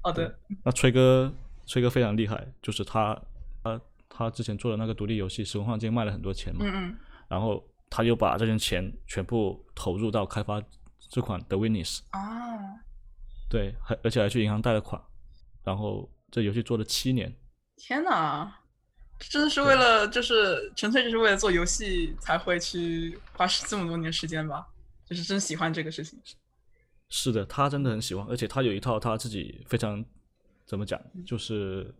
[0.00, 1.32] 好的，那吹哥
[1.66, 3.20] 吹哥非常厉害，就是他
[4.08, 6.96] 他他之前做的那个独立游戏《时空幻境》卖了很多钱嘛，嗯嗯，
[7.28, 10.60] 然后他又把这些钱全部投入到开发
[11.08, 12.20] 这款 The Witness 啊。
[13.48, 15.00] 对，还而且还去银行贷了款，
[15.64, 17.32] 然后这游戏做了七年。
[17.76, 18.60] 天哪，
[19.18, 24.66] 真的是为了就是纯粹就是为了做游戏才会去花这么多年时间吧？
[25.06, 26.18] 就是真喜欢这个事情。
[27.08, 30.04] 是的，他真的很喜欢，而且他有一套他自己非常
[30.66, 31.94] 怎么讲，就是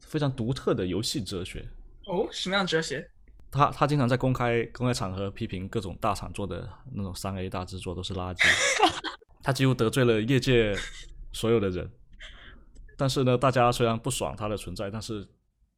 [0.00, 1.68] 非常独特的游戏哲学。
[2.06, 3.08] 哦，什么样哲学？
[3.50, 8.44] 他他经常在公开公开场合批评各种大厂做的那种三 A 大制作都是垃圾。
[9.42, 10.76] 他几乎得罪了业界
[11.32, 11.90] 所有的人，
[12.96, 15.26] 但是呢，大家虽然不爽他的存在，但是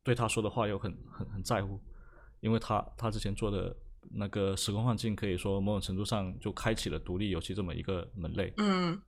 [0.02, 1.80] 对他说的话又很很很在乎，
[2.40, 3.74] 因为他他之前做的
[4.10, 8.52] 那个时空幻境，可以说某种程度上就开启了独立游戏这么一个门类。
[8.56, 9.00] 嗯，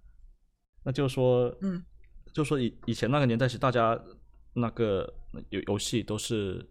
[0.85, 1.85] 那就是说，嗯，
[2.33, 4.01] 就说以以前那个年代是大家
[4.55, 5.13] 那个
[5.51, 6.67] 游游戏都是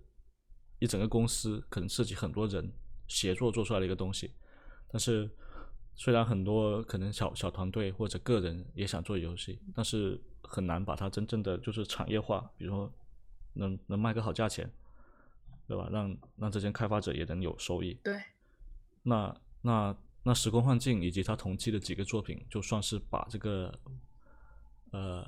[0.79, 2.73] 一整个公司可能涉及很多人
[3.07, 4.31] 协作做出来的一个东西，
[4.91, 5.29] 但是。
[5.95, 12.91] 虽然很多可能小小团队或者个人也想做游戏，但是很难把它真正的就是产业化，比如说
[13.53, 14.67] 能能卖个好价钱，
[15.67, 15.87] 对吧？
[15.91, 17.93] 让让这些开发者也能有收益。
[18.03, 18.19] 对。
[19.03, 23.71] 那那那时空幻境以及他同期的几个作品，就算是把这个
[24.93, 25.23] 呃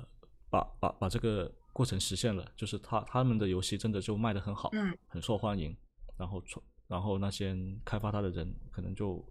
[0.50, 5.76] 把把把这个过程实现了，就是他他们的游戏真的就卖的很好，嗯，很受欢迎，
[6.16, 6.42] 然后
[6.88, 9.22] 然后那些开发他的人可能就。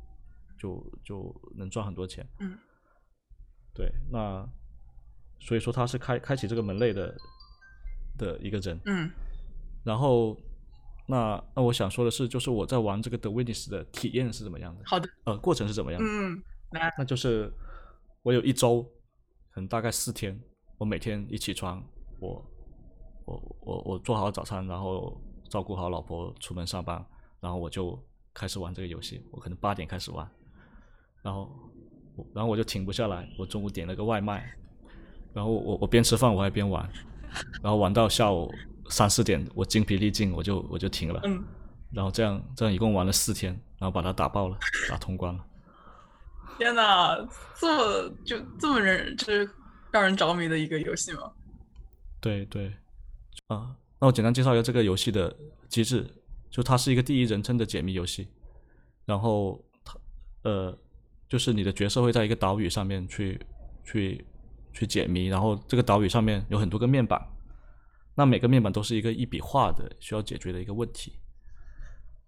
[0.58, 2.58] 就就能赚很多钱，嗯，
[3.74, 4.48] 对，那
[5.42, 7.14] 所以说他是开开启这个门类的
[8.18, 9.12] 的一个人，嗯，
[9.84, 10.36] 然后
[11.06, 14.82] 那那我想说的是，就是我在玩这个 The Witness 的体验是怎么样的？
[14.86, 16.08] 好的，呃，过程是怎么样的？
[16.10, 16.42] 嗯，
[16.72, 17.52] 那那就是
[18.24, 18.82] 我有一周，
[19.52, 20.42] 可能大概四天，
[20.78, 21.86] 我每天一起床，
[22.26, 22.46] 我
[23.26, 25.20] 我我我做好早餐，然后
[25.50, 27.04] 照顾好老婆出门上班，
[27.40, 27.98] 然后我就
[28.34, 30.30] 开始玩这个游戏，我可能八点开始玩。
[31.22, 31.50] 然后，
[32.34, 33.28] 然后我就停不下来。
[33.38, 34.48] 我中午点了个外卖，
[35.34, 36.88] 然后我我边吃饭我还边玩，
[37.64, 38.52] 然后玩到下午
[38.90, 41.20] 三四点，我精疲力尽，我就我就停了。
[41.24, 41.44] 嗯。
[41.92, 44.58] 然后这样这样一共玩了四天，然后把它打爆了，
[44.90, 45.44] 打通关了。
[46.60, 47.18] 天哪，
[47.56, 49.50] 这么就这么人就是
[49.92, 51.32] 让人着迷的一个游戏吗？
[52.26, 52.74] 对对。
[53.48, 55.36] 啊，那我简单介绍一下这个游戏的
[55.70, 56.10] 机制，
[56.50, 58.28] 就它是一个第一人称的解谜游戏，
[59.06, 59.96] 然后它
[60.42, 60.78] 呃。
[61.28, 63.44] 就是你的角色会在一个岛屿上面去
[63.84, 64.24] 去
[64.72, 67.20] 去解谜，然后这个岛屿上面有很多个面板，
[68.14, 71.14] 那每个面板都是一个一笔画的需要解决的一个问题，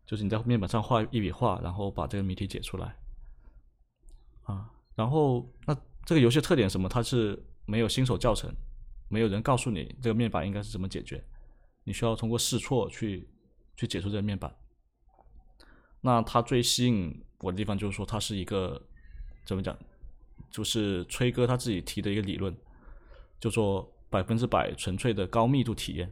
[0.03, 2.95] 就是你在面板上画一笔画，然后把这个谜题解出来，
[4.45, 6.89] 啊，然后那这个游戏特点什么？
[6.89, 8.51] 它是没有新手教程，
[9.09, 11.23] 没有人告诉你这个面板应该是怎么解决，
[11.83, 13.27] 你需要通过试错去
[13.75, 14.53] 去解除这个面板。
[16.01, 18.81] 那它最吸引我的地方就是说，它是一个
[19.45, 19.77] 怎么讲，
[20.51, 22.55] 就是崔哥他自己提的一个理论，
[23.39, 26.11] 叫做百分之百纯粹的高密度体验。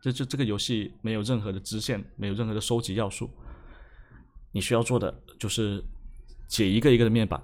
[0.00, 3.30] 这这这个游戏没有任何的支线，没有任何的收集要素，
[4.52, 5.82] 你需要做的就是
[6.46, 7.42] 解一个一个的面板，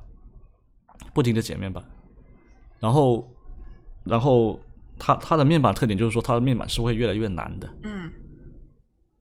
[1.15, 1.85] 不停的解面板，
[2.79, 3.29] 然后
[4.05, 4.59] 然后
[4.99, 7.69] 它它的面板特点就是说，它的面板是会越来越难的。
[7.83, 8.13] 嗯，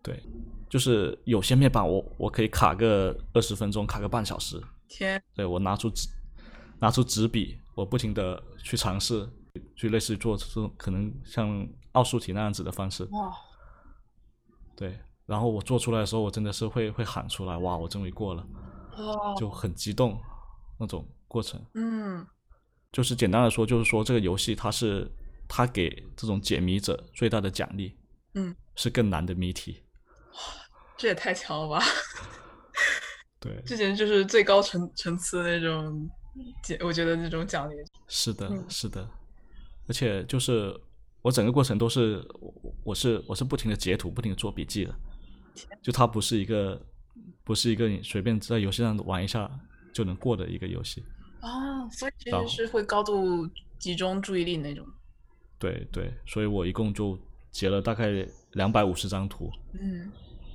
[0.02, 0.22] 对。
[0.70, 4.58] 就是有些面板，我我可以卡个二十分钟，卡个半小时。
[4.88, 5.22] 天！
[5.36, 6.08] 对我拿出纸，
[6.80, 9.30] 拿出纸笔，我不停的去尝试，
[9.76, 13.04] 去类似于做这种可能像奥数题那样子的方式。
[13.12, 13.34] 哇，
[14.74, 18.48] 对，然后我做出来的时候，我真的是会会喊出来，哇，我终于过了，
[18.98, 20.18] 哇，就很激动
[20.78, 21.62] 那种过程。
[21.74, 22.26] 嗯
[22.92, 25.10] 就是简单的说，就是说这个游戏它是
[25.48, 27.96] 它给这种解谜者最大的奖励
[28.34, 29.82] 嗯，是更难的谜题。
[30.98, 31.84] 这也太强了吧！
[33.40, 36.08] 对，这简直就是最高层层次的那种
[36.64, 37.74] 解，我觉得那种奖励。
[38.08, 39.10] 是的嗯，是的，
[39.88, 40.80] 而且就是
[41.22, 44.94] 我整个过程都是我我是我是不停的截图，不停的做笔记的，
[45.82, 46.80] 就它不是一个
[47.44, 49.50] 不是一个你随便在游戏上玩一下
[49.92, 51.04] 就能过的一个游戏。
[51.42, 53.48] 啊，所以其实是会高度
[53.78, 54.86] 集中注意力那种。
[55.60, 57.18] 对对，所以我一共就
[57.52, 60.12] 截了大概两百五十张图，嗯，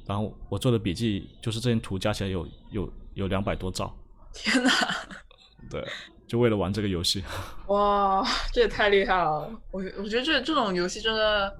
[0.07, 3.97] 然后我做的笔记就是这些图加起来有有有两百多兆，
[4.33, 4.71] 天哪，
[5.71, 5.87] 对，
[6.27, 7.23] 就为了玩这个游戏。
[7.69, 9.49] 哇，这也太厉害了！
[9.71, 11.57] 我我觉得这这种游戏真的，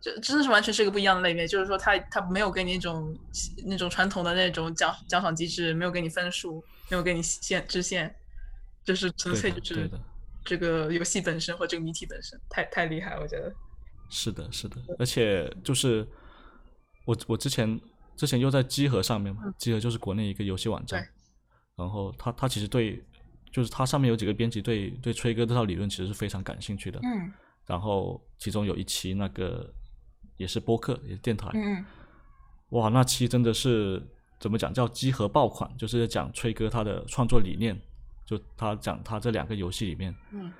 [0.00, 1.46] 这真的是完全是一个不一样的类别。
[1.46, 3.14] 就是说它，它没有给你一种
[3.66, 8.14] 那种传统的那种奖奖赏机制，没有给你分数，没有给你线支线，
[8.84, 9.90] 就是纯，粹就是
[10.44, 13.52] 这个游戏本身或这个谜题本身，太太厉害了，我觉得。
[14.08, 16.06] 是的，是的，而且就是
[17.04, 17.80] 我我之前
[18.16, 21.06] 之前又在机核上面嘛，机核就是国内一个游戏网站，
[21.76, 23.02] 然后他他其实对
[23.52, 27.32] 就是它上面有几个编辑对对崔哥这套理论其实是非常感兴趣的，嗯。
[27.66, 29.72] 然后其中有一期那个
[30.36, 31.84] 也是播客也是电台，嗯
[32.70, 34.02] 哇，那期真的是
[34.40, 37.80] 怎么讲叫集合爆款，就是讲崔哥他的创作理念，
[38.30, 40.52] 就他讲他这两个游戏里面，嗯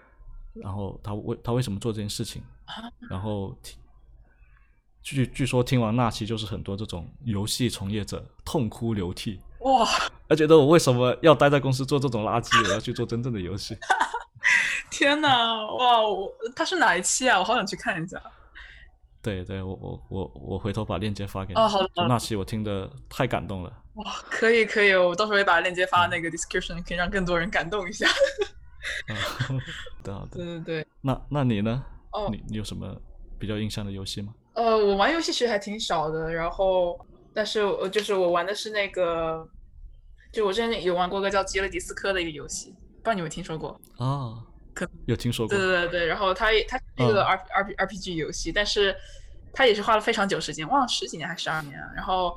[0.55, 3.79] 然后他为他为什么做这件事情，啊然后听
[5.01, 9.87] 据据说听完那期就是很多这种游戏从业者痛哭流涕，哇，
[10.29, 13.77] 他觉得我为什么要待在公司做这种垃圾，我要去做真正的游戏。
[14.91, 15.29] 天哪，
[15.77, 17.39] 哇，我他是哪一期啊？
[17.39, 18.21] 我好想去看一下。
[19.23, 21.61] 对对，我我我我回头把链接发给你。
[21.61, 23.73] 哦好的就那期我听的太感动了。
[24.05, 28.07] 哇，可以可以，我到时候也把链接发那个 description，可以让更多人感动一下。
[30.03, 31.85] 对对对，那那你呢？
[32.13, 32.97] 哦你你有什么
[33.39, 34.35] 比较印象的游戏吗？
[34.55, 36.99] 呃，我玩游戏其实还挺少的，然后，
[37.33, 39.47] 但是我就是我玩的是那个，
[40.33, 43.81] 就我之前有玩过个叫《吉勒迪斯科》的一个游戏，不知道你有没有听说过？
[43.99, 44.43] 啊
[44.75, 45.65] 可，有听说过对。
[45.67, 48.97] 对对对，然后它也它是一个嗯 R R P R P G 游戏，但是
[49.53, 52.35] 它也是花了非常久时间，忘了十几年还是十二年啊，然后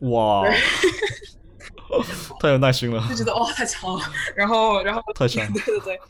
[0.00, 0.44] 哇，
[2.40, 4.00] 太有耐心了，就觉得哦太强了，
[4.34, 6.00] 然后然后太强 对对对，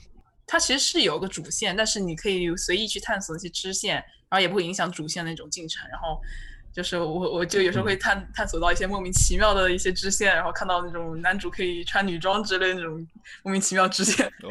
[0.47, 3.95] 它其实是有个主线，但是你可以随意去探索一些支线，
[4.29, 5.89] 然后也不会影响主线那种进程。
[5.89, 6.21] 然后
[6.75, 13.07] 就是我我就有时候会探探索到一些莫名其妙的一些支线，然后看到那种男主可以穿女装之类的那种
[13.43, 14.51] 莫名其妙支线，哇，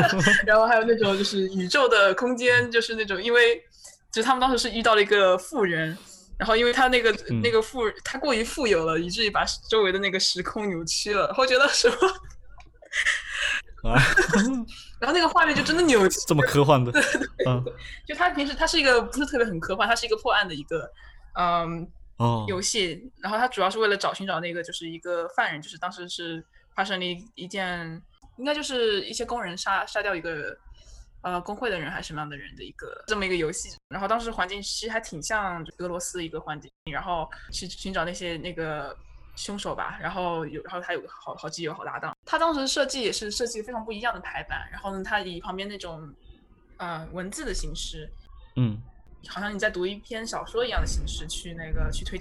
[0.46, 3.56] 然后还有那种就是宇宙的空间，就是那种因为
[4.12, 5.96] 就是他们当时是遇到了一个富人。
[6.38, 7.40] 然后，因为他那个、嗯。
[7.40, 11.26] 那个富，他过于富有了，以至于把周围的那个时空扭曲了。
[11.26, 11.88] 然后觉得什
[13.82, 14.00] 么，啊，
[14.98, 16.90] 然后那个画面就真的扭曲这么科幻的，
[17.46, 17.62] 嗯，
[18.06, 20.90] 就他平时他是一个不是特别很科幻，他是一个破案的一个
[21.38, 21.86] 嗯
[22.16, 26.44] 哦，游戏，然后他主要是为了找寻找那个就是一个犯人，就是当时是
[26.74, 28.00] 发生了一一件
[28.38, 30.56] 应该就是一些工人杀杀掉一个
[31.24, 38.96] 呃工会的人还是什么样的人的一个这么一个游戏，然后当时环境其实还挺像俄罗斯的一个环境，然后去寻找那些那个。
[39.36, 42.16] 凶手吧，然后有，然后他有个好好基友、好搭档。
[42.24, 46.08] 他当时设计也是设计非常不一样的排版，然后呢，他以旁边那种
[46.76, 48.08] 呃文字的形式，
[48.54, 48.80] 嗯，
[49.26, 52.16] 好像你在读一篇小说一样的形式去那个去推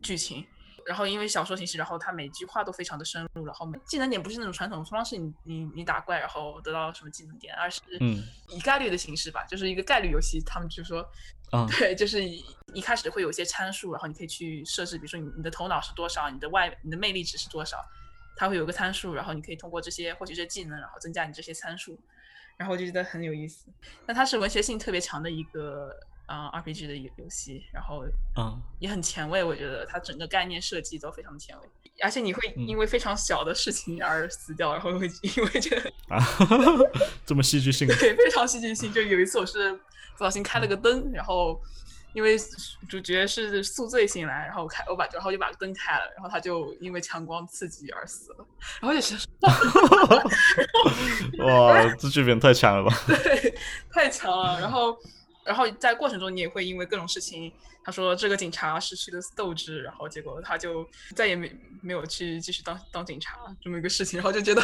[0.00, 0.42] 剧情。
[0.86, 10.40] 然后因为小说形式，然后它每句话都非常的深入，然后技能点不是那种传统方式，你你你打怪然后得到什么技能点，而是嗯以概率的形式吧，就是一个概率游戏。
[10.46, 11.00] 他们就说，
[11.50, 17.84] 啊，对，就是一一开始会有一些参数，然后你可以去设置，比如说你你的头脑是多少，你的外你的魅力值是多少，
[18.36, 21.98] 它会有个参数，然后你可以通过这些获取这些技能，然后增加你这些参数，
[22.56, 23.66] 然后我就觉得很有意思。
[24.06, 25.90] 那它是文学性特别强的一个
[26.26, 28.04] 呃 RPG 的游游戏，然后
[28.36, 31.68] 嗯，也很前卫，我觉得它整个概念设计都非常前卫，
[32.02, 32.66] 而且你会嗯。
[32.66, 36.18] 因为非常小的事情而死掉，然后会因为这个啊，
[37.24, 38.92] 这么戏剧性， 对非常戏剧性。
[38.92, 39.72] 就有一次我是
[40.18, 41.60] 不小心开了个灯，然后
[42.12, 42.36] 因为
[42.88, 48.46] 主角是宿醉醒来，然后我开我把然后就把灯开了，然后他就因为强光刺激而死了，
[48.80, 49.46] 然后就觉得
[51.46, 52.96] 哇，这剧本太强了吧？
[53.06, 53.54] 对
[53.90, 54.98] 太强了，然后
[55.46, 57.52] 然后在过程中你也会因为各种事情。
[57.84, 64.60] 他说这个警察失去了斗志，然后结果他就再也没没有去继续当当警察这么一个事情，然后就觉得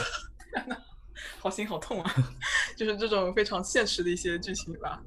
[1.38, 2.14] 好心好痛啊！
[2.76, 5.00] 就是这种非常现实的一些剧情吧。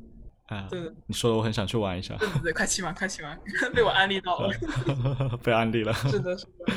[0.45, 2.15] 啊，对，你说的我很想去玩一下。
[2.15, 3.38] 对对对，快去玩，快去玩，
[3.76, 5.38] 被我安利到了。
[5.43, 5.93] 被安利了。
[5.93, 6.73] 是的，是的。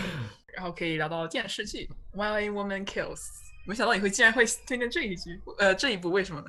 [0.56, 3.14] 然后可以聊到电视剧《Why a Woman Kills》，
[3.64, 6.48] 没想到你会竟然会推荐这一剧，呃，这一部为什么呢？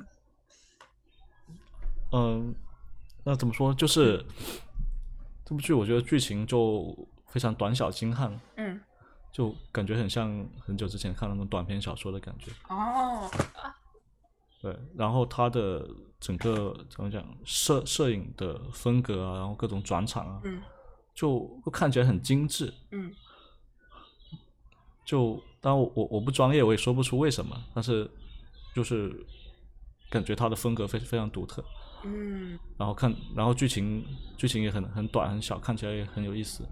[2.12, 2.54] 嗯，
[3.24, 3.72] 那怎么说？
[3.74, 4.24] 就是
[5.44, 6.96] 这部剧，我觉得剧情就
[7.26, 8.40] 非常短小精悍。
[8.56, 8.80] 嗯。
[9.32, 12.50] 就感觉很像很久之前看那种短篇小说的感觉。
[12.68, 13.30] 哦。
[14.60, 15.88] 对，然后它的
[16.18, 20.60] 整个怎么讲，摄摄影的风格啊，然后各种转场啊，嗯，
[21.14, 22.74] 就看起来很精致。
[22.90, 23.14] 嗯。
[25.04, 28.10] 就当然我我我不专业，我也说不出为什么，但是
[28.74, 29.24] 就是
[30.10, 31.64] 感觉它的风格非非常独特。
[32.04, 34.04] 嗯，然后看，然后剧情
[34.36, 36.64] 剧情也很很短很小，看起来也很有意思。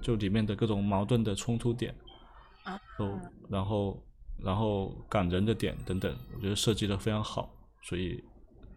[0.00, 1.94] 就里面的各种矛盾的冲突点，
[2.64, 3.18] 啊，都
[3.48, 4.02] 然后
[4.42, 8.22] 然后感人的点等等，我觉得设计的非常好，所以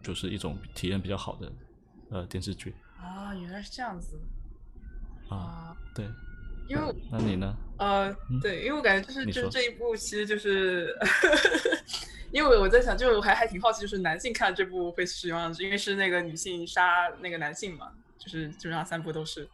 [0.01, 1.51] 就是一种体验比较好的
[2.09, 2.73] 呃电视剧。
[2.97, 4.19] 啊，原来是这样子。
[5.30, 6.05] 啊，对。
[6.68, 7.53] 因为那你呢？
[7.77, 10.95] 呃，对，因为我感觉就是就是这一部其实就是，
[12.31, 19.47] 因为我在想，就是我还还挺好奇，就是男性看这部会是什么样子，因为是那个女性杀那个男性嘛，就是基本上三部都是。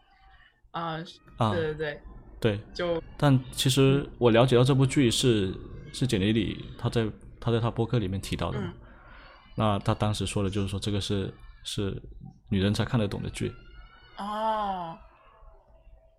[0.72, 1.04] 啊，
[1.54, 2.02] 对对对，
[2.40, 5.52] 对，就但其实我了解到这部剧是
[5.92, 7.10] 是简尼里他在
[7.40, 8.60] 他在他播客里面提到的，
[9.56, 11.34] 那他当时说的就是说这个是
[11.64, 12.00] 是
[12.50, 13.52] 女人才看得懂的剧。
[14.18, 14.96] 哦，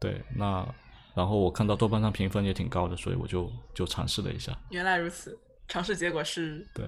[0.01, 0.66] 对，那
[1.14, 4.56] 然后我看到豆瓣上评分也挺高的，所以我就就尝试了一下。
[4.70, 5.39] 原来如此，
[5.69, 6.66] 尝试结果是？
[6.74, 6.85] 对，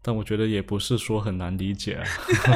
[0.00, 2.02] 但我觉得也不是说很难理解。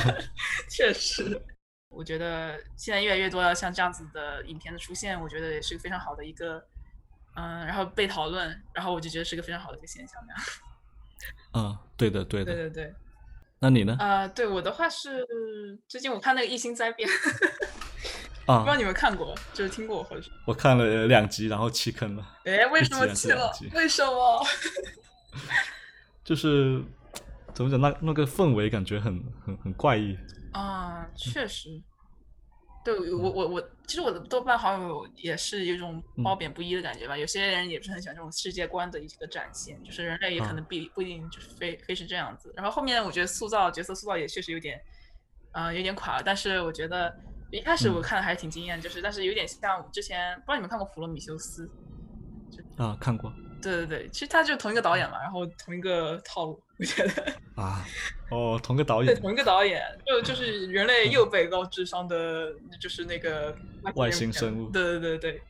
[0.70, 1.42] 确实。
[1.88, 6.62] 我觉得现在越来越多像这样子的影片的出现，我觉得也是个非常好的一个，
[7.34, 10.42] 嗯，然后被讨论，然后我就觉得是个非常好的一个现象，那样。
[11.54, 12.94] 嗯，对的，对的，对对对。
[13.60, 13.96] 那你呢？
[13.98, 15.26] 啊，对我的话是
[15.88, 17.08] 最近我看那个《异星灾变》，
[18.46, 20.30] 啊，不知道你们看过，就是听过或者是？
[20.46, 22.36] 我看了两集，然后弃坑了。
[22.44, 23.52] 哎，为什么弃了？
[23.74, 24.46] 为什么？
[26.24, 26.82] 就是
[27.54, 30.16] 怎么讲，那那个氛围感觉很很很怪异。
[30.52, 31.68] 啊，确实，
[32.84, 37.18] 对我我我，其实我的豆瓣好友也是有一种褒贬不一的感觉吧。
[37.18, 42.52] 有些人也不是很喜欢这种世界观的一个展现，就是人类也可能不不一定就是非非是这样子。
[42.56, 44.80] 然后后面我觉得塑造角色塑造也确实有点，
[45.52, 46.22] 啊，有点垮了。
[46.24, 47.14] 但是我觉得
[47.50, 51.70] 一开始我看的还是挺惊艳，就是但是有点像之前不知道你们看过《普罗米修斯》？
[52.82, 53.32] 啊，看过。
[53.62, 57.84] 对对对，其实他就同一个导演嘛，然后同一个套路，我觉得啊，
[58.30, 63.56] 哦，同个导演，对，同一个导演，就就是人类又被高智商的，就是那个
[63.94, 65.42] 外星生物，对对对对，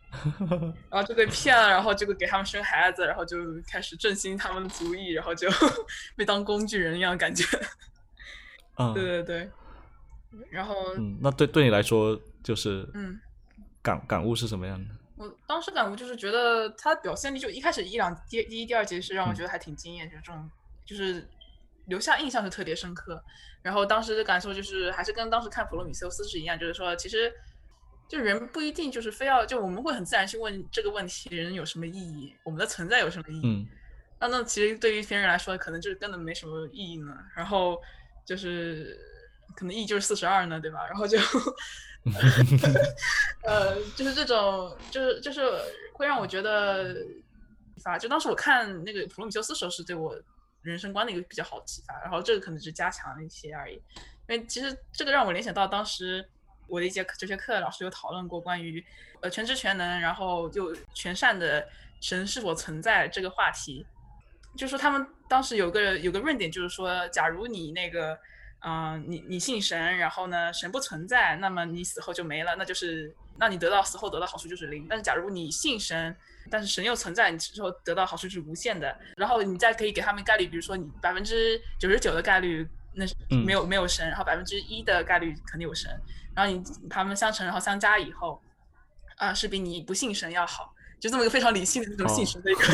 [0.89, 3.37] 然后就被骗了，然后就给他们生孩子，然后就
[3.71, 5.49] 开始振兴他们的族裔，然后就
[6.17, 7.45] 被当工具人一样感觉，
[8.79, 9.51] 嗯，对对对，
[10.51, 13.19] 然后，嗯，那对对你来说就是嗯，
[13.83, 14.95] 感感悟是什么样的？
[15.17, 20.51] 我当时感悟就是觉得他表现力就一开始一两第第一第二节是让我觉得还挺惊艳，就是这种
[20.85, 21.27] 就是
[21.87, 23.23] 留下印象是特别深刻。
[23.63, 27.33] 然后当时的感受就是还是跟当时看《普罗米修斯》是一样，就是说其实
[28.09, 32.35] 就人不一定就是非要就我们会很自然去问这个问题：人有什么意义？
[32.45, 33.43] 我们的存在有什么意义？
[33.45, 33.67] 嗯
[34.19, 37.15] 那那其实对于一些人来说，可能就是根本没什么意义呢。
[37.35, 37.79] 然后
[38.25, 38.99] 就是
[39.57, 40.87] 可能 E 就是四十二呢，对吧？
[40.87, 41.19] 然后就。
[43.43, 45.43] 呃，就是这种，就是就是
[45.93, 46.95] 会让我觉得
[47.75, 47.99] 启发。
[47.99, 50.17] 就当时我看那个《普罗米修斯》时候，是对我
[50.63, 52.01] 人生观的一个比较好的启发。
[52.03, 53.75] 然后这个可能是加强了一些而已。
[54.29, 56.25] 因为其实这个让我联想到当时
[56.69, 58.85] 我的一节哲学课老师有讨论过关于
[59.21, 61.69] 呃全知全能，然后就全善的
[62.01, 63.85] 神是否存在这个话题。
[64.57, 68.17] 就说他们当时有个有个论点，就是说，假如你那个。
[68.69, 74.85] 嗯，你你信神，然后呢，神不存在，那么你死后就没了，那就是，那你得到死后得到好处就是零。
[74.91, 76.17] 但是假如你信神，
[76.51, 78.99] 但是神又存在，你之后得到好处是无限的。
[79.17, 83.15] 然后你再可以给他们概率，比如说你百分之九十九的概率，那是
[83.45, 85.89] 没有没有神，然后百分之一的概率肯定有神。
[86.35, 86.61] 然后你
[86.91, 88.43] 他们相乘，然后相加以后，
[89.19, 90.75] 啊，是比你不信神要好。
[90.99, 92.65] 就这么一个非常理性的那种信神的一个，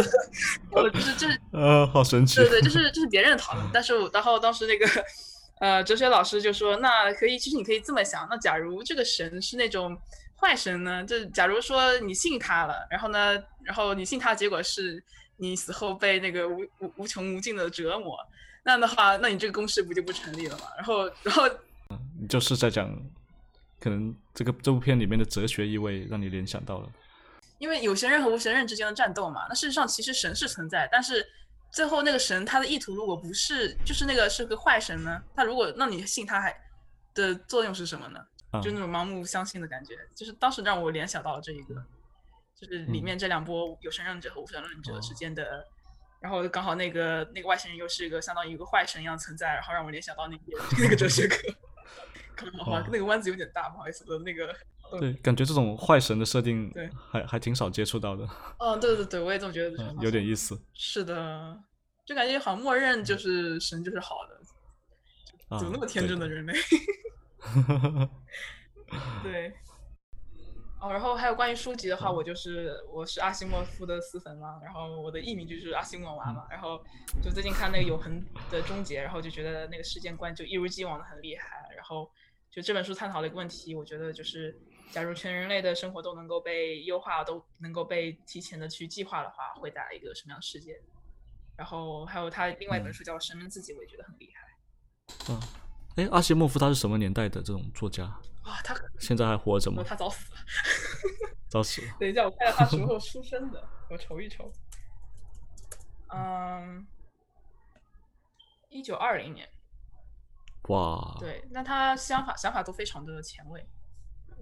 [0.72, 2.36] 我，就是就是 呃，好神奇。
[2.36, 4.86] 对对，就是就是别人的讨论，但是然后当时那个。
[5.62, 9.96] 呃，哲学老师就说，那可以，其实你可以这么想，那假如这个神是那种
[10.34, 11.04] 坏神呢？
[11.04, 15.00] 就假如说你信他了，然后呢，然后你信他，结果是
[15.36, 18.18] 你死后被那个无无无穷无尽的折磨，
[18.64, 20.64] 那样的话，那你这个公式不就不成立了吗？
[20.76, 21.48] 然后，然后，
[22.20, 22.92] 你就是在讲，
[23.78, 26.88] 可能这个这部片里面的哲学意味让你联想到了，
[27.58, 31.24] 因为有神人和无神人之间的战斗嘛，那事实上其实神是存在，但是
[31.72, 35.22] 最后那个神他的意图如果不是就是那个是个坏神呢？
[35.34, 36.54] 他如果让你信他还
[37.14, 38.20] 的作用是什么呢？
[38.62, 41.74] 就那种盲目相信的感觉，就是当时让我联想到了这一个，
[42.54, 45.66] 就是里面这两波有神论者和无神论者之间的，
[46.20, 50.42] 然后刚好那个那个外星人又是一个相当于一个坏神一样存在，然后让我联想到那个
[50.78, 51.36] 那个哲学课。
[52.36, 54.54] 可能好吧，那个弯子有点大，不好意思，的那个。
[54.98, 58.26] 对，感觉这种坏神的设定，对，还还挺少接触到的。
[58.58, 59.94] 嗯，对对对，我也这么觉得。
[60.00, 60.60] 有点意思。
[60.74, 61.58] 是的，
[62.04, 66.52] 就感觉好像默认就是神就是好的，怎么那么天真的人类？
[69.22, 69.54] 对。
[70.80, 76.82] 哦，然后还有关于书籍的话，我就是我是阿西莫夫的死粉嘛，然后我的艺名就是阿西莫娃嘛，然后
[77.22, 78.20] 就最近看那个《永恒
[78.50, 82.10] 的终结》，然后就觉得那个世界观就一如既往的很厉害，然后
[82.50, 84.60] 就这本书探讨了一个问题，我觉得就是
[84.92, 90.78] 假如全人类的生活都能够被优化，都能够被提前的去计划的话，会带来一个什么样的世界？
[91.56, 94.48] 然后还有他另外一本书叫《神们自己》，我也觉得很厉害。
[95.30, 95.40] 嗯，
[95.96, 98.04] 哎，阿西莫夫他是什么年代的这种作家？
[98.42, 99.82] 啊，他现在还活着吗？
[99.86, 100.40] 他早死了，
[101.48, 101.96] 早死了。
[101.98, 104.52] 等一下，我看看他什么时候出生的，我瞅一瞅。
[106.08, 106.86] 嗯，
[108.68, 109.48] 一九二零年。
[110.68, 111.16] 哇。
[111.18, 113.66] 对，那他想法想法都非常的前卫。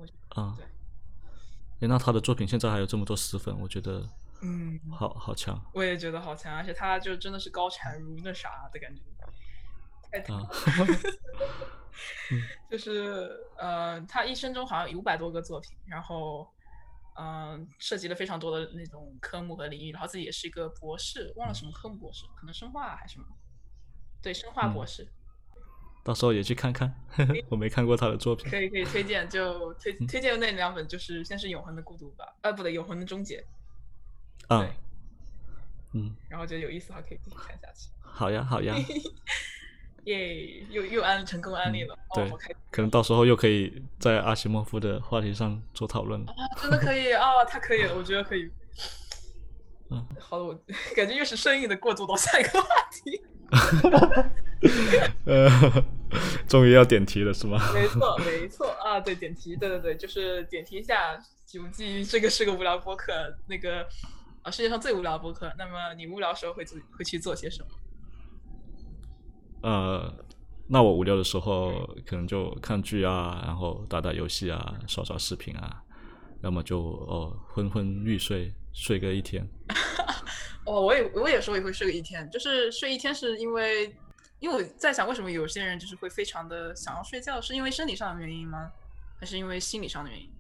[0.01, 0.55] 我啊。
[0.57, 0.65] 对。
[1.81, 4.07] 哎，那他的作品现在还有这么多死粉，我觉得，
[4.43, 5.61] 嗯，好好强。
[5.73, 9.03] 我也觉得好强，而且他就真的是高产如那啥的感觉。
[10.35, 10.49] 啊。
[12.71, 16.49] 就是呃，他一生中好像有五百多个作品，然后
[17.19, 23.27] 嗯，涉及了非常多的那种科目和领域，然后自己也是一个博士，忘了什么科目博士，可能生化还是什么，
[24.23, 25.07] 对，生化博士。
[26.03, 26.93] 到时候也去看看，
[27.49, 28.51] 我没看过他的作品。
[28.51, 33.45] 可以可以推荐，就推推荐那两本，就是先是《永恒的孤独》吧，呃，不对，《永恒的终结》。
[34.55, 34.67] 啊。
[35.93, 36.15] 嗯。
[36.29, 37.91] 然后觉得有意思的话，可以继续看下去。
[38.01, 38.75] 好呀，好呀。
[40.05, 42.27] 耶，又又安成功安利了，对，
[42.71, 46.33] 可能到时候又可以在阿西莫夫的话题上做讨论了。
[46.33, 48.51] 啊，真的可以啊，太可以了，我觉得可以。
[49.91, 50.55] 嗯，好的，我
[50.97, 53.21] 感觉又是生硬的过渡到下一个话题。
[55.27, 55.49] 呃，
[56.47, 57.59] 终于要点题了是吗？
[57.73, 61.19] 没错，没错啊，对，点题，对对对，就是点题一下。
[61.47, 63.13] 九记这个是个无聊播客，
[63.49, 63.85] 那个
[64.43, 65.53] 啊，世界上最无聊播客。
[65.59, 67.69] 那么你无聊时候会做会去做些什么？
[69.69, 70.15] 呃，
[70.69, 75.83] 那我无聊的时候可能就看剧啊，然后打打游戏啊，刷刷视频啊，
[76.43, 79.45] 要么就哦昏昏欲睡，睡个一天。
[80.67, 83.95] 哦，我也我也说也会睡个一天，就是睡一天是因为，
[84.39, 88.71] 因为我在想为什么有些人就是会非常的想要睡觉，是因为生理上的原因吗？
[89.19, 90.31] 还是因为心理上的原因？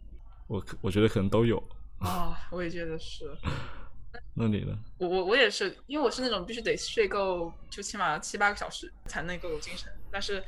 [0.46, 1.62] 我我觉得可能都有。
[1.98, 3.30] 啊，我也觉得是。
[4.34, 4.76] 那你呢？
[4.98, 9.92] 我我我也是，因为我是那种必须得睡够，就起码七八个小时才能够有精神。
[10.10, 10.42] 但是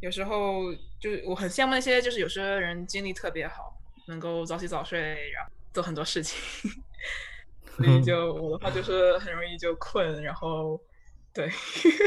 [0.00, 3.76] 有时候就是我很羡慕那些，就是有些人精力特别好，
[4.06, 6.40] 能够早起早睡，然后做很多事情。
[7.76, 10.80] 所以就我的话就是很容易就困，然后
[11.32, 11.50] 对。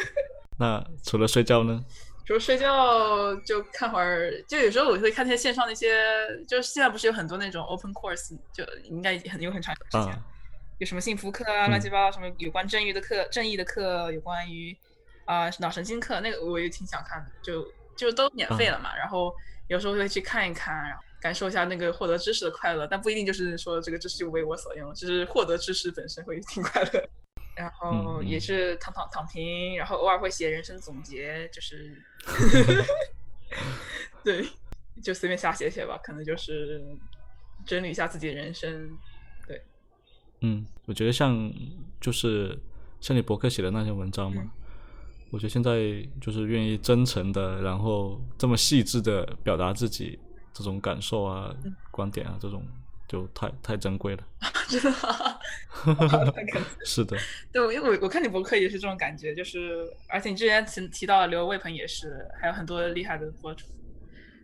[0.58, 1.84] 那除了睡觉呢？
[2.26, 5.98] 除了睡觉就看会儿，就有时候我会看那些线上那些，
[6.48, 10.22] 就是现在不是有很多那种 open course，就应该很有很长时间。
[10.78, 14.78] 有什么幸福课啊，乱七八糟什么有关正义的课，正义的课，有关于
[15.26, 17.68] 啊脑神经课，那个我也挺想看的，就
[17.98, 18.96] 就都免费了嘛。
[18.96, 19.34] 然后
[19.68, 27.10] 有时候会去看一看，然后感受一下那个获得知识的快乐，但不一定就是说这个知识就为我所用，就是获得知识本身会 挺快乐。
[27.56, 32.02] 然后也是躺躺躺平，然后偶尔会写人生总结，就是
[34.24, 34.48] 对，
[35.04, 36.82] 就随便瞎写写吧，可能就是
[37.66, 38.98] 整理一下自己的人生。
[39.46, 39.62] 对
[40.40, 41.52] 嗯，我觉得像
[42.00, 42.58] 就是
[43.02, 44.42] 像你博客写的那些文章嘛，
[45.30, 45.78] 我觉得现在
[46.22, 50.18] 就是愿意真诚的，然后这么细致的表达自己
[50.60, 51.56] 这种感受啊、
[51.90, 52.66] 观点啊，这种
[53.08, 54.24] 就太太珍贵了。
[54.70, 55.40] 真的吗？
[56.86, 57.18] 是的。
[57.52, 63.66] 对，因为我我看你博客也是这种感觉，就是而且你之前提提到刘卫鹏也是，还有很多厉害的博主，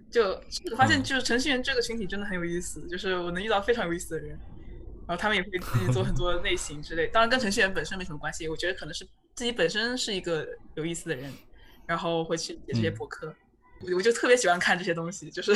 [0.10, 0.42] 就
[0.76, 4.40] 发现就是程序员这个群体真的很有意思，就是我能遇到非常有意思的人。
[5.08, 8.50] 然后他们也会自己做很多 类型之类，当然跟程序员本身没什么关系。
[8.50, 9.06] 我觉得可能是
[9.36, 11.32] 自己本身是一个有意思的人，
[11.86, 13.32] 然后会去写这些博客。
[13.82, 15.54] 我我就特别喜欢看这些东西，就是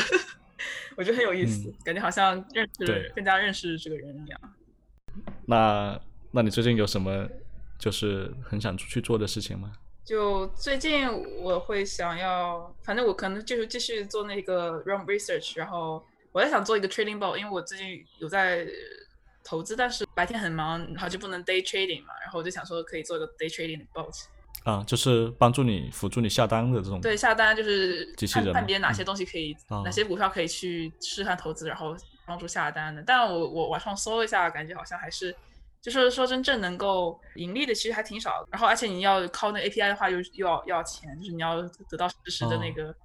[0.95, 4.39] 我觉得很有意思，感觉好像认识更加认识这个人一样。
[5.45, 5.99] 那
[6.31, 7.27] 那你最近有什么
[7.77, 9.71] 就是很想出去做的事情吗？
[10.03, 11.07] 就最近
[11.41, 18.67] 我会想要，反正我可能就是继续做那个 r u m research，然后我在想做一个 trading bot，因为我最近有在。
[19.41, 24.25] 投资，但是白天很忙，然后就不能 day trading 嘛，然后我就想说可以做一个 day trading 的 bot。
[24.63, 26.99] 啊，就是帮助你辅助你下单的这种。
[27.01, 31.95] 对，下单就是机器人嘛看看别人哪嗯些东西可以，哦哪些股票可以去试探投资，然后
[32.25, 33.01] 帮助下单的。
[33.05, 35.33] 但我我网上搜了一下，感觉好像还是，
[35.81, 38.45] 就是说真正能够盈利的其实还挺少。
[38.51, 42.95] 然后而且你要靠那 API 的话又又要又要钱，就是你要得到实时的那哦个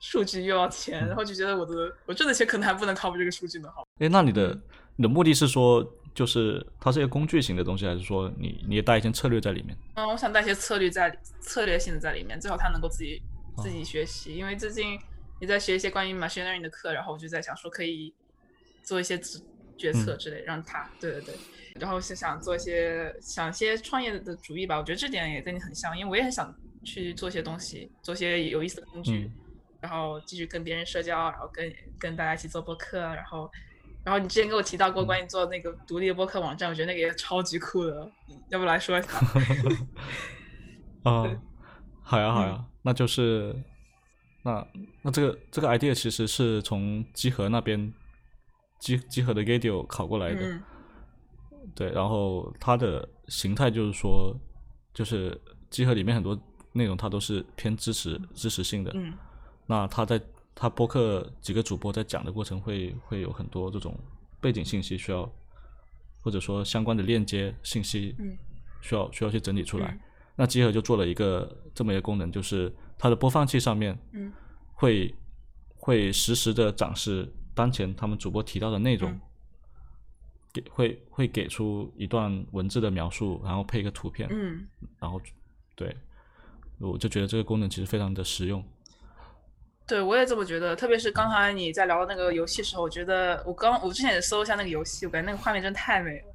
[0.00, 3.86] 数据又要钱，嗯然后就觉得我的我挣的钱可能还不能靠这个数据呢，好。
[4.00, 4.62] 哎，那你的嗯
[4.96, 5.80] 你的目的是说，
[6.14, 9.76] 就是它是一个工具型的东西，还是说你你也带一些策略在里面？
[9.96, 11.10] 嗯，我想带一些策略在
[11.40, 13.20] 策略性的在里面，最好他能够自己
[13.56, 14.36] 自哦己学习。
[14.36, 14.96] 因为最近
[15.40, 18.14] 也在学一些关于 machine learning 的课，然后我就在想说可以
[18.84, 19.40] 做一些决
[19.76, 21.34] 决策嗯之类，让他对对对，
[21.80, 24.78] 然后是想做一些想一些创业的主意吧。
[24.78, 26.54] 我觉得这点也跟你很像，因为我也很想
[26.84, 29.32] 去做一些东西，做些有意思的工具，嗯
[29.80, 33.50] 然后继续跟别人社交，然后跟跟大家一起做播客，然后。
[34.04, 35.06] 然后你之前跟我提到过嗯。
[35.06, 38.10] 关于做那个独立的播客网站，我觉得那个也超级酷的，
[38.50, 39.08] 要不来说一下？
[41.04, 41.38] 啊 对，
[42.02, 42.48] 好呀好嗯。
[42.48, 43.54] 呀，那就是
[44.42, 44.66] 那
[45.02, 47.92] 那这个这个 idea 其实是从集合那边
[48.78, 50.62] 集集合的 radio 考过来的，嗯。
[51.74, 54.36] 对，然后它的形态就是说，
[54.92, 55.40] 就是
[55.70, 56.38] 集合里面很多
[56.72, 59.14] 内容它都是偏支持支持性的，嗯。
[59.66, 60.20] 那它在
[60.54, 63.98] 他播客几个主播在讲的过程会会有很多这种
[64.40, 65.30] 背景信息需要，
[66.20, 68.36] 或者说相关的链接信息嗯
[68.80, 69.88] 需要需要去整理出来。
[69.88, 70.00] 嗯
[70.36, 74.32] 那集合就做了一个这么一个功能，就是它的播放器上面嗯
[74.72, 75.14] 会
[75.76, 79.20] 会实时的展示当前他们主播提到的内容，嗯
[80.52, 84.66] 给会会给出一段文字的描述，然后配一个图片，嗯
[84.98, 85.20] 然后
[85.76, 85.96] 对，
[86.78, 88.60] 我就觉得这个功能其实非常的实用。
[89.86, 90.74] 对，我也这么觉得。
[90.74, 96.34] 特别是刚才你在聊那个游戏的时候，我觉得我刚我之前也搜一下那个游戏，我感觉那个画面真的太美了，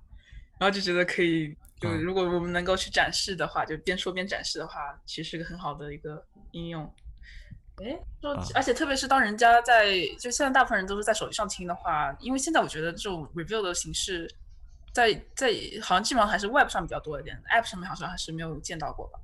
[0.60, 1.50] 然后就觉得可以，
[1.80, 6.84] 就嗯如果我们能够去展示的话，就边说边展示的话，其实是个很好的一个应用。
[7.78, 9.90] 哎，说啊，而且特别是当人家在，
[10.20, 14.30] 就现在大部分人都是在手机上听的话，因为现在我觉得这种 review 的形式
[14.94, 15.52] 在，在
[15.82, 19.20] 好像基本上还是 web 上比较多一点，app 上面好像还是没有见到过吧。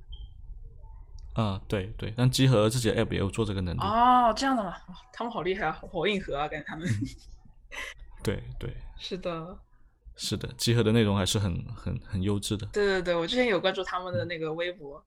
[1.36, 3.80] 啊、对对，但集合自己的 app 也有做这个能力。
[3.80, 4.74] 哦，这样的嘛？
[5.12, 6.88] 他们好厉害啊，好硬核啊，感觉他们。
[8.24, 9.58] 对对，是的，
[10.16, 12.66] 是的，集合的内容还是很很很优质的。
[12.72, 15.04] 对对对，我之前有关注他们的那个微博。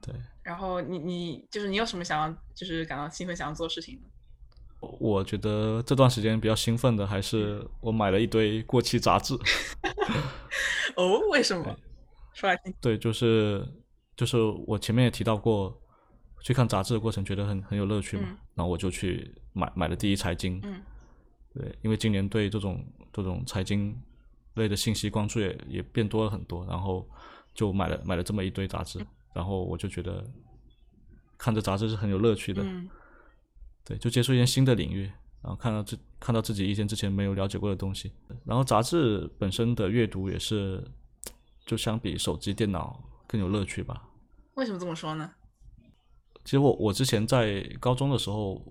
[0.00, 4.02] 对，然后你你就是你有什么想要就是感到兴奋想要做的事情呢？
[5.00, 9.34] 我觉得这段时间比较兴奋的还是我买了一堆过期杂志。
[10.94, 11.74] 哦，为什么？
[12.34, 12.74] 说来听。
[12.80, 13.66] 对，就是
[14.16, 14.36] 就是
[14.66, 15.76] 我前面也提到过，
[16.42, 18.36] 去看杂志的过程觉得很很有乐趣嘛，嗯。
[18.54, 20.60] 然后我就去买买了第一财经。
[20.62, 20.82] 嗯。
[21.52, 23.96] 对，因为今年对这种这种财经
[24.54, 27.08] 类的信息关注也也变多了很多，然后
[27.54, 30.24] 就买了买了这么一堆杂志，然后我就觉得
[31.38, 32.88] 看这杂志是很有乐趣的，嗯。
[33.84, 35.04] 对，就接触一些新的领域，
[35.42, 38.10] 然后看到自看到自己以前之前没有了解过的东西，
[38.44, 40.82] 然后杂志本身的阅读也是，
[41.66, 42.98] 就相比手机、电脑
[43.34, 44.00] 更有乐趣吧。
[44.54, 45.28] 为什么这么说呢？
[46.44, 48.64] 其实我我之前在高中的时候，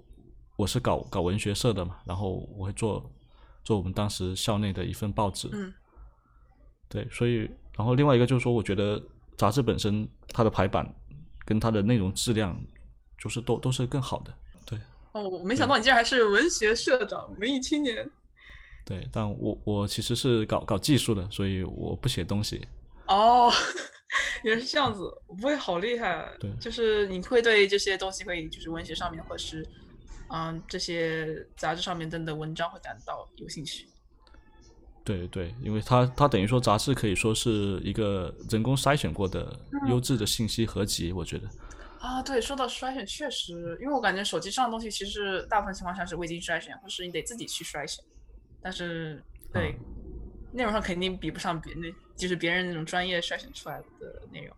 [0.56, 3.11] 我是搞搞文学社的嘛，然后我会做
[3.65, 5.73] 做我们当时校内的一份报纸，嗯
[6.88, 7.40] 对，所以
[7.76, 9.03] 然后另外一个就是说，我觉得
[9.35, 10.90] 杂志本身它的排版
[11.44, 12.57] 跟它的内容质量，
[13.18, 14.34] 就是都都是更好的，
[14.65, 14.80] 对
[15.11, 18.10] 哦，我没想到你竟然还是文学社长、文艺青年。
[18.85, 22.65] 对，但我我其实是搞搞技术的，所以我不写东西，
[23.07, 23.52] 哦，
[24.44, 26.10] 原来是这样子，我不会好厉害。
[26.10, 29.65] 啊对就是你会对这些东西会就是文学上面或者是
[30.30, 33.88] 嗯这些杂志上面登的文章会感到有兴趣。
[35.03, 39.53] 对对，因为它它等于说杂志可以说是一个人工筛选过的
[39.90, 41.49] 优质的信息合集，我觉得。
[41.99, 48.03] 啊，对，说到筛选，确实，因为我感觉手机上的东西其实大部分情况下是未经筛选，或是你得自己去筛选。
[48.61, 49.22] 但是，
[49.52, 49.77] 对，
[50.53, 54.55] 内容上肯定比不上别那，就是别人那种专业筛选出来的内容。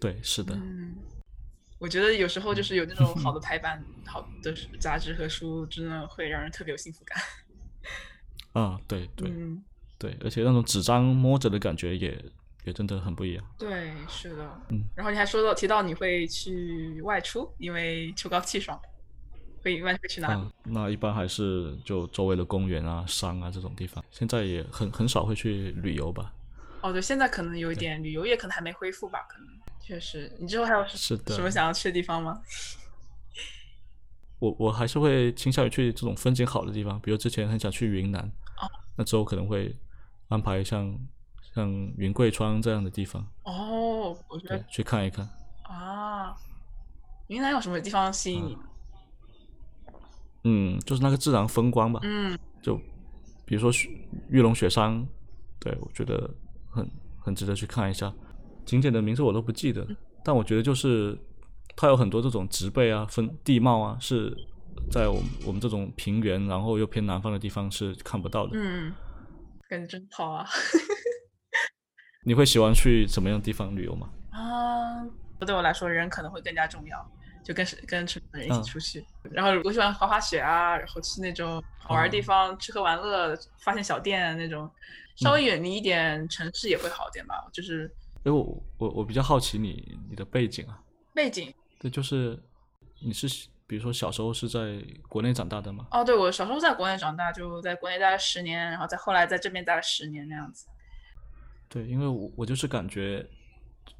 [0.00, 0.96] 对，是的，嗯，
[1.78, 7.22] 我觉得有时候就是有那种好的排版、好的杂志和书，真的会让人特别有幸福感。
[8.52, 9.62] 啊，对 对、嗯，
[9.98, 12.24] 对，而且那种纸张摸着的感觉也
[12.64, 13.44] 也真的很不一样。
[13.58, 14.60] 对，是的。
[14.70, 18.80] 嗯，然后你还说到提到你会去外出，因为秋高气爽，
[19.62, 20.34] 会一般会去哪里？
[20.34, 26.32] 啊，那一般还是就周围的公园啊、山啊这种地方，现在也很很少会去旅游吧。
[26.80, 29.48] 哦，对，现在可能有一点旅游业可能还没恢复吧，可能
[29.80, 30.30] 确实。
[30.40, 32.40] 你之后还有什么想要去的地方吗？
[34.40, 38.20] 我我还是会倾向于去这种风景好的地方，比如之前很想去云南，
[38.60, 38.66] 哦
[38.96, 39.74] 那之后可能会
[40.28, 40.98] 安排像
[41.54, 45.28] 像云贵川这样的地方，哦，我觉得对，去看一看。
[45.62, 46.36] 啊，
[47.28, 48.60] 云南有什么地方吸引你呢？
[50.44, 52.76] 嗯，就是那个自然风光吧，嗯就
[53.44, 53.88] 比如说雪
[54.28, 55.06] 玉龙雪山，
[55.60, 56.28] 对我觉得
[56.70, 56.88] 很
[57.18, 58.12] 很值得去看一下。
[58.64, 59.86] 景点的名字我都不记得，
[60.24, 61.18] 但我觉得就是
[61.76, 64.32] 它有很多这种植被啊、分地貌啊，是
[64.90, 68.52] 在我们我们这种平原，然后又偏南方的地方是看不到的。
[68.54, 68.92] 嗯，
[69.68, 70.46] 感觉真好啊！
[72.24, 74.08] 你会喜欢去什么样的地方旅游吗？
[74.30, 75.04] 啊，
[75.40, 77.10] 对我来说，人可能会更加重要，
[77.42, 79.04] 就跟是跟身边的人一嗯起出去。
[79.30, 84.70] 然后我喜欢滑滑雪啊，然后去那种好玩的地方、吃喝玩乐，发现小店那种。
[85.16, 87.82] 稍微远离一点城市也会好点吧，就是
[88.24, 90.80] 因为我我我比较好奇你你的背景啊，
[91.14, 91.52] 背景。
[91.78, 92.42] 对，就是
[92.98, 93.28] 你是
[93.66, 95.86] 比如说小时候是在国内长大的吗？
[95.90, 100.66] 哦，对，我小时候在国内长大，就在国内待了十年，然后再后来在这边待了十年那样子。
[101.68, 103.24] 对，因为我我就是感觉，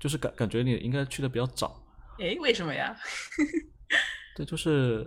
[0.01, 1.82] 就是感感觉你应该去的比较早，
[2.19, 2.97] 诶，为什么呀？
[4.37, 5.03] 对，就是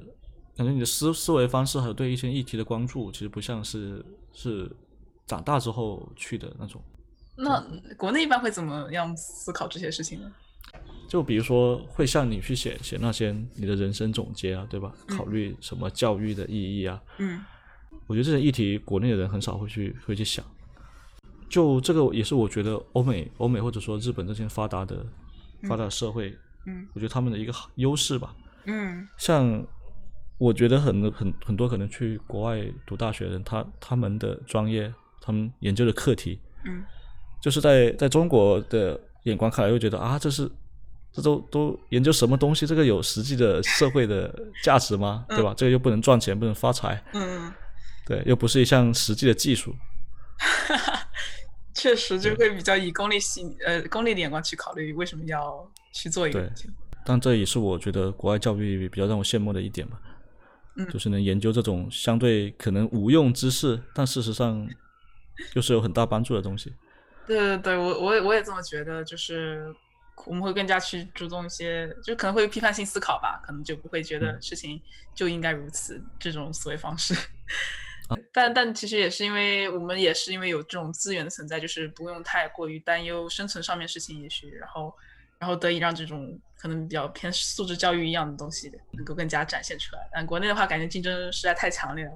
[0.56, 4.04] 感觉你的思思维方式还有对一些议题的关注，其实不像是
[4.34, 4.70] 是
[5.26, 6.82] 长大之后去的那种。
[7.38, 7.62] 那
[7.98, 10.32] 国内一般会怎么样思考这些事情呢？
[11.08, 14.94] 就比如说会像你去写写那些你的人生总结啊，对吧？
[15.08, 17.44] 考虑什么教育的意义啊，嗯
[18.08, 20.46] 我觉得这些议题国内的人很少会去会去想。
[21.50, 25.06] 就这个也是我觉得欧美欧美或者说日本这些发达的
[25.68, 26.36] 发达的社会，
[26.66, 28.34] 嗯我觉得他们的一个好优势吧。
[28.66, 29.66] 嗯像
[30.38, 36.84] 我觉得很很很多可能去国外读大学的人，他他们的专业，他们研究的课题，嗯
[37.42, 40.50] 就是在在中国的眼光看来，会觉得啊，这是
[41.14, 42.66] 这都都研究什么东西？
[42.68, 44.34] 这个有实际的社会的
[44.64, 45.26] 价值吗？
[45.30, 45.54] 对吧？
[45.56, 47.54] 这个又不能赚钱，不能发财，嗯，
[48.06, 49.76] 对，又不是一项实际的技术。
[51.74, 56.74] 确实就会比较以功利性呃功利的眼光去考虑为什么要去做一个对事情。
[57.06, 60.00] 但这也是我觉得国外教育比较让我羡慕的一点吧，
[60.76, 64.68] 嗯就是能研究这种相对可能无用知识，但事实上
[65.54, 66.74] 又是有很大帮助的东西。
[67.28, 69.74] 对对对，我我也我也这么觉得，就是
[70.26, 74.82] 我们会更加去注重一些，就可能会批判性思考吧，可能就不会觉得嗯事情
[75.14, 77.14] 就应该如此这种思维方式。
[78.10, 84.94] 啊但但其实也是因为我们也是因为有这种资源的存在，就是不用太过于担忧生存上面事情，也许然后
[85.46, 90.10] 然后得以让这种可能比较偏素质教育一样的东西能够更加展现出来。
[90.12, 92.12] 但国内的话，感觉竞争实在太强烈了。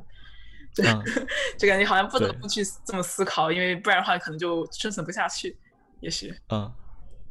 [0.73, 1.03] 就嗯
[1.59, 5.55] 就感觉好像不得不去这么思考，因为不然的话可能就生存不下去，
[5.99, 6.33] 也许。
[6.49, 6.73] 嗯，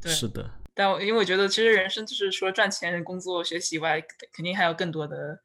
[0.01, 3.99] 对是的，但我因为我觉得，其实人生就是除了赚钱、工作、学习以外，
[4.31, 5.37] 肯定还有更多的、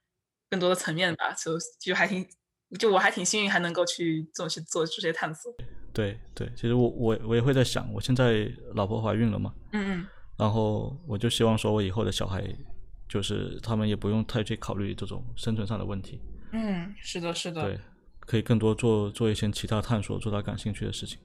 [0.48, 1.32] 更多的层面吧。
[1.32, 2.24] 就就还挺，
[2.78, 5.52] 就我还挺幸运，还能够去做去做这些探索。
[5.92, 6.48] 对对。
[6.54, 10.06] 其实我我我也会在想，我现在老婆怀孕了嘛，嗯嗯
[10.38, 12.44] 然后我就希望说我以后的小孩，
[13.08, 16.20] 就是他们也不用太去考虑这种生存上的问题，
[16.52, 17.80] 嗯嗯，是的，是的，对，
[18.20, 21.18] 可以更多做做一些其他探索，做他感兴趣的事情。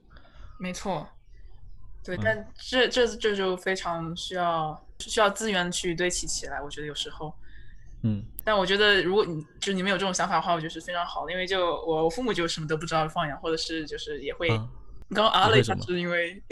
[0.58, 1.08] 没错。
[2.02, 6.60] 对，嗯但这这这就非常需要需要资源去堆砌起来。
[6.62, 7.30] 我觉得有时候，
[8.02, 14.66] 嗯但我觉得如果你就你们有这种想法的话，我觉得是非常好的，因为就我我父母就什么都不知道放养，或者是就是也会，啊，
[15.08, 16.42] 你刚刚啊了一下，也会什么是因为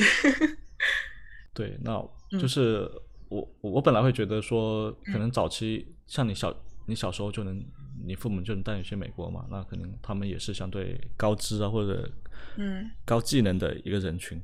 [1.55, 2.91] 对，那嗯就是
[3.29, 6.55] 我我我本来会觉得说，可能早期像你小
[6.87, 7.65] 你小时候就能，
[8.05, 12.11] 你父母就能带你去美国嘛，那可能他们也是相对高知啊或者
[12.57, 14.43] 嗯高技能的一个人群。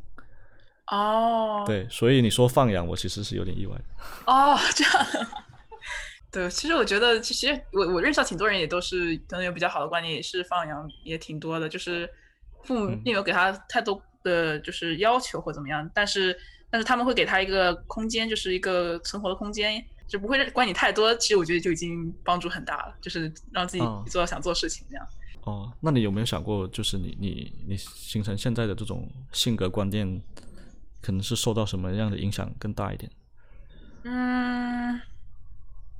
[0.89, 3.85] 哦，对，所以你说放养，我其实是有点意外的。
[4.31, 5.07] 哦，这样。
[6.31, 12.07] 对，其实我觉得，其实我我认识到挺多人也都是可能有比较好的观念，也是放养也挺多的，就是
[12.65, 16.37] 父母嗯并没有给他太多的就是要求或怎么样，但是
[16.75, 21.15] 但是他们会给他一个空间，就是一个存活的空间，就不会管你太多。
[21.15, 25.07] 其实我觉得就已经帮助很大了，就是让自己做到想做事情这样。
[25.43, 30.21] 哦，那你有没有想过，就是你你你形成现在的这种性格观念，
[31.01, 33.09] 可能是受到什么样的影响更大一点？
[34.03, 35.01] 嗯，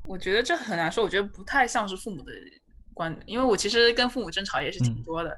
[0.09, 2.33] 我觉得这很难说，我觉得不太像是父母的
[2.95, 5.37] 观，因为我其实跟父母争吵也是挺嗯多的，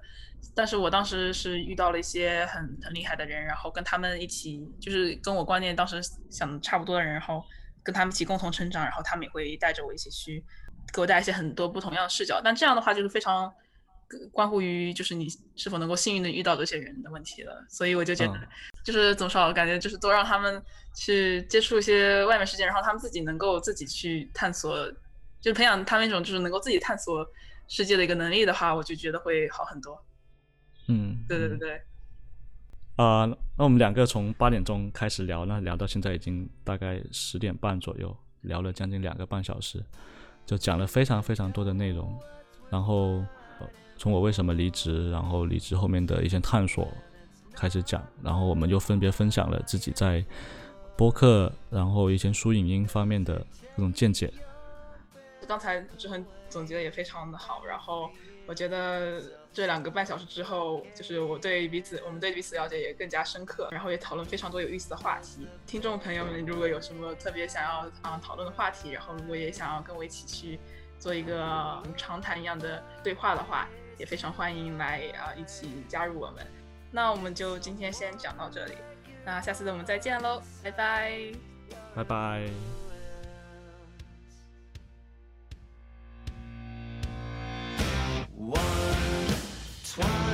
[0.54, 6.00] 但是我当时是遇到了一些很很厉害的人，然后跟他们一起，就是跟我观念当时
[6.30, 7.42] 想的差不多的人，然后
[7.82, 10.44] 跟他们一起共同成长，然后他们也会带着我一起去，
[10.92, 13.44] 给我带一些很多不同样的视角，但这样的话就是非常。
[14.08, 15.26] 呃关乎于就是你
[15.56, 18.48] 是否能够幸运的遇到这些人的问题了，所以我就觉得嗯，
[18.84, 20.62] 就是怎么说，感觉就是多让他们
[20.94, 24.88] 去接触一些外面世界，然后他们自己能够自己去探索，
[25.46, 27.24] 就培养他们一种就是能够自己探索
[27.68, 29.96] 世界的一个能力的话，我就觉得会好很多。
[30.88, 31.82] 嗯，对对对嗯对，
[32.96, 39.80] 啊，那我们两个从八点钟开始聊，那聊到现在已经大概十点半左右，聊了将近两个半小时，
[40.44, 42.12] 就讲了非常非常多的内容。
[42.68, 43.24] 然后
[43.96, 46.92] 从我为什么离职，然后离职后面的一些探索
[47.54, 50.24] 开始讲，然后我们又分别分享了自己在
[50.96, 53.38] 播客，然后一些书影音方面的
[53.76, 54.28] 各种见解。
[55.46, 58.10] 刚才志恒总结的也非常的好，然后
[58.46, 65.46] 我觉得这两个半小时之后，就是我对彼此，我们对彼此了解也更加深刻，然后也讨论非常多有意思的话题。
[65.66, 70.58] 听众朋友们，如果有什么特别想要啊讨论的话题，然后如果也想要跟我一起去
[70.98, 73.68] 做一个长谈一样的对话的话，
[73.98, 76.46] 也非常欢迎来啊一起加入我们。
[76.92, 78.74] 那我们就今天先讲到这里，
[79.24, 81.32] 那下次我们再见喽，拜拜，
[81.94, 82.85] 拜拜。
[88.46, 88.60] One,
[89.82, 90.25] twice.